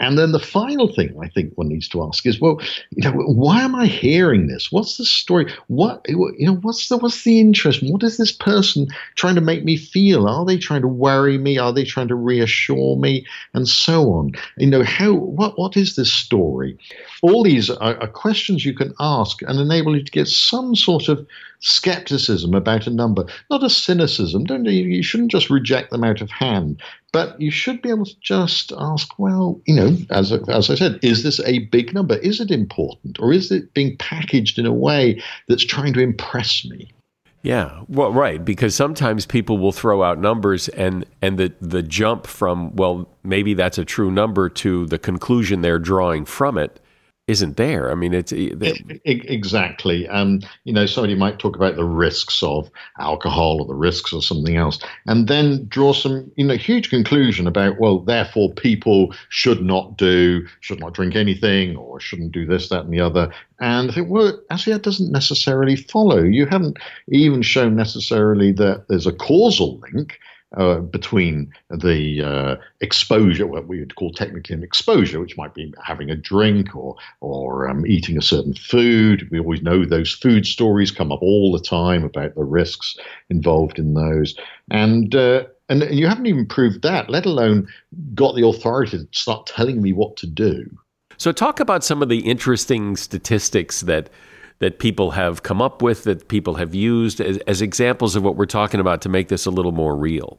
And 0.00 0.18
then 0.18 0.32
the 0.32 0.40
final 0.40 0.92
thing 0.92 1.16
i 1.22 1.28
think 1.28 1.52
one 1.54 1.68
needs 1.68 1.88
to 1.88 2.02
ask 2.02 2.26
is 2.26 2.40
well 2.40 2.60
you 2.90 3.02
know 3.02 3.12
why 3.12 3.60
am 3.60 3.74
i 3.74 3.86
hearing 3.86 4.46
this? 4.46 4.70
What's 4.70 4.96
the 4.96 5.04
story? 5.04 5.52
What 5.68 6.04
you 6.08 6.46
know 6.46 6.56
what's 6.56 6.88
the 6.88 6.98
what's 6.98 7.24
the 7.24 7.40
interest? 7.40 7.82
What 7.82 8.02
is 8.02 8.16
this 8.16 8.32
person 8.32 8.88
trying 9.14 9.33
trying 9.34 9.44
to 9.44 9.52
make 9.52 9.64
me 9.64 9.76
feel? 9.76 10.28
Are 10.28 10.44
they 10.44 10.58
trying 10.58 10.82
to 10.82 10.88
worry 10.88 11.38
me? 11.38 11.58
Are 11.58 11.72
they 11.72 11.84
trying 11.84 12.08
to 12.08 12.14
reassure 12.14 12.96
me? 12.96 13.26
And 13.52 13.66
so 13.66 14.12
on. 14.12 14.32
You 14.56 14.68
know, 14.68 14.84
how 14.84 15.12
what 15.14 15.58
what 15.58 15.76
is 15.76 15.96
this 15.96 16.12
story? 16.12 16.78
All 17.22 17.42
these 17.42 17.68
are, 17.68 18.00
are 18.00 18.06
questions 18.06 18.64
you 18.64 18.74
can 18.74 18.94
ask 19.00 19.42
and 19.42 19.58
enable 19.58 19.96
you 19.96 20.04
to 20.04 20.12
get 20.12 20.28
some 20.28 20.76
sort 20.76 21.08
of 21.08 21.26
skepticism 21.58 22.54
about 22.54 22.86
a 22.86 22.90
number, 22.90 23.24
not 23.50 23.64
a 23.64 23.70
cynicism. 23.70 24.44
Don't 24.44 24.66
you, 24.66 24.84
you 24.84 25.02
shouldn't 25.02 25.32
just 25.32 25.50
reject 25.50 25.90
them 25.90 26.04
out 26.04 26.20
of 26.20 26.30
hand, 26.30 26.80
but 27.10 27.40
you 27.40 27.50
should 27.50 27.82
be 27.82 27.88
able 27.88 28.04
to 28.04 28.20
just 28.20 28.72
ask, 28.78 29.18
well, 29.18 29.60
you 29.66 29.74
know, 29.74 29.96
as 30.10 30.30
as 30.30 30.70
I 30.70 30.76
said, 30.76 31.00
is 31.02 31.24
this 31.24 31.40
a 31.40 31.60
big 31.70 31.92
number? 31.92 32.16
Is 32.18 32.40
it 32.40 32.52
important, 32.52 33.18
or 33.18 33.32
is 33.32 33.50
it 33.50 33.74
being 33.74 33.96
packaged 33.96 34.60
in 34.60 34.66
a 34.66 34.72
way 34.72 35.20
that's 35.48 35.64
trying 35.64 35.94
to 35.94 36.00
impress 36.00 36.64
me? 36.64 36.93
Yeah, 37.44 37.82
well, 37.88 38.10
right, 38.10 38.42
because 38.42 38.74
sometimes 38.74 39.26
people 39.26 39.58
will 39.58 39.70
throw 39.70 40.02
out 40.02 40.18
numbers, 40.18 40.70
and 40.70 41.04
and 41.20 41.36
the 41.38 41.52
the 41.60 41.82
jump 41.82 42.26
from 42.26 42.74
well, 42.74 43.06
maybe 43.22 43.52
that's 43.52 43.76
a 43.76 43.84
true 43.84 44.10
number 44.10 44.48
to 44.48 44.86
the 44.86 44.98
conclusion 44.98 45.60
they're 45.60 45.78
drawing 45.78 46.24
from 46.24 46.56
it 46.56 46.80
isn't 47.26 47.56
there. 47.56 47.90
I 47.90 47.94
mean, 47.94 48.12
it's 48.12 48.32
exactly. 48.32 50.06
Um, 50.08 50.40
you 50.64 50.74
know, 50.74 50.84
somebody 50.84 51.14
might 51.14 51.38
talk 51.38 51.56
about 51.56 51.76
the 51.76 51.84
risks 51.84 52.42
of 52.42 52.70
alcohol 52.98 53.62
or 53.62 53.66
the 53.66 53.74
risks 53.74 54.12
of 54.12 54.24
something 54.24 54.56
else, 54.56 54.78
and 55.06 55.26
then 55.26 55.66
draw 55.68 55.94
some, 55.94 56.30
you 56.36 56.46
know, 56.46 56.56
huge 56.56 56.90
conclusion 56.90 57.46
about 57.46 57.80
well, 57.80 58.00
therefore 58.00 58.52
people 58.52 59.14
should 59.30 59.62
not 59.62 59.96
do, 59.96 60.46
should 60.60 60.80
not 60.80 60.92
drink 60.92 61.16
anything, 61.16 61.76
or 61.76 61.98
shouldn't 61.98 62.32
do 62.32 62.44
this, 62.44 62.68
that, 62.68 62.84
and 62.84 62.92
the 62.92 63.00
other. 63.00 63.32
And 63.58 63.90
I 63.90 63.94
think, 63.94 64.10
well, 64.10 64.38
actually, 64.50 64.74
that 64.74 64.82
doesn't 64.82 65.10
necessarily 65.10 65.76
follow. 65.76 66.22
You 66.22 66.44
haven't 66.44 66.78
even 67.08 67.40
shown 67.40 67.74
necessarily 67.74 68.52
that 68.52 68.84
there's 68.88 69.06
a 69.06 69.12
causal 69.12 69.80
link 69.94 70.18
uh, 70.56 70.78
between 70.78 71.52
the 71.70 72.22
uh, 72.22 72.56
exposure, 72.80 73.46
what 73.46 73.66
we 73.66 73.80
would 73.80 73.94
call 73.96 74.12
technically 74.12 74.54
an 74.54 74.62
exposure, 74.62 75.20
which 75.20 75.36
might 75.36 75.54
be 75.54 75.72
having 75.82 76.10
a 76.10 76.16
drink 76.16 76.74
or 76.74 76.96
or 77.20 77.68
um, 77.68 77.86
eating 77.86 78.16
a 78.16 78.22
certain 78.22 78.54
food. 78.54 79.28
We 79.30 79.38
always 79.38 79.62
know 79.62 79.84
those 79.84 80.12
food 80.12 80.46
stories 80.46 80.90
come 80.90 81.12
up 81.12 81.22
all 81.22 81.52
the 81.52 81.60
time 81.60 82.04
about 82.04 82.34
the 82.34 82.44
risks 82.44 82.96
involved 83.30 83.78
in 83.78 83.94
those, 83.94 84.34
and. 84.70 85.14
Uh, 85.14 85.44
and 85.70 85.82
you 85.90 86.06
haven't 86.06 86.26
even 86.26 86.44
proved 86.44 86.82
that, 86.82 87.08
let 87.08 87.24
alone 87.24 87.66
got 88.14 88.36
the 88.36 88.46
authority 88.46 88.98
to 88.98 89.08
start 89.12 89.46
telling 89.46 89.80
me 89.80 89.94
what 89.94 90.14
to 90.18 90.26
do. 90.26 90.68
So, 91.16 91.32
talk 91.32 91.58
about 91.58 91.82
some 91.82 92.02
of 92.02 92.10
the 92.10 92.18
interesting 92.18 92.96
statistics 92.96 93.80
that 93.80 94.10
that 94.58 94.78
people 94.78 95.12
have 95.12 95.42
come 95.42 95.60
up 95.60 95.82
with, 95.82 96.04
that 96.04 96.28
people 96.28 96.54
have 96.54 96.74
used 96.74 97.20
as, 97.20 97.38
as 97.46 97.60
examples 97.62 98.16
of 98.16 98.22
what 98.22 98.36
we're 98.36 98.46
talking 98.46 98.80
about 98.80 99.02
to 99.02 99.08
make 99.08 99.28
this 99.28 99.46
a 99.46 99.50
little 99.50 99.72
more 99.72 99.96
real? 99.96 100.38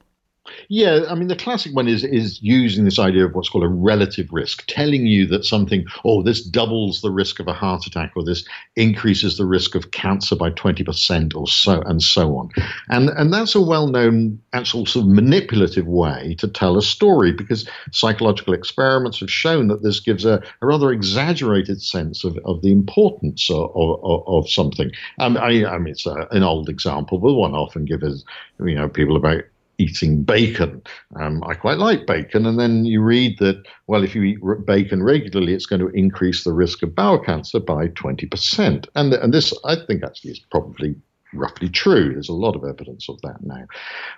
Yeah, 0.70 1.06
I 1.10 1.16
mean 1.16 1.28
the 1.28 1.36
classic 1.36 1.76
one 1.76 1.88
is 1.88 2.04
is 2.04 2.40
using 2.42 2.86
this 2.86 3.00
idea 3.00 3.26
of 3.26 3.34
what's 3.34 3.50
called 3.50 3.64
a 3.64 3.68
relative 3.68 4.28
risk, 4.32 4.64
telling 4.68 5.08
you 5.08 5.26
that 5.28 5.46
something, 5.46 5.86
oh, 6.04 6.22
this 6.22 6.44
doubles 6.44 7.02
the 7.02 7.12
risk 7.12 7.40
of 7.40 7.48
a 7.48 7.54
heart 7.54 7.88
attack, 7.88 8.12
or 8.16 8.24
this 8.24 8.46
increases 8.76 9.38
the 9.38 9.46
risk 9.46 9.76
of 9.76 9.92
cancer 9.92 10.36
by 10.36 10.52
twenty 10.52 10.84
percent, 10.84 11.36
or 11.36 11.48
so, 11.48 11.82
and 11.82 12.02
so 12.04 12.38
on, 12.38 12.50
and 12.90 13.10
and 13.10 13.34
that's 13.34 13.56
a 13.56 13.62
well-known, 13.62 14.40
actual 14.54 14.86
sort 14.86 15.06
of 15.06 15.12
manipulative 15.12 15.88
way 15.88 16.36
to 16.38 16.48
tell 16.48 16.78
a 16.78 16.82
story 16.82 17.32
because 17.32 17.68
psychological 17.92 18.54
experiments 18.54 19.20
have 19.20 19.32
shown 19.32 19.68
that 19.68 19.82
this 19.82 20.00
gives 20.00 20.26
a, 20.26 20.44
a 20.62 20.66
rather 20.66 20.92
exaggerated 20.92 21.82
sense 21.82 22.24
of, 22.24 22.38
of 22.46 22.62
the 22.62 22.72
importance 22.72 23.50
of, 23.50 23.72
of, 23.76 24.24
of 24.28 24.50
something. 24.50 24.92
Um, 25.20 25.38
I, 25.38 25.66
I 25.66 25.78
mean, 25.80 25.94
it's 25.94 26.06
a, 26.06 26.28
an 26.32 26.44
old 26.44 26.70
example, 26.70 27.18
but 27.18 27.34
one 27.34 27.56
often 27.56 27.86
gives 27.86 28.24
you 28.60 28.76
know, 28.76 28.90
people 28.90 29.16
about 29.16 29.44
eating 29.78 30.24
bacon. 30.24 30.82
Um, 31.20 31.44
I 31.46 31.54
quite 31.54 31.78
like 31.78 32.06
bacon. 32.06 32.46
And 32.46 32.60
then 32.60 32.86
you 32.86 33.02
read 33.02 33.38
that, 33.40 33.64
well, 33.88 34.04
if 34.04 34.16
you 34.16 34.24
eat 34.24 34.40
bacon 34.66 35.04
regularly, 35.04 35.54
it's 35.54 35.66
going 35.66 35.82
to 35.82 35.90
increase 35.90 36.44
the 36.44 36.54
risk 36.54 36.84
of 36.84 36.96
bowel 36.96 37.20
cancer 37.20 37.60
by 37.60 37.88
20%. 37.90 38.88
And, 38.96 39.14
and 39.14 39.34
this, 39.34 39.54
I 39.66 39.76
think, 39.76 40.04
actually 40.04 40.32
is 40.32 40.40
probably 40.40 40.96
roughly 41.34 41.70
true. 41.70 42.14
There's 42.14 42.30
a 42.30 42.34
lot 42.34 42.56
of 42.56 42.64
evidence 42.64 43.10
of 43.10 43.22
that 43.22 43.44
now. 43.44 43.66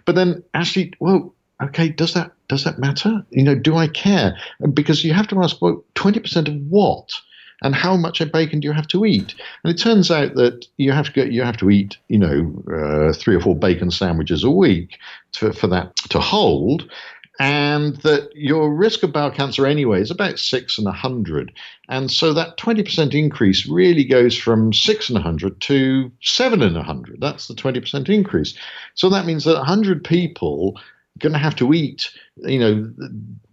But 0.06 0.15
then 0.15 0.43
actually, 0.54 0.93
well, 1.00 1.34
okay, 1.62 1.89
does 1.89 2.13
that 2.13 2.32
does 2.48 2.63
that 2.63 2.80
matter? 2.80 3.26
You 3.32 3.43
know, 3.43 3.56
do 3.56 3.76
I 3.76 3.88
care? 3.88 4.38
Because 4.74 5.04
you 5.04 5.13
have 5.13 5.28
to 5.30 5.43
ask, 5.43 5.62
well, 5.62 5.84
20% 5.96 6.48
of 6.48 6.56
what? 6.70 7.12
And 7.63 7.74
how 7.76 7.98
much 7.98 8.22
bacon 8.32 8.60
do 8.60 8.67
you 8.67 8.74
have 8.74 8.88
to 8.88 9.06
eat? 9.06 9.36
And 9.63 9.74
it 9.74 9.78
turns 9.82 10.12
out 10.12 10.36
that 10.36 10.67
you 10.78 10.91
have 10.91 11.08
to 11.08 11.12
get, 11.12 11.32
you 11.32 11.41
have 11.43 11.58
to 11.58 11.70
eat, 11.70 11.98
you 12.08 12.20
know, 12.20 12.63
uh, 12.72 13.13
three 13.13 13.36
or 13.36 13.41
four 13.41 13.56
bacon 13.56 13.91
sandwiches 13.91 14.43
a 14.43 14.52
week 14.52 14.98
to, 15.34 15.52
for 15.54 15.67
that 15.67 15.96
to 16.10 16.20
hold. 16.20 16.89
and 17.39 17.98
that 17.98 18.36
your 18.36 18.74
risk 18.74 19.04
of 19.04 19.13
bowel 19.13 19.30
cancer 19.30 19.67
anyway 19.67 20.02
is 20.02 20.10
about 20.10 20.39
six 20.39 20.78
in 20.80 20.88
a 20.88 20.91
hundred. 20.91 21.52
And 21.88 22.10
so 22.12 22.34
that 22.34 22.58
20% 22.58 23.13
increase 23.13 23.67
really 23.67 24.04
goes 24.04 24.36
from 24.36 24.74
six 24.74 25.10
in 25.10 25.17
a 25.17 25.22
hundred 25.22 25.60
to 25.62 26.12
seven 26.22 26.62
in 26.62 26.76
a 26.76 26.84
hundred. 26.84 27.22
That's 27.22 27.48
the 27.48 27.54
20% 27.54 28.10
increase. 28.10 28.56
So 28.96 29.10
that 29.10 29.26
means 29.26 29.43
that 29.43 29.56
100 29.56 30.04
people 30.04 30.80
going 31.19 31.34
to 31.34 31.39
have 31.39 31.56
to 31.58 31.73
eat, 31.73 32.10
you 32.38 32.60
know, 32.60 32.91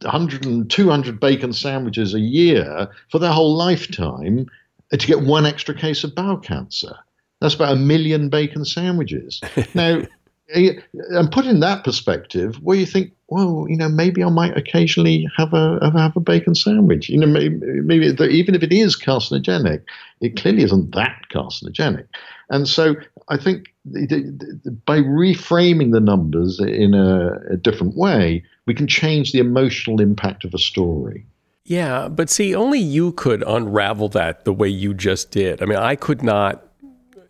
100 0.03 0.45
and 0.45 0.71
200 0.71 1.21
bacon 1.21 1.53
sandwiches 1.53 2.15
a 2.15 2.21
year 2.21 2.89
for 3.11 3.19
their 3.19 3.33
whole 3.33 3.55
lifetime 3.57 4.47
to 4.91 5.07
get 5.07 5.23
one 5.23 5.47
extra 5.47 5.75
case 5.75 6.05
of 6.05 6.15
bowel 6.15 6.37
cancer. 6.37 6.95
That's 7.41 7.55
about 7.55 7.73
a 7.73 7.77
million 7.77 8.29
bacon 8.29 8.65
sandwiches. 8.65 9.41
now, 9.75 10.03
eh, 10.51 10.75
and 11.11 11.31
put 11.33 11.47
in 11.47 11.61
that 11.61 11.85
perspective, 11.85 12.57
where 12.63 12.77
you 12.77 12.87
think, 12.87 13.13
well, 13.29 13.67
you 13.69 13.77
know, 13.77 13.89
maybe 13.89 14.23
I 14.23 14.31
might 14.31 14.57
occasionally 14.57 15.29
have 15.37 15.53
a 15.53 15.91
have 15.97 16.17
a 16.17 16.21
bacon 16.21 16.55
sandwich. 16.55 17.09
You 17.09 17.19
know, 17.19 17.27
maybe, 17.27 17.57
maybe 17.57 18.07
even 18.07 18.55
if 18.55 18.63
it 18.63 18.73
is 18.73 18.97
carcinogenic, 18.99 19.83
it 20.21 20.37
clearly 20.37 20.63
isn't 20.63 20.95
that 20.95 21.23
carcinogenic. 21.33 22.07
And 22.51 22.69
so 22.69 22.95
I 23.29 23.37
think 23.37 23.74
by 23.85 24.99
reframing 24.99 25.93
the 25.93 26.01
numbers 26.01 26.59
in 26.59 26.95
a, 26.95 27.39
a 27.51 27.57
different 27.57 27.97
way, 27.97 28.43
we 28.67 28.75
can 28.75 28.87
change 28.87 29.33
the 29.33 29.39
emotional 29.39 30.01
impact 30.01 30.45
of 30.45 30.55
a 30.55 30.59
story. 30.59 31.27
Yeah, 31.65 32.09
but 32.09 32.31
see, 32.31 32.55
only 32.55 32.79
you 32.79 33.13
could 33.13 33.43
unravel 33.47 34.09
that 34.11 34.45
the 34.45 34.53
way 34.53 34.69
you 34.69 34.95
just 34.95 35.31
did. 35.31 35.63
I 35.63 35.67
mean, 35.67 35.79
I 35.79 35.97
could 35.97 36.23
not 36.23 36.67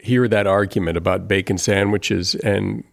hear 0.01 0.29
that 0.29 0.47
argument 0.47 0.97
about 0.97 1.29
bacon 1.29 1.59
sandwiches 1.59 2.35
and 2.37 2.85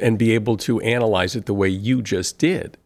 and 0.00 0.18
be 0.18 0.32
able 0.32 0.56
to 0.56 0.80
analyze 0.80 1.36
it 1.36 1.44
the 1.44 1.52
way 1.52 1.68
you 1.68 2.00
just 2.00 2.38
did. 2.38 2.78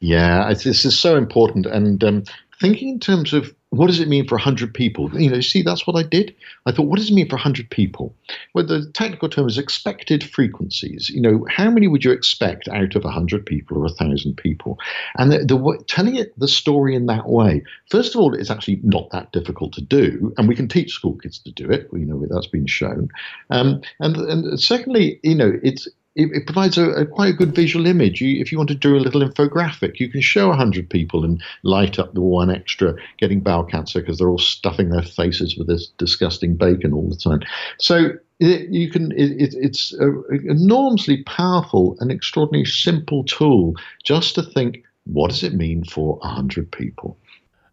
Yeah, 0.00 0.52
this 0.52 0.84
is 0.84 0.98
so 0.98 1.16
important. 1.16 1.66
And 1.66 2.02
um, 2.04 2.24
thinking 2.60 2.90
in 2.90 3.00
terms 3.00 3.32
of 3.32 3.52
what 3.70 3.88
does 3.88 4.00
it 4.00 4.08
mean 4.08 4.26
for 4.26 4.36
100 4.36 4.72
people? 4.72 5.10
You 5.20 5.30
know, 5.30 5.40
see, 5.40 5.62
that's 5.62 5.86
what 5.86 5.96
I 5.96 6.02
did. 6.04 6.34
I 6.66 6.72
thought, 6.72 6.86
what 6.86 6.98
does 6.98 7.10
it 7.10 7.14
mean 7.14 7.28
for 7.28 7.36
100 7.36 7.68
people? 7.68 8.14
Well, 8.54 8.64
the 8.64 8.88
technical 8.92 9.28
term 9.28 9.48
is 9.48 9.58
expected 9.58 10.22
frequencies. 10.22 11.08
You 11.08 11.20
know, 11.20 11.46
how 11.50 11.70
many 11.70 11.88
would 11.88 12.04
you 12.04 12.12
expect 12.12 12.68
out 12.68 12.94
of 12.94 13.02
100 13.02 13.44
people 13.44 13.76
or 13.78 13.80
1,000 13.80 14.36
people? 14.36 14.78
And 15.16 15.32
the, 15.32 15.38
the, 15.38 15.84
telling 15.88 16.14
it 16.14 16.38
the 16.38 16.48
story 16.48 16.94
in 16.94 17.06
that 17.06 17.28
way, 17.28 17.62
first 17.90 18.14
of 18.14 18.20
all, 18.20 18.34
it's 18.34 18.50
actually 18.50 18.80
not 18.84 19.10
that 19.10 19.32
difficult 19.32 19.72
to 19.74 19.82
do, 19.82 20.32
and 20.38 20.48
we 20.48 20.54
can 20.54 20.68
teach 20.68 20.92
school 20.92 21.14
kids 21.14 21.38
to 21.40 21.50
do 21.50 21.68
it. 21.68 21.88
You 21.92 22.06
know, 22.06 22.24
that's 22.30 22.46
been 22.46 22.66
shown. 22.66 23.08
Um, 23.50 23.80
and, 23.98 24.16
and 24.16 24.60
secondly, 24.60 25.18
you 25.24 25.34
know, 25.34 25.52
it's 25.62 25.88
it, 26.16 26.30
it 26.32 26.46
provides 26.46 26.78
a, 26.78 26.90
a, 26.90 27.06
quite 27.06 27.34
a 27.34 27.36
good 27.36 27.54
visual 27.54 27.86
image. 27.86 28.20
You, 28.20 28.40
if 28.40 28.50
you 28.50 28.58
want 28.58 28.68
to 28.68 28.74
do 28.74 28.96
a 28.96 28.98
little 28.98 29.20
infographic, 29.20 30.00
you 30.00 30.08
can 30.08 30.22
show 30.22 30.48
100 30.48 30.88
people 30.88 31.24
and 31.24 31.42
light 31.62 31.98
up 31.98 32.14
the 32.14 32.22
one 32.22 32.50
extra 32.50 32.94
getting 33.18 33.40
bowel 33.40 33.64
cancer 33.64 34.00
because 34.00 34.18
they're 34.18 34.30
all 34.30 34.38
stuffing 34.38 34.88
their 34.88 35.02
faces 35.02 35.56
with 35.56 35.68
this 35.68 35.88
disgusting 35.98 36.56
bacon 36.56 36.92
all 36.92 37.08
the 37.08 37.16
time. 37.16 37.40
So 37.78 38.12
it, 38.40 38.70
you 38.70 38.90
can. 38.90 39.12
It, 39.12 39.54
it's 39.54 39.92
an 39.92 40.24
enormously 40.48 41.22
powerful 41.24 41.96
and 42.00 42.10
extraordinarily 42.10 42.66
simple 42.66 43.24
tool 43.24 43.74
just 44.04 44.34
to 44.34 44.42
think, 44.42 44.82
what 45.04 45.30
does 45.30 45.42
it 45.42 45.54
mean 45.54 45.84
for 45.84 46.16
100 46.16 46.72
people? 46.72 47.18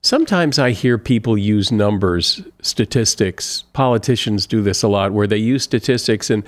Sometimes 0.01 0.59
I 0.59 0.71
hear 0.71 0.97
people 0.97 1.37
use 1.37 1.71
numbers, 1.71 2.41
statistics. 2.61 3.63
Politicians 3.71 4.45
do 4.45 4.61
this 4.61 4.83
a 4.83 4.89
lot, 4.89 5.13
where 5.13 5.27
they 5.27 5.37
use 5.37 5.63
statistics 5.63 6.29
and 6.29 6.43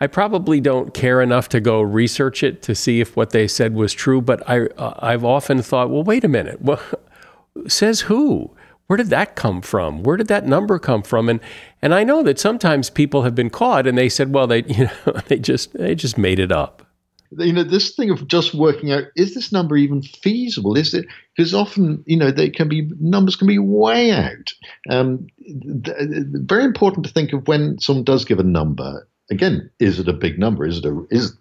I 0.00 0.06
probably 0.06 0.60
don't 0.60 0.92
care 0.92 1.22
enough 1.22 1.48
to 1.50 1.60
go 1.60 1.80
research 1.80 2.42
it 2.42 2.62
to 2.62 2.74
see 2.74 3.00
if 3.00 3.16
what 3.16 3.30
they 3.30 3.48
said 3.48 3.74
was 3.74 3.92
true. 3.92 4.20
But 4.20 4.48
I, 4.48 4.66
uh, 4.66 4.94
I've 4.98 5.24
often 5.24 5.62
thought, 5.62 5.90
well, 5.90 6.02
wait 6.02 6.24
a 6.24 6.28
minute. 6.28 6.60
Well, 6.60 6.80
says 7.66 8.02
who? 8.02 8.50
Where 8.86 8.96
did 8.96 9.08
that 9.08 9.34
come 9.34 9.62
from? 9.62 10.02
Where 10.02 10.16
did 10.16 10.28
that 10.28 10.46
number 10.46 10.78
come 10.78 11.02
from? 11.02 11.28
And 11.28 11.40
and 11.82 11.92
I 11.94 12.04
know 12.04 12.22
that 12.22 12.38
sometimes 12.38 12.90
people 12.90 13.22
have 13.22 13.34
been 13.34 13.50
caught 13.50 13.86
and 13.86 13.98
they 13.98 14.08
said, 14.08 14.32
well, 14.32 14.46
they 14.46 14.62
you 14.68 14.84
know 14.84 15.12
they 15.26 15.38
just 15.38 15.72
they 15.72 15.94
just 15.94 16.18
made 16.18 16.38
it 16.38 16.52
up. 16.52 16.82
You 17.38 17.52
know, 17.52 17.64
this 17.64 17.96
thing 17.96 18.10
of 18.10 18.28
just 18.28 18.54
working 18.54 18.92
out 18.92 19.04
is 19.16 19.34
this 19.34 19.50
number 19.50 19.76
even 19.76 20.02
feasible? 20.02 20.76
Is 20.76 20.94
it 20.94 21.06
because 21.36 21.52
often 21.52 22.04
you 22.06 22.16
know 22.16 22.30
they 22.30 22.50
can 22.50 22.68
be 22.68 22.88
numbers 23.00 23.34
can 23.34 23.48
be 23.48 23.58
way 23.58 24.12
out. 24.12 24.52
Um, 24.88 25.26
th- 25.84 25.96
very 25.98 26.64
important 26.64 27.04
to 27.06 27.12
think 27.12 27.32
of 27.32 27.48
when 27.48 27.80
someone 27.80 28.04
does 28.04 28.24
give 28.24 28.38
a 28.38 28.44
number 28.44 29.08
again, 29.30 29.70
is 29.78 29.98
it 29.98 30.08
a 30.08 30.12
big 30.12 30.38
number? 30.38 30.66
Is 30.66 30.78
it 30.78 30.84
a 30.84 31.06
is 31.10 31.36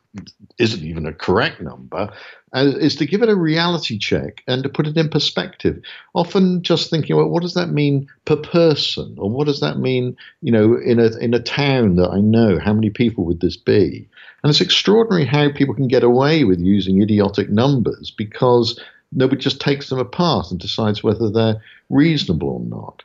is 0.57 0.73
it 0.73 0.83
even 0.83 1.05
a 1.05 1.13
correct 1.13 1.61
number? 1.61 2.11
Uh, 2.53 2.71
is 2.79 2.95
to 2.95 3.05
give 3.05 3.21
it 3.21 3.29
a 3.29 3.35
reality 3.35 3.97
check 3.97 4.41
and 4.47 4.63
to 4.63 4.69
put 4.69 4.87
it 4.87 4.95
in 4.95 5.09
perspective. 5.09 5.81
Often, 6.13 6.63
just 6.63 6.89
thinking, 6.89 7.15
well, 7.15 7.27
what 7.27 7.41
does 7.41 7.53
that 7.55 7.69
mean 7.69 8.07
per 8.23 8.37
person, 8.37 9.15
or 9.17 9.29
what 9.29 9.47
does 9.47 9.59
that 9.59 9.77
mean, 9.77 10.15
you 10.41 10.51
know, 10.51 10.75
in 10.77 10.99
a 10.99 11.15
in 11.17 11.33
a 11.33 11.41
town 11.41 11.95
that 11.97 12.11
I 12.11 12.21
know? 12.21 12.59
How 12.59 12.73
many 12.73 12.89
people 12.89 13.25
would 13.25 13.41
this 13.41 13.57
be? 13.57 14.07
And 14.43 14.49
it's 14.49 14.61
extraordinary 14.61 15.25
how 15.25 15.51
people 15.51 15.73
can 15.73 15.87
get 15.87 16.03
away 16.03 16.43
with 16.43 16.59
using 16.59 17.01
idiotic 17.01 17.49
numbers 17.49 18.11
because 18.11 18.79
nobody 19.11 19.41
just 19.41 19.59
takes 19.59 19.89
them 19.89 19.99
apart 19.99 20.51
and 20.51 20.59
decides 20.59 21.03
whether 21.03 21.29
they're 21.31 21.61
reasonable 21.89 22.49
or 22.49 22.59
not. 22.59 23.03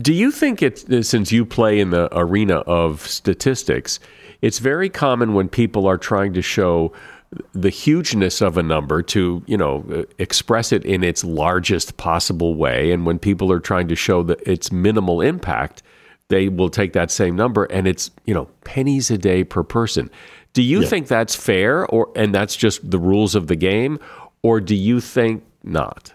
Do 0.00 0.12
you 0.12 0.30
think 0.30 0.62
it's 0.62 0.84
since 1.08 1.32
you 1.32 1.44
play 1.44 1.80
in 1.80 1.90
the 1.90 2.08
arena 2.16 2.58
of 2.58 3.06
statistics, 3.06 3.98
it's 4.40 4.58
very 4.58 4.88
common 4.88 5.34
when 5.34 5.48
people 5.48 5.86
are 5.86 5.98
trying 5.98 6.32
to 6.34 6.42
show 6.42 6.92
the 7.52 7.70
hugeness 7.70 8.40
of 8.40 8.56
a 8.56 8.62
number 8.62 9.02
to, 9.02 9.42
you 9.46 9.56
know, 9.56 10.04
express 10.18 10.72
it 10.72 10.84
in 10.84 11.04
its 11.04 11.22
largest 11.22 11.96
possible 11.96 12.54
way 12.54 12.90
and 12.90 13.06
when 13.06 13.18
people 13.18 13.52
are 13.52 13.60
trying 13.60 13.88
to 13.88 13.96
show 13.96 14.22
that 14.24 14.40
its 14.48 14.72
minimal 14.72 15.20
impact, 15.20 15.82
they 16.28 16.48
will 16.48 16.70
take 16.70 16.92
that 16.92 17.10
same 17.10 17.36
number 17.36 17.64
and 17.64 17.86
it's, 17.86 18.10
you 18.24 18.34
know, 18.34 18.46
pennies 18.64 19.10
a 19.10 19.18
day 19.18 19.44
per 19.44 19.62
person. 19.62 20.10
Do 20.52 20.62
you 20.62 20.82
yeah. 20.82 20.88
think 20.88 21.06
that's 21.06 21.36
fair 21.36 21.86
or 21.86 22.10
and 22.16 22.34
that's 22.34 22.56
just 22.56 22.90
the 22.90 22.98
rules 22.98 23.34
of 23.34 23.46
the 23.46 23.56
game 23.56 23.98
or 24.42 24.60
do 24.60 24.74
you 24.74 25.00
think 25.00 25.44
not? 25.62 26.12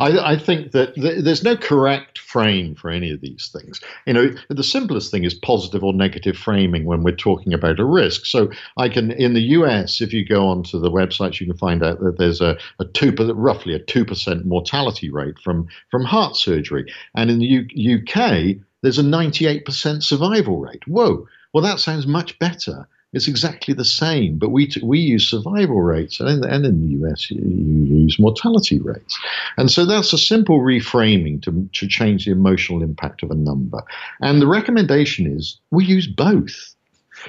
I, 0.00 0.32
I, 0.32 0.36
think 0.36 0.72
that 0.72 0.94
th- 0.94 1.22
there's 1.22 1.44
no 1.44 1.56
correct 1.56 2.18
frame 2.18 2.74
for 2.74 2.90
any 2.90 3.12
of 3.12 3.20
these 3.20 3.50
things. 3.52 3.80
You 4.06 4.14
know, 4.14 4.34
the 4.48 4.64
simplest 4.64 5.10
thing 5.10 5.24
is 5.24 5.34
positive 5.34 5.84
or 5.84 5.92
negative 5.92 6.36
framing 6.36 6.84
when 6.84 7.02
we're 7.02 7.14
talking 7.14 7.52
about 7.52 7.78
a 7.78 7.84
risk. 7.84 8.26
So 8.26 8.50
I 8.76 8.88
can, 8.88 9.12
in 9.12 9.34
the 9.34 9.42
US, 9.42 10.00
if 10.00 10.12
you 10.12 10.24
go 10.24 10.48
onto 10.48 10.78
the 10.78 10.90
websites, 10.90 11.40
you 11.40 11.46
can 11.46 11.56
find 11.56 11.84
out 11.84 12.00
that 12.00 12.18
there's 12.18 12.40
a, 12.40 12.58
a 12.78 12.84
two, 12.84 13.12
roughly 13.12 13.74
a 13.74 13.78
two 13.78 14.04
percent 14.04 14.44
mortality 14.44 15.10
rate 15.10 15.38
from 15.38 15.68
from 15.90 16.04
heart 16.04 16.36
surgery, 16.36 16.92
and 17.14 17.30
in 17.30 17.38
the 17.38 17.46
U- 17.46 17.98
UK, 17.98 18.56
there's 18.82 18.98
a 18.98 19.02
98% 19.02 20.02
survival 20.02 20.58
rate. 20.58 20.86
Whoa! 20.86 21.28
Well, 21.52 21.64
that 21.64 21.80
sounds 21.80 22.06
much 22.06 22.38
better 22.38 22.88
it's 23.12 23.26
exactly 23.26 23.74
the 23.74 23.84
same, 23.84 24.38
but 24.38 24.50
we 24.50 24.70
we 24.82 25.00
use 25.00 25.28
survival 25.28 25.80
rates, 25.80 26.20
and 26.20 26.28
in, 26.28 26.44
and 26.48 26.64
in 26.64 26.80
the 26.80 27.06
US 27.06 27.30
you, 27.30 27.40
use 27.42 28.18
mortality 28.20 28.78
rates, 28.78 29.18
and 29.56 29.70
so 29.70 29.84
that's 29.84 30.12
a 30.12 30.18
simple 30.18 30.60
reframing 30.60 31.42
to 31.42 31.68
to 31.72 31.88
change 31.88 32.24
the 32.24 32.30
emotional 32.30 32.82
impact 32.82 33.22
of 33.22 33.30
a 33.30 33.34
number. 33.34 33.82
And 34.20 34.40
the 34.40 34.46
recommendation 34.46 35.26
is 35.26 35.58
we 35.70 35.84
use 35.84 36.06
both. 36.06 36.74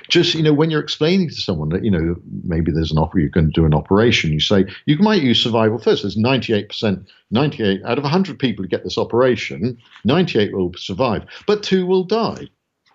Just 0.08 0.36
you 0.36 0.44
know, 0.44 0.54
when 0.54 0.70
you're 0.70 0.80
explaining 0.80 1.30
to 1.30 1.36
someone 1.36 1.70
that 1.70 1.84
you 1.84 1.92
know 1.92 2.16
maybe 2.44 2.72
there's 2.72 2.92
an 2.92 3.00
offer 3.00 3.20
you're 3.20 3.30
going 3.30 3.52
to 3.52 3.60
do 3.62 3.66
an 3.66 3.74
operation, 3.74 4.32
you 4.32 4.40
say 4.40 4.66
you 4.86 4.98
might 5.00 5.24
use 5.24 5.42
survival 5.42 5.80
first. 5.80 6.04
There's 6.04 6.16
98 6.16 6.70
percent, 6.70 7.12
98 7.32 7.82
out 7.86 7.98
of 7.98 8.04
100 8.04 8.38
people 8.38 8.64
who 8.64 8.70
get 8.70 8.84
this 8.84 9.00
operation, 9.00 9.78
98 10.06 10.54
will 10.54 10.72
survive, 10.78 11.26
but 11.48 11.64
two 11.64 11.88
will 11.88 12.04
die 12.04 12.48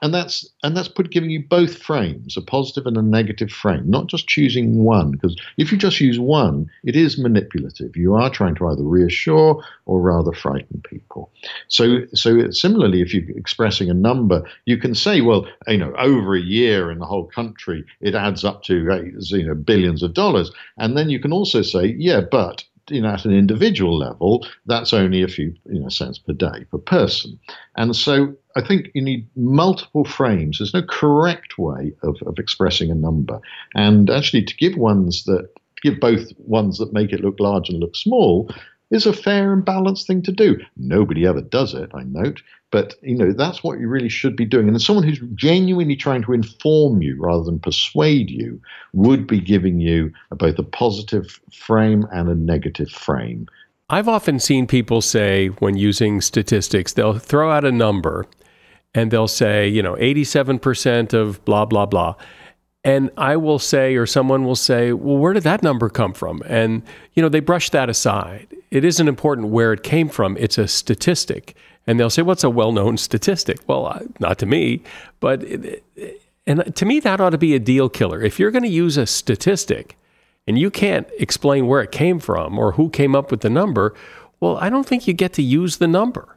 and 0.02 0.14
that's 0.14 0.48
and 0.62 0.76
that's 0.76 0.88
put 0.88 1.10
giving 1.10 1.30
you 1.30 1.42
both 1.42 1.82
frames 1.82 2.36
a 2.36 2.42
positive 2.42 2.86
and 2.86 2.96
a 2.96 3.02
negative 3.02 3.50
frame 3.50 3.88
not 3.88 4.06
just 4.06 4.28
choosing 4.28 4.84
one 4.84 5.10
because 5.10 5.36
if 5.56 5.72
you 5.72 5.78
just 5.78 6.00
use 6.00 6.18
one 6.18 6.70
it 6.84 6.96
is 6.96 7.18
manipulative. 7.18 7.96
You 7.96 8.14
are 8.14 8.30
trying 8.30 8.54
to 8.56 8.68
either 8.68 8.82
reassure 8.82 9.62
or 9.86 10.00
rather 10.00 10.32
frighten 10.32 10.82
people. 10.88 11.30
So 11.68 12.04
so 12.14 12.50
similarly 12.50 13.00
if 13.00 13.14
you're 13.14 13.36
expressing 13.36 13.90
a 13.90 13.94
number 13.94 14.42
you 14.64 14.76
can 14.76 14.94
say 14.94 15.20
well 15.20 15.46
you 15.66 15.78
know 15.78 15.94
over 15.98 16.36
a 16.36 16.40
year 16.40 16.90
in 16.90 16.98
the 16.98 17.06
whole 17.06 17.26
country 17.26 17.84
it 18.00 18.14
adds 18.14 18.44
up 18.44 18.62
to 18.64 18.90
uh, 18.90 19.02
you 19.36 19.46
know 19.46 19.54
billions 19.54 20.02
of 20.02 20.14
dollars. 20.14 20.50
And 20.78 20.96
then 20.96 21.10
you 21.10 21.20
can 21.20 21.32
also 21.32 21.62
say 21.62 21.94
yeah 21.98 22.20
but 22.20 22.64
you 22.90 23.00
know, 23.00 23.08
at 23.08 23.24
an 23.24 23.32
individual 23.32 23.98
level, 23.98 24.46
that's 24.66 24.92
only 24.92 25.22
a 25.22 25.28
few, 25.28 25.54
you 25.68 25.80
know, 25.80 25.88
cents 25.88 26.18
per 26.18 26.32
day 26.32 26.64
per 26.70 26.78
person. 26.78 27.38
And 27.76 27.96
so 27.96 28.34
I 28.56 28.66
think 28.66 28.90
you 28.94 29.02
need 29.02 29.28
multiple 29.36 30.04
frames. 30.04 30.58
There's 30.58 30.74
no 30.74 30.82
correct 30.82 31.58
way 31.58 31.92
of, 32.02 32.16
of 32.26 32.38
expressing 32.38 32.90
a 32.90 32.94
number. 32.94 33.38
And 33.74 34.08
actually, 34.08 34.44
to 34.44 34.56
give 34.56 34.76
ones 34.76 35.24
that 35.24 35.48
give 35.82 36.00
both 36.00 36.32
ones 36.38 36.78
that 36.78 36.94
make 36.94 37.12
it 37.12 37.20
look 37.20 37.38
large 37.38 37.68
and 37.68 37.78
look 37.78 37.94
small, 37.94 38.50
is 38.90 39.04
a 39.04 39.12
fair 39.12 39.52
and 39.52 39.64
balanced 39.64 40.06
thing 40.06 40.22
to 40.22 40.32
do. 40.32 40.58
Nobody 40.76 41.26
ever 41.26 41.42
does 41.42 41.74
it, 41.74 41.90
I 41.92 42.04
note, 42.04 42.40
but 42.70 42.94
you 43.02 43.16
know 43.16 43.32
that's 43.32 43.62
what 43.62 43.78
you 43.78 43.88
really 43.88 44.08
should 44.08 44.36
be 44.36 44.44
doing. 44.44 44.68
And 44.68 44.80
someone 44.80 45.04
who's 45.04 45.20
genuinely 45.34 45.96
trying 45.96 46.22
to 46.22 46.32
inform 46.32 47.02
you 47.02 47.16
rather 47.18 47.44
than 47.44 47.58
persuade 47.58 48.30
you 48.30 48.60
would 48.92 49.26
be 49.26 49.40
giving 49.40 49.80
you 49.80 50.12
both 50.30 50.58
a 50.58 50.62
positive 50.62 51.40
frame 51.52 52.06
and 52.12 52.28
a 52.28 52.34
negative 52.34 52.90
frame. 52.90 53.48
I've 53.90 54.08
often 54.08 54.40
seen 54.40 54.66
people 54.66 55.00
say 55.00 55.48
when 55.48 55.76
using 55.76 56.20
statistics, 56.20 56.92
they'll 56.92 57.18
throw 57.18 57.50
out 57.50 57.64
a 57.64 57.70
number 57.70 58.26
and 58.94 59.10
they'll 59.10 59.28
say, 59.28 59.68
you 59.68 59.82
know, 59.82 59.94
87% 59.94 61.12
of 61.12 61.44
blah, 61.44 61.64
blah, 61.64 61.86
blah. 61.86 62.14
And 62.86 63.10
I 63.16 63.36
will 63.36 63.58
say, 63.58 63.96
or 63.96 64.06
someone 64.06 64.44
will 64.44 64.54
say, 64.54 64.92
well, 64.92 65.16
where 65.16 65.32
did 65.32 65.42
that 65.42 65.62
number 65.62 65.88
come 65.88 66.12
from? 66.12 66.42
And, 66.46 66.82
you 67.14 67.22
know, 67.22 67.28
they 67.28 67.40
brush 67.40 67.70
that 67.70 67.90
aside. 67.90 68.46
It 68.70 68.84
isn't 68.84 69.08
important 69.08 69.48
where 69.48 69.72
it 69.72 69.82
came 69.82 70.08
from, 70.08 70.36
it's 70.36 70.56
a 70.56 70.68
statistic. 70.68 71.56
And 71.86 71.98
they'll 71.98 72.10
say, 72.10 72.22
what's 72.22 72.44
a 72.44 72.50
well 72.50 72.72
known 72.72 72.96
statistic? 72.96 73.58
Well, 73.66 73.86
uh, 73.86 74.00
not 74.20 74.38
to 74.38 74.46
me, 74.46 74.82
but, 75.20 75.42
it, 75.42 75.84
and 76.46 76.74
to 76.76 76.86
me, 76.86 77.00
that 77.00 77.20
ought 77.20 77.30
to 77.30 77.38
be 77.38 77.54
a 77.54 77.58
deal 77.58 77.88
killer. 77.88 78.22
If 78.22 78.38
you're 78.38 78.52
going 78.52 78.62
to 78.62 78.68
use 78.68 78.96
a 78.96 79.06
statistic 79.06 79.96
and 80.46 80.56
you 80.58 80.70
can't 80.70 81.08
explain 81.18 81.66
where 81.66 81.82
it 81.82 81.90
came 81.90 82.20
from 82.20 82.56
or 82.56 82.72
who 82.72 82.88
came 82.88 83.16
up 83.16 83.32
with 83.32 83.40
the 83.40 83.50
number, 83.50 83.94
well, 84.38 84.56
I 84.58 84.70
don't 84.70 84.86
think 84.86 85.08
you 85.08 85.12
get 85.12 85.32
to 85.34 85.42
use 85.42 85.78
the 85.78 85.88
number 85.88 86.35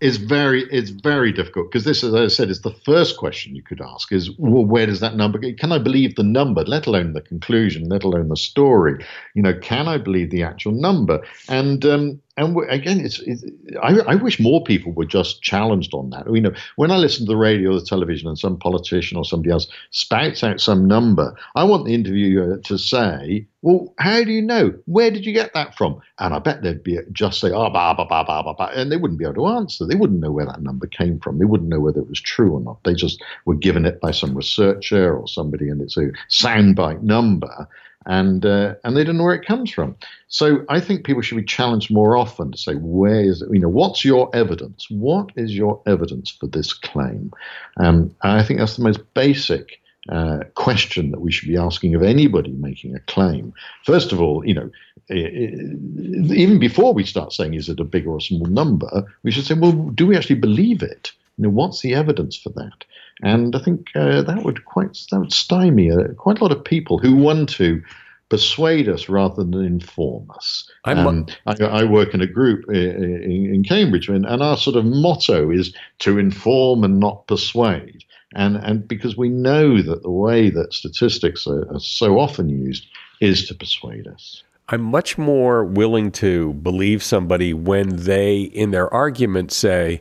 is 0.00 0.16
very 0.16 0.62
it's 0.70 0.90
very 0.90 1.32
difficult 1.32 1.70
because 1.70 1.84
this, 1.84 2.02
as 2.02 2.14
I 2.14 2.28
said, 2.28 2.48
is 2.48 2.62
the 2.62 2.74
first 2.84 3.18
question 3.18 3.54
you 3.54 3.62
could 3.62 3.80
ask: 3.80 4.12
is 4.12 4.30
well, 4.38 4.64
where 4.64 4.86
does 4.86 5.00
that 5.00 5.16
number? 5.16 5.38
Can 5.52 5.72
I 5.72 5.78
believe 5.78 6.16
the 6.16 6.22
number, 6.22 6.64
let 6.64 6.86
alone 6.86 7.12
the 7.12 7.20
conclusion, 7.20 7.84
let 7.88 8.04
alone 8.04 8.28
the 8.28 8.36
story? 8.36 9.04
You 9.34 9.42
know, 9.42 9.54
can 9.54 9.88
I 9.88 9.98
believe 9.98 10.30
the 10.30 10.42
actual 10.42 10.72
number? 10.72 11.22
And 11.48 11.84
um, 11.84 12.20
and 12.40 12.56
again, 12.70 13.00
it's, 13.00 13.20
it's 13.20 13.44
I, 13.82 13.98
I, 14.00 14.14
wish 14.14 14.40
more 14.40 14.64
people 14.64 14.92
were 14.92 15.04
just 15.04 15.42
challenged 15.42 15.92
on 15.92 16.08
that. 16.10 16.24
You 16.32 16.40
know, 16.40 16.54
when 16.76 16.90
I 16.90 16.96
listen 16.96 17.26
to 17.26 17.32
the 17.32 17.36
radio 17.36 17.70
or 17.70 17.74
the 17.74 17.84
television 17.84 18.28
and 18.28 18.38
some 18.38 18.58
politician 18.58 19.18
or 19.18 19.26
somebody 19.26 19.52
else 19.52 19.68
spouts 19.90 20.42
out 20.42 20.58
some 20.58 20.88
number, 20.88 21.36
I 21.54 21.64
want 21.64 21.84
the 21.84 21.92
interviewer 21.92 22.56
to 22.56 22.78
say, 22.78 23.46
"Well, 23.60 23.92
how 23.98 24.24
do 24.24 24.32
you 24.32 24.40
know? 24.40 24.72
Where 24.86 25.10
did 25.10 25.26
you 25.26 25.34
get 25.34 25.52
that 25.52 25.76
from?" 25.76 26.00
And 26.18 26.32
I 26.32 26.38
bet 26.38 26.62
they'd 26.62 26.82
be 26.82 26.98
just 27.12 27.40
say, 27.40 27.50
"Oh, 27.50 27.68
bah, 27.68 27.92
bah, 27.94 28.06
bah, 28.08 28.24
bah, 28.26 28.42
bah, 28.42 28.54
bah," 28.56 28.70
and 28.74 28.90
they 28.90 28.96
wouldn't 28.96 29.18
be 29.18 29.26
able 29.26 29.34
to 29.34 29.46
answer. 29.58 29.86
They 29.86 29.96
wouldn't 29.96 30.20
know 30.20 30.32
where 30.32 30.46
that 30.46 30.62
number 30.62 30.86
came 30.86 31.20
from. 31.20 31.38
They 31.38 31.44
wouldn't 31.44 31.68
know 31.68 31.80
whether 31.80 32.00
it 32.00 32.08
was 32.08 32.20
true 32.20 32.52
or 32.52 32.60
not. 32.60 32.82
They 32.84 32.94
just 32.94 33.22
were 33.44 33.54
given 33.54 33.84
it 33.84 34.00
by 34.00 34.12
some 34.12 34.34
researcher 34.34 35.14
or 35.14 35.28
somebody, 35.28 35.68
and 35.68 35.82
it's 35.82 35.98
a 35.98 36.10
soundbite 36.30 37.02
number 37.02 37.68
and 38.06 38.46
uh, 38.46 38.74
and 38.84 38.96
they 38.96 39.04
don't 39.04 39.16
know 39.16 39.24
where 39.24 39.34
it 39.34 39.46
comes 39.46 39.70
from. 39.70 39.96
So 40.28 40.64
I 40.68 40.80
think 40.80 41.04
people 41.04 41.22
should 41.22 41.36
be 41.36 41.44
challenged 41.44 41.90
more 41.90 42.16
often 42.16 42.52
to 42.52 42.58
say, 42.58 42.74
where 42.74 43.20
is 43.20 43.42
it? 43.42 43.48
You 43.52 43.60
know, 43.60 43.68
what's 43.68 44.04
your 44.04 44.34
evidence? 44.34 44.86
What 44.90 45.30
is 45.36 45.54
your 45.54 45.80
evidence 45.86 46.30
for 46.30 46.46
this 46.46 46.72
claim? 46.72 47.32
Um, 47.76 48.14
I 48.22 48.42
think 48.42 48.60
that's 48.60 48.76
the 48.76 48.84
most 48.84 49.00
basic 49.14 49.80
uh, 50.08 50.40
question 50.54 51.10
that 51.10 51.20
we 51.20 51.30
should 51.30 51.48
be 51.48 51.58
asking 51.58 51.94
of 51.94 52.02
anybody 52.02 52.52
making 52.52 52.94
a 52.94 53.00
claim. 53.00 53.52
First 53.84 54.12
of 54.12 54.20
all, 54.20 54.46
you 54.46 54.54
know, 54.54 54.70
even 55.10 56.58
before 56.58 56.94
we 56.94 57.04
start 57.04 57.32
saying 57.32 57.54
is 57.54 57.68
it 57.68 57.80
a 57.80 57.84
big 57.84 58.06
or 58.06 58.16
a 58.16 58.20
small 58.20 58.46
number, 58.46 59.04
we 59.22 59.30
should 59.30 59.44
say, 59.44 59.54
well, 59.54 59.72
do 59.72 60.06
we 60.06 60.16
actually 60.16 60.36
believe 60.36 60.82
it? 60.82 61.12
You 61.36 61.44
know, 61.44 61.50
what's 61.50 61.82
the 61.82 61.94
evidence 61.94 62.36
for 62.36 62.50
that? 62.50 62.84
And 63.22 63.54
I 63.54 63.58
think 63.58 63.90
uh, 63.94 64.22
that 64.22 64.44
would 64.44 64.64
quite 64.64 64.98
that 65.10 65.18
would 65.18 65.32
stymie 65.32 65.90
uh, 65.90 66.14
quite 66.16 66.38
a 66.38 66.42
lot 66.42 66.52
of 66.52 66.64
people 66.64 66.98
who 66.98 67.16
want 67.16 67.48
to 67.50 67.82
persuade 68.30 68.88
us 68.88 69.08
rather 69.08 69.42
than 69.42 69.54
inform 69.54 70.30
us. 70.30 70.70
Um, 70.84 71.26
I, 71.46 71.56
I, 71.64 71.84
work 71.84 72.14
in 72.14 72.20
a 72.20 72.26
group 72.26 72.64
uh, 72.68 72.72
in, 72.72 73.52
in 73.52 73.64
Cambridge, 73.64 74.08
and, 74.08 74.24
and, 74.24 74.40
our 74.40 74.56
sort 74.56 74.76
of 74.76 74.84
motto 74.84 75.50
is 75.50 75.74
to 75.98 76.16
inform 76.16 76.84
and 76.84 77.00
not 77.00 77.26
persuade. 77.26 78.04
And 78.34 78.56
and 78.56 78.86
because 78.86 79.16
we 79.16 79.28
know 79.28 79.82
that 79.82 80.02
the 80.02 80.10
way 80.10 80.48
that 80.50 80.72
statistics 80.72 81.46
are, 81.46 81.68
are 81.74 81.80
so 81.80 82.18
often 82.18 82.48
used 82.48 82.86
is 83.20 83.46
to 83.48 83.54
persuade 83.54 84.06
us. 84.06 84.42
I'm 84.68 84.82
much 84.82 85.18
more 85.18 85.64
willing 85.64 86.12
to 86.12 86.52
believe 86.54 87.02
somebody 87.02 87.52
when 87.52 87.88
they, 87.96 88.42
in 88.42 88.70
their 88.70 88.92
argument, 88.94 89.50
say 89.50 90.00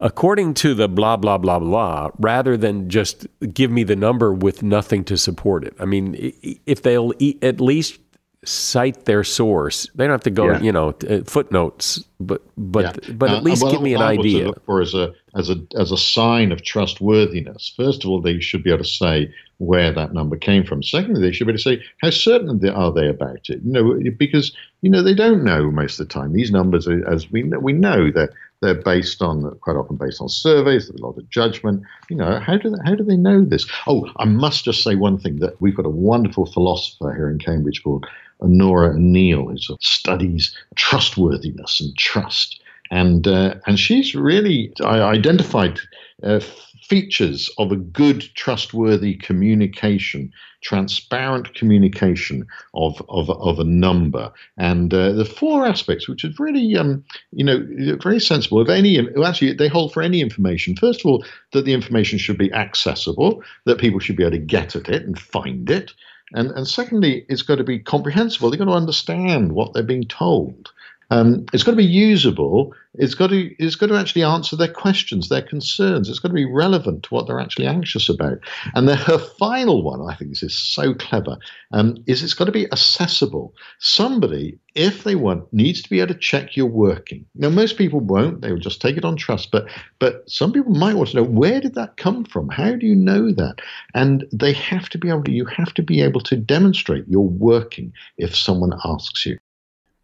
according 0.00 0.54
to 0.54 0.74
the 0.74 0.88
blah, 0.88 1.16
blah, 1.16 1.38
blah, 1.38 1.58
blah, 1.58 2.10
rather 2.18 2.56
than 2.56 2.88
just 2.88 3.26
give 3.52 3.70
me 3.70 3.82
the 3.84 3.96
number 3.96 4.32
with 4.32 4.62
nothing 4.62 5.04
to 5.04 5.16
support 5.16 5.64
it. 5.64 5.74
I 5.78 5.84
mean, 5.84 6.32
if 6.66 6.82
they'll 6.82 7.12
at 7.42 7.60
least 7.60 7.98
cite 8.44 9.04
their 9.04 9.24
source, 9.24 9.88
they 9.94 10.04
don't 10.04 10.12
have 10.12 10.22
to 10.22 10.30
go, 10.30 10.52
yeah. 10.52 10.60
you 10.60 10.72
know, 10.72 10.94
uh, 11.08 11.22
footnotes, 11.24 12.04
but 12.20 12.42
but 12.56 12.84
yeah. 12.84 13.14
but 13.14 13.30
at 13.30 13.42
least 13.42 13.62
well, 13.62 13.72
give 13.72 13.82
me 13.82 13.94
an 13.94 14.02
idea. 14.02 14.46
look 14.46 14.64
for 14.64 14.80
as 14.80 14.94
a 14.94 15.12
as 15.34 15.50
a 15.50 15.56
as 15.76 15.90
a 15.90 15.96
sign 15.96 16.52
of 16.52 16.62
trustworthiness. 16.62 17.72
First 17.76 18.04
of 18.04 18.10
all, 18.10 18.20
they 18.20 18.40
should 18.40 18.62
be 18.62 18.70
able 18.70 18.84
to 18.84 18.88
say 18.88 19.34
where 19.58 19.92
that 19.92 20.14
number 20.14 20.36
came 20.36 20.64
from. 20.64 20.84
Secondly, 20.84 21.20
they 21.20 21.32
should 21.32 21.46
be 21.46 21.52
able 21.52 21.58
to 21.58 21.62
say 21.62 21.82
how 22.00 22.10
certain 22.10 22.64
are 22.68 22.92
they 22.92 23.08
about 23.08 23.50
it. 23.50 23.60
You 23.64 23.72
know, 23.72 24.00
because 24.16 24.52
you 24.82 24.90
know 24.90 25.02
they 25.02 25.14
don't 25.14 25.42
know 25.42 25.70
most 25.70 25.98
of 25.98 26.06
the 26.06 26.12
time. 26.12 26.32
These 26.32 26.52
numbers, 26.52 26.86
are, 26.86 27.06
as 27.08 27.30
we 27.30 27.42
we 27.42 27.72
know, 27.72 28.10
that 28.12 28.30
they're 28.60 28.82
based 28.82 29.22
on 29.22 29.56
quite 29.60 29.76
often 29.76 29.96
based 29.96 30.20
on 30.20 30.28
surveys, 30.28 30.88
a 30.88 31.00
lot 31.00 31.16
of 31.16 31.28
judgment. 31.30 31.82
You 32.10 32.16
know, 32.16 32.40
how 32.40 32.56
do 32.56 32.70
they, 32.70 32.78
how 32.84 32.94
do 32.94 33.04
they 33.04 33.16
know 33.16 33.44
this? 33.44 33.66
Oh, 33.86 34.10
I 34.18 34.24
must 34.24 34.64
just 34.64 34.82
say 34.82 34.94
one 34.94 35.18
thing 35.18 35.38
that 35.38 35.60
we've 35.60 35.76
got 35.76 35.86
a 35.86 35.90
wonderful 35.90 36.46
philosopher 36.46 37.14
here 37.14 37.30
in 37.30 37.38
Cambridge 37.38 37.82
called 37.82 38.06
Onora 38.40 38.94
O'Neill, 38.94 39.48
who 39.48 39.56
studies 39.80 40.56
trustworthiness 40.76 41.80
and 41.80 41.96
trust, 41.96 42.60
and 42.90 43.26
uh, 43.26 43.54
and 43.66 43.78
she's 43.78 44.14
really 44.14 44.72
identified 44.80 45.78
uh, 46.22 46.40
features 46.88 47.50
of 47.58 47.70
a 47.70 47.76
good, 47.76 48.22
trustworthy 48.34 49.14
communication, 49.14 50.32
transparent 50.62 51.54
communication 51.54 52.46
of, 52.74 53.02
of, 53.08 53.30
of 53.30 53.58
a 53.58 53.64
number. 53.64 54.32
And 54.56 54.92
uh, 54.92 55.12
the 55.12 55.24
four 55.24 55.66
aspects, 55.66 56.08
which 56.08 56.24
is 56.24 56.38
really, 56.38 56.76
um, 56.76 57.04
you 57.30 57.44
know, 57.44 57.64
very 58.02 58.20
sensible 58.20 58.60
of 58.60 58.70
any, 58.70 58.98
actually, 59.22 59.52
they 59.52 59.68
hold 59.68 59.92
for 59.92 60.02
any 60.02 60.20
information. 60.20 60.76
First 60.76 61.00
of 61.00 61.06
all, 61.06 61.24
that 61.52 61.64
the 61.64 61.74
information 61.74 62.18
should 62.18 62.38
be 62.38 62.52
accessible, 62.52 63.42
that 63.66 63.78
people 63.78 64.00
should 64.00 64.16
be 64.16 64.24
able 64.24 64.32
to 64.32 64.38
get 64.38 64.74
at 64.74 64.88
it 64.88 65.02
and 65.02 65.18
find 65.18 65.68
it. 65.68 65.92
And, 66.32 66.50
and 66.50 66.66
secondly, 66.66 67.24
it's 67.28 67.42
got 67.42 67.56
to 67.56 67.64
be 67.64 67.78
comprehensible. 67.78 68.50
They've 68.50 68.58
got 68.58 68.66
to 68.66 68.72
understand 68.72 69.52
what 69.52 69.72
they're 69.72 69.82
being 69.82 70.04
told. 70.04 70.72
Um, 71.10 71.46
it's 71.54 71.62
got 71.62 71.70
to 71.70 71.76
be 71.76 71.84
usable. 71.84 72.74
It's 72.94 73.14
got 73.14 73.30
to 73.30 73.54
it's 73.62 73.76
got 73.76 73.86
to 73.86 73.96
actually 73.96 74.24
answer 74.24 74.56
their 74.56 74.72
questions, 74.72 75.28
their 75.28 75.42
concerns. 75.42 76.08
It's 76.08 76.18
got 76.18 76.28
to 76.28 76.34
be 76.34 76.44
relevant 76.44 77.04
to 77.04 77.14
what 77.14 77.26
they're 77.26 77.40
actually 77.40 77.66
anxious 77.66 78.08
about. 78.10 78.38
And 78.74 78.88
then 78.88 78.98
her 78.98 79.18
final 79.18 79.82
one, 79.82 80.02
I 80.02 80.14
think 80.14 80.30
this 80.30 80.42
is 80.42 80.58
so 80.58 80.94
clever, 80.94 81.38
um, 81.72 81.96
is 82.06 82.22
it's 82.22 82.34
got 82.34 82.44
to 82.44 82.52
be 82.52 82.70
accessible. 82.72 83.54
Somebody, 83.78 84.58
if 84.74 85.04
they 85.04 85.14
want, 85.14 85.50
needs 85.52 85.80
to 85.82 85.88
be 85.88 86.00
able 86.00 86.12
to 86.12 86.20
check 86.20 86.56
your 86.56 86.66
working. 86.66 87.24
Now, 87.34 87.48
most 87.48 87.78
people 87.78 88.00
won't; 88.00 88.42
they 88.42 88.52
will 88.52 88.58
just 88.58 88.82
take 88.82 88.98
it 88.98 89.04
on 89.04 89.16
trust. 89.16 89.50
But 89.50 89.66
but 89.98 90.28
some 90.28 90.52
people 90.52 90.72
might 90.72 90.94
want 90.94 91.10
to 91.10 91.16
know 91.16 91.22
where 91.22 91.60
did 91.60 91.74
that 91.76 91.96
come 91.96 92.24
from? 92.24 92.50
How 92.50 92.74
do 92.74 92.86
you 92.86 92.94
know 92.94 93.32
that? 93.32 93.60
And 93.94 94.26
they 94.30 94.52
have 94.52 94.90
to 94.90 94.98
be 94.98 95.08
able 95.08 95.24
to. 95.24 95.32
You 95.32 95.46
have 95.46 95.72
to 95.74 95.82
be 95.82 96.02
able 96.02 96.20
to 96.22 96.36
demonstrate 96.36 97.08
your 97.08 97.26
working 97.26 97.94
if 98.18 98.36
someone 98.36 98.72
asks 98.84 99.24
you. 99.24 99.38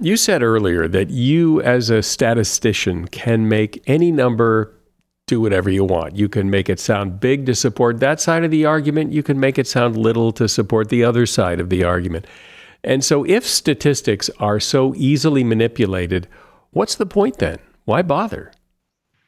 You 0.01 0.17
said 0.17 0.43
earlier 0.43 0.89
that 0.89 1.11
you, 1.11 1.63
as 1.63 1.89
a 1.89 2.03
statistician, 2.03 3.07
can 3.07 3.49
make 3.49 3.83
any 3.87 4.11
number 4.11 4.75
do 5.27 5.41
whatever 5.41 5.71
you 5.71 5.85
want. 5.85 6.17
You 6.17 6.29
can 6.29 6.51
make 6.51 6.69
it 6.69 6.81
sound 6.81 7.21
big 7.21 7.47
to 7.47 7.55
support 7.55 8.01
that 8.01 8.21
side 8.21 8.45
of 8.45 8.51
the 8.51 8.67
argument. 8.67 9.13
You 9.13 9.23
can 9.23 9.39
make 9.41 9.59
it 9.59 9.67
sound 9.67 9.97
little 9.97 10.33
to 10.33 10.49
support 10.49 10.89
the 10.89 11.05
other 11.05 11.27
side 11.27 11.61
of 11.61 11.71
the 11.71 11.85
argument. 11.85 12.27
And 12.83 13.03
so, 13.03 13.25
if 13.25 13.47
statistics 13.47 14.29
are 14.39 14.61
so 14.61 14.95
easily 14.97 15.45
manipulated, 15.45 16.29
what's 16.73 16.97
the 16.97 17.07
point 17.07 17.39
then? 17.39 17.59
Why 17.85 18.03
bother? 18.03 18.53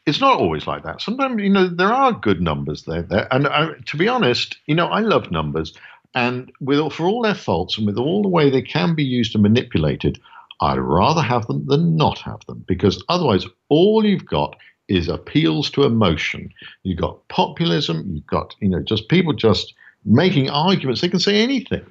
It's 0.04 0.20
not 0.20 0.38
always 0.38 0.66
like 0.66 0.82
that. 0.84 1.00
Sometimes, 1.00 1.40
you 1.42 1.48
know, 1.48 1.68
there 1.68 1.92
are 1.92 2.12
good 2.12 2.40
numbers 2.40 2.84
there. 2.84 3.02
there. 3.02 3.32
And 3.32 3.46
I, 3.46 3.70
to 3.86 3.96
be 3.96 4.08
honest, 4.08 4.58
you 4.66 4.74
know, 4.74 4.86
I 4.86 5.00
love 5.00 5.30
numbers. 5.30 5.72
And 6.14 6.52
with, 6.60 6.92
for 6.92 7.06
all 7.06 7.22
their 7.22 7.34
faults 7.34 7.78
and 7.78 7.86
with 7.86 7.98
all 7.98 8.22
the 8.22 8.28
way 8.28 8.50
they 8.50 8.62
can 8.62 8.94
be 8.94 9.04
used 9.04 9.34
and 9.34 9.42
manipulated, 9.42 10.20
I'd 10.60 10.78
rather 10.78 11.22
have 11.22 11.46
them 11.46 11.66
than 11.66 11.96
not 11.96 12.18
have 12.20 12.44
them 12.46 12.64
because 12.66 13.02
otherwise, 13.08 13.46
all 13.68 14.04
you've 14.04 14.26
got 14.26 14.56
is 14.88 15.08
appeals 15.08 15.70
to 15.70 15.84
emotion. 15.84 16.52
You've 16.82 17.00
got 17.00 17.26
populism, 17.28 18.04
you've 18.08 18.26
got, 18.26 18.54
you 18.60 18.68
know, 18.68 18.80
just 18.80 19.08
people 19.08 19.32
just 19.32 19.74
making 20.04 20.48
arguments. 20.48 21.00
They 21.00 21.08
can 21.08 21.18
say 21.18 21.42
anything 21.42 21.84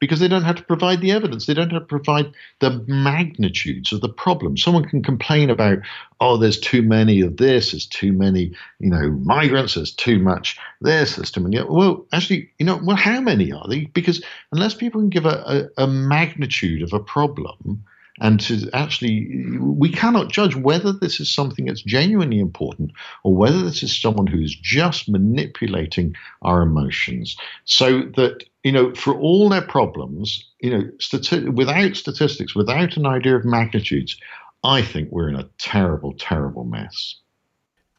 because 0.00 0.20
they 0.20 0.28
don't 0.28 0.42
have 0.42 0.56
to 0.56 0.62
provide 0.62 1.00
the 1.00 1.12
evidence. 1.12 1.46
They 1.46 1.54
don't 1.54 1.72
have 1.72 1.82
to 1.82 1.86
provide 1.86 2.30
the 2.60 2.84
magnitudes 2.86 3.92
of 3.92 4.02
the 4.02 4.08
problem. 4.08 4.56
Someone 4.56 4.84
can 4.84 5.02
complain 5.02 5.48
about, 5.48 5.78
oh, 6.20 6.36
there's 6.36 6.60
too 6.60 6.82
many 6.82 7.20
of 7.20 7.38
this, 7.38 7.70
there's 7.70 7.86
too 7.86 8.12
many, 8.12 8.52
you 8.80 8.90
know, 8.90 9.10
migrants, 9.22 9.74
there's 9.74 9.94
too 9.94 10.18
much 10.18 10.58
this, 10.82 11.16
there's 11.16 11.30
too 11.30 11.40
many. 11.40 11.62
Well, 11.62 12.06
actually, 12.12 12.50
you 12.58 12.66
know, 12.66 12.80
well, 12.84 12.96
how 12.96 13.20
many 13.20 13.50
are 13.50 13.66
they? 13.66 13.86
Because 13.86 14.22
unless 14.52 14.74
people 14.74 15.00
can 15.00 15.10
give 15.10 15.26
a, 15.26 15.70
a, 15.78 15.84
a 15.84 15.86
magnitude 15.86 16.82
of 16.82 16.92
a 16.92 17.00
problem, 17.00 17.82
and 18.20 18.38
to 18.40 18.70
actually, 18.72 19.48
we 19.58 19.90
cannot 19.90 20.30
judge 20.30 20.54
whether 20.54 20.92
this 20.92 21.18
is 21.18 21.28
something 21.28 21.64
that's 21.64 21.82
genuinely 21.82 22.38
important 22.38 22.92
or 23.24 23.34
whether 23.34 23.62
this 23.62 23.82
is 23.82 24.00
someone 24.00 24.28
who's 24.28 24.54
just 24.54 25.08
manipulating 25.08 26.14
our 26.42 26.62
emotions. 26.62 27.36
So 27.64 28.02
that, 28.16 28.44
you 28.62 28.70
know, 28.70 28.94
for 28.94 29.14
all 29.14 29.48
their 29.48 29.62
problems, 29.62 30.48
you 30.60 30.70
know, 30.70 30.84
stati- 30.98 31.52
without 31.52 31.96
statistics, 31.96 32.54
without 32.54 32.96
an 32.96 33.06
idea 33.06 33.34
of 33.36 33.44
magnitudes, 33.44 34.16
I 34.62 34.82
think 34.82 35.10
we're 35.10 35.28
in 35.28 35.34
a 35.34 35.48
terrible, 35.58 36.14
terrible 36.16 36.64
mess. 36.64 37.16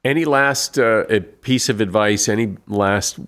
Any 0.05 0.23
last 0.23 0.77
uh, 0.77 1.03
piece 1.41 1.67
of 1.67 1.81
advice? 1.81 2.29
Any 2.29 2.57
last 2.67 3.19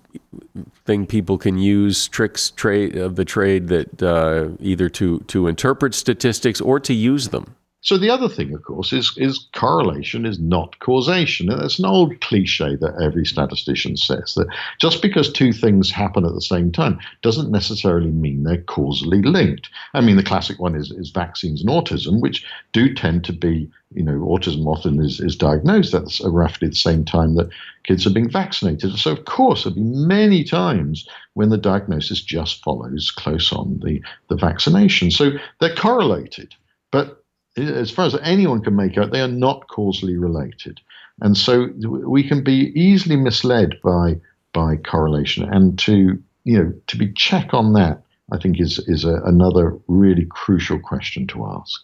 thing 0.84 1.06
people 1.06 1.36
can 1.36 1.58
use 1.58 2.06
tricks 2.06 2.50
trade 2.50 2.96
of 2.96 3.16
the 3.16 3.24
trade 3.24 3.66
that 3.66 4.00
uh, 4.00 4.50
either 4.60 4.88
to 4.90 5.18
to 5.26 5.48
interpret 5.48 5.92
statistics 5.92 6.60
or 6.60 6.78
to 6.78 6.94
use 6.94 7.30
them? 7.30 7.56
So 7.80 7.96
the 7.96 8.10
other 8.10 8.28
thing, 8.28 8.52
of 8.54 8.64
course, 8.64 8.92
is 8.92 9.12
is 9.16 9.46
correlation 9.52 10.26
is 10.26 10.40
not 10.40 10.78
causation. 10.80 11.48
And 11.48 11.60
that's 11.60 11.78
an 11.78 11.84
old 11.84 12.20
cliche 12.20 12.74
that 12.74 13.00
every 13.00 13.24
statistician 13.24 13.96
says 13.96 14.34
that 14.34 14.48
just 14.80 15.00
because 15.00 15.32
two 15.32 15.52
things 15.52 15.90
happen 15.90 16.24
at 16.24 16.34
the 16.34 16.40
same 16.40 16.72
time 16.72 16.98
doesn't 17.22 17.52
necessarily 17.52 18.10
mean 18.10 18.42
they're 18.42 18.62
causally 18.62 19.22
linked. 19.22 19.70
I 19.94 20.00
mean, 20.00 20.16
the 20.16 20.24
classic 20.24 20.58
one 20.58 20.74
is, 20.74 20.90
is 20.90 21.10
vaccines 21.10 21.60
and 21.60 21.70
autism, 21.70 22.20
which 22.20 22.44
do 22.72 22.92
tend 22.92 23.24
to 23.24 23.32
be, 23.32 23.70
you 23.94 24.02
know, 24.02 24.18
autism 24.26 24.66
often 24.66 25.00
is, 25.00 25.20
is 25.20 25.36
diagnosed 25.36 25.94
at 25.94 26.02
roughly 26.24 26.68
the 26.68 26.74
same 26.74 27.04
time 27.04 27.36
that 27.36 27.50
kids 27.84 28.04
are 28.08 28.12
being 28.12 28.30
vaccinated. 28.30 28.98
So, 28.98 29.12
of 29.12 29.24
course, 29.24 29.62
there'll 29.62 29.76
be 29.76 29.82
many 29.82 30.42
times 30.42 31.08
when 31.34 31.50
the 31.50 31.56
diagnosis 31.56 32.20
just 32.22 32.62
follows 32.64 33.12
close 33.12 33.52
on 33.52 33.80
the, 33.84 34.02
the 34.28 34.36
vaccination. 34.36 35.12
So 35.12 35.30
they're 35.60 35.76
correlated. 35.76 36.56
But 36.90 37.17
as 37.58 37.90
far 37.90 38.06
as 38.06 38.16
anyone 38.22 38.62
can 38.62 38.76
make 38.76 38.96
out, 38.96 39.10
they 39.10 39.20
are 39.20 39.28
not 39.28 39.68
causally 39.68 40.16
related. 40.16 40.80
And 41.20 41.36
so 41.36 41.68
we 41.84 42.26
can 42.26 42.44
be 42.44 42.72
easily 42.74 43.16
misled 43.16 43.74
by 43.82 44.20
by 44.52 44.76
correlation. 44.76 45.48
And 45.52 45.78
to 45.80 46.18
you 46.44 46.58
know 46.58 46.72
to 46.86 46.96
be 46.96 47.12
check 47.12 47.52
on 47.52 47.72
that, 47.74 48.02
I 48.32 48.38
think 48.38 48.60
is 48.60 48.78
is 48.80 49.04
a, 49.04 49.20
another 49.24 49.76
really 49.88 50.26
crucial 50.30 50.78
question 50.78 51.26
to 51.28 51.46
ask. 51.46 51.80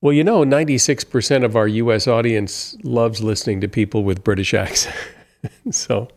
Well, 0.00 0.12
you 0.12 0.22
know, 0.22 0.44
96% 0.44 1.44
of 1.44 1.56
our 1.56 1.66
US 1.66 2.06
audience 2.06 2.76
loves 2.84 3.20
listening 3.20 3.60
to 3.62 3.68
people 3.68 4.04
with 4.04 4.22
British 4.22 4.54
accents. 4.54 4.96
so, 5.70 6.08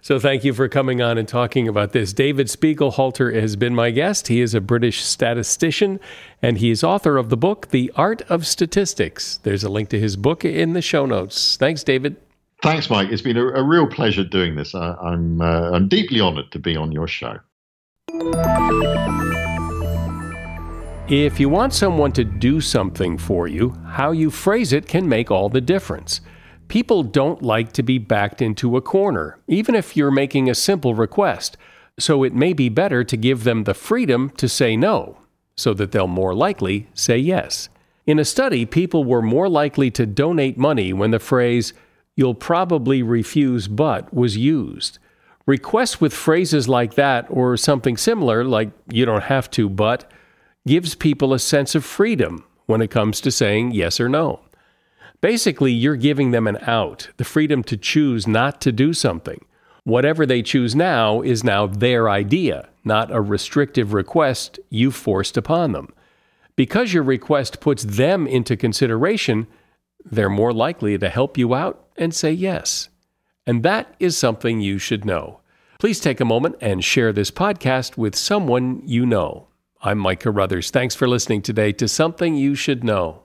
so 0.00 0.18
thank 0.18 0.44
you 0.44 0.52
for 0.52 0.68
coming 0.68 1.00
on 1.00 1.18
and 1.18 1.28
talking 1.28 1.68
about 1.68 1.92
this. 1.92 2.12
David 2.12 2.48
Spiegelhalter 2.48 3.34
has 3.34 3.56
been 3.56 3.74
my 3.74 3.90
guest. 3.90 4.28
He 4.28 4.40
is 4.40 4.54
a 4.54 4.60
British 4.60 5.04
statistician 5.04 6.00
and 6.42 6.58
he 6.58 6.70
is 6.70 6.82
author 6.82 7.16
of 7.16 7.28
the 7.28 7.36
book, 7.36 7.68
The 7.68 7.92
Art 7.96 8.22
of 8.22 8.46
Statistics. 8.46 9.38
There's 9.38 9.64
a 9.64 9.68
link 9.68 9.88
to 9.90 10.00
his 10.00 10.16
book 10.16 10.44
in 10.44 10.72
the 10.72 10.82
show 10.82 11.06
notes. 11.06 11.56
Thanks, 11.56 11.84
David. 11.84 12.16
Thanks, 12.62 12.88
Mike. 12.88 13.10
It's 13.10 13.22
been 13.22 13.36
a, 13.36 13.46
a 13.46 13.62
real 13.62 13.86
pleasure 13.86 14.24
doing 14.24 14.54
this. 14.54 14.74
I, 14.74 14.94
I'm, 14.94 15.40
uh, 15.40 15.70
I'm 15.72 15.88
deeply 15.88 16.20
honored 16.20 16.50
to 16.52 16.58
be 16.58 16.76
on 16.76 16.92
your 16.92 17.06
show. 17.06 17.38
If 21.08 21.38
you 21.38 21.50
want 21.50 21.74
someone 21.74 22.12
to 22.12 22.24
do 22.24 22.62
something 22.62 23.18
for 23.18 23.46
you, 23.46 23.70
how 23.86 24.12
you 24.12 24.30
phrase 24.30 24.72
it 24.72 24.88
can 24.88 25.06
make 25.06 25.30
all 25.30 25.50
the 25.50 25.60
difference. 25.60 26.22
People 26.68 27.02
don't 27.02 27.42
like 27.42 27.72
to 27.72 27.82
be 27.82 27.98
backed 27.98 28.40
into 28.40 28.76
a 28.76 28.82
corner, 28.82 29.38
even 29.46 29.74
if 29.74 29.96
you're 29.96 30.10
making 30.10 30.48
a 30.48 30.54
simple 30.54 30.94
request, 30.94 31.56
so 31.98 32.24
it 32.24 32.34
may 32.34 32.52
be 32.52 32.68
better 32.68 33.04
to 33.04 33.16
give 33.16 33.44
them 33.44 33.64
the 33.64 33.74
freedom 33.74 34.30
to 34.30 34.48
say 34.48 34.76
no, 34.76 35.18
so 35.56 35.74
that 35.74 35.92
they'll 35.92 36.06
more 36.06 36.34
likely 36.34 36.88
say 36.94 37.16
yes. 37.18 37.68
In 38.06 38.18
a 38.18 38.24
study, 38.24 38.66
people 38.66 39.04
were 39.04 39.22
more 39.22 39.48
likely 39.48 39.90
to 39.92 40.06
donate 40.06 40.58
money 40.58 40.92
when 40.92 41.10
the 41.10 41.18
phrase, 41.18 41.72
you'll 42.16 42.34
probably 42.34 43.02
refuse 43.02 43.68
but, 43.68 44.12
was 44.12 44.36
used. 44.36 44.98
Requests 45.46 46.00
with 46.00 46.12
phrases 46.12 46.68
like 46.68 46.94
that 46.94 47.26
or 47.28 47.56
something 47.56 47.96
similar, 47.96 48.44
like 48.44 48.70
you 48.90 49.04
don't 49.04 49.24
have 49.24 49.50
to 49.52 49.68
but, 49.68 50.10
gives 50.66 50.94
people 50.94 51.32
a 51.32 51.38
sense 51.38 51.74
of 51.74 51.84
freedom 51.84 52.44
when 52.66 52.80
it 52.80 52.90
comes 52.90 53.20
to 53.20 53.30
saying 53.30 53.72
yes 53.72 54.00
or 54.00 54.08
no. 54.08 54.40
Basically, 55.24 55.72
you're 55.72 55.96
giving 55.96 56.32
them 56.32 56.46
an 56.46 56.58
out, 56.66 57.08
the 57.16 57.24
freedom 57.24 57.62
to 57.62 57.78
choose 57.78 58.26
not 58.26 58.60
to 58.60 58.70
do 58.70 58.92
something. 58.92 59.42
Whatever 59.84 60.26
they 60.26 60.42
choose 60.42 60.74
now 60.74 61.22
is 61.22 61.42
now 61.42 61.66
their 61.66 62.10
idea, 62.10 62.68
not 62.84 63.10
a 63.10 63.22
restrictive 63.22 63.94
request 63.94 64.60
you 64.68 64.90
forced 64.90 65.38
upon 65.38 65.72
them. 65.72 65.94
Because 66.56 66.92
your 66.92 67.04
request 67.04 67.60
puts 67.60 67.84
them 67.84 68.26
into 68.26 68.54
consideration, 68.54 69.46
they're 70.04 70.28
more 70.28 70.52
likely 70.52 70.98
to 70.98 71.08
help 71.08 71.38
you 71.38 71.54
out 71.54 71.88
and 71.96 72.14
say 72.14 72.30
yes. 72.30 72.90
And 73.46 73.62
that 73.62 73.94
is 73.98 74.18
something 74.18 74.60
you 74.60 74.76
should 74.76 75.06
know. 75.06 75.40
Please 75.78 76.00
take 76.00 76.20
a 76.20 76.26
moment 76.26 76.56
and 76.60 76.84
share 76.84 77.14
this 77.14 77.30
podcast 77.30 77.96
with 77.96 78.14
someone 78.14 78.82
you 78.84 79.06
know. 79.06 79.48
I'm 79.80 79.96
Mike 79.96 80.20
Carruthers. 80.20 80.70
Thanks 80.70 80.94
for 80.94 81.08
listening 81.08 81.40
today 81.40 81.72
to 81.72 81.88
Something 81.88 82.34
You 82.34 82.54
Should 82.54 82.84
Know. 82.84 83.23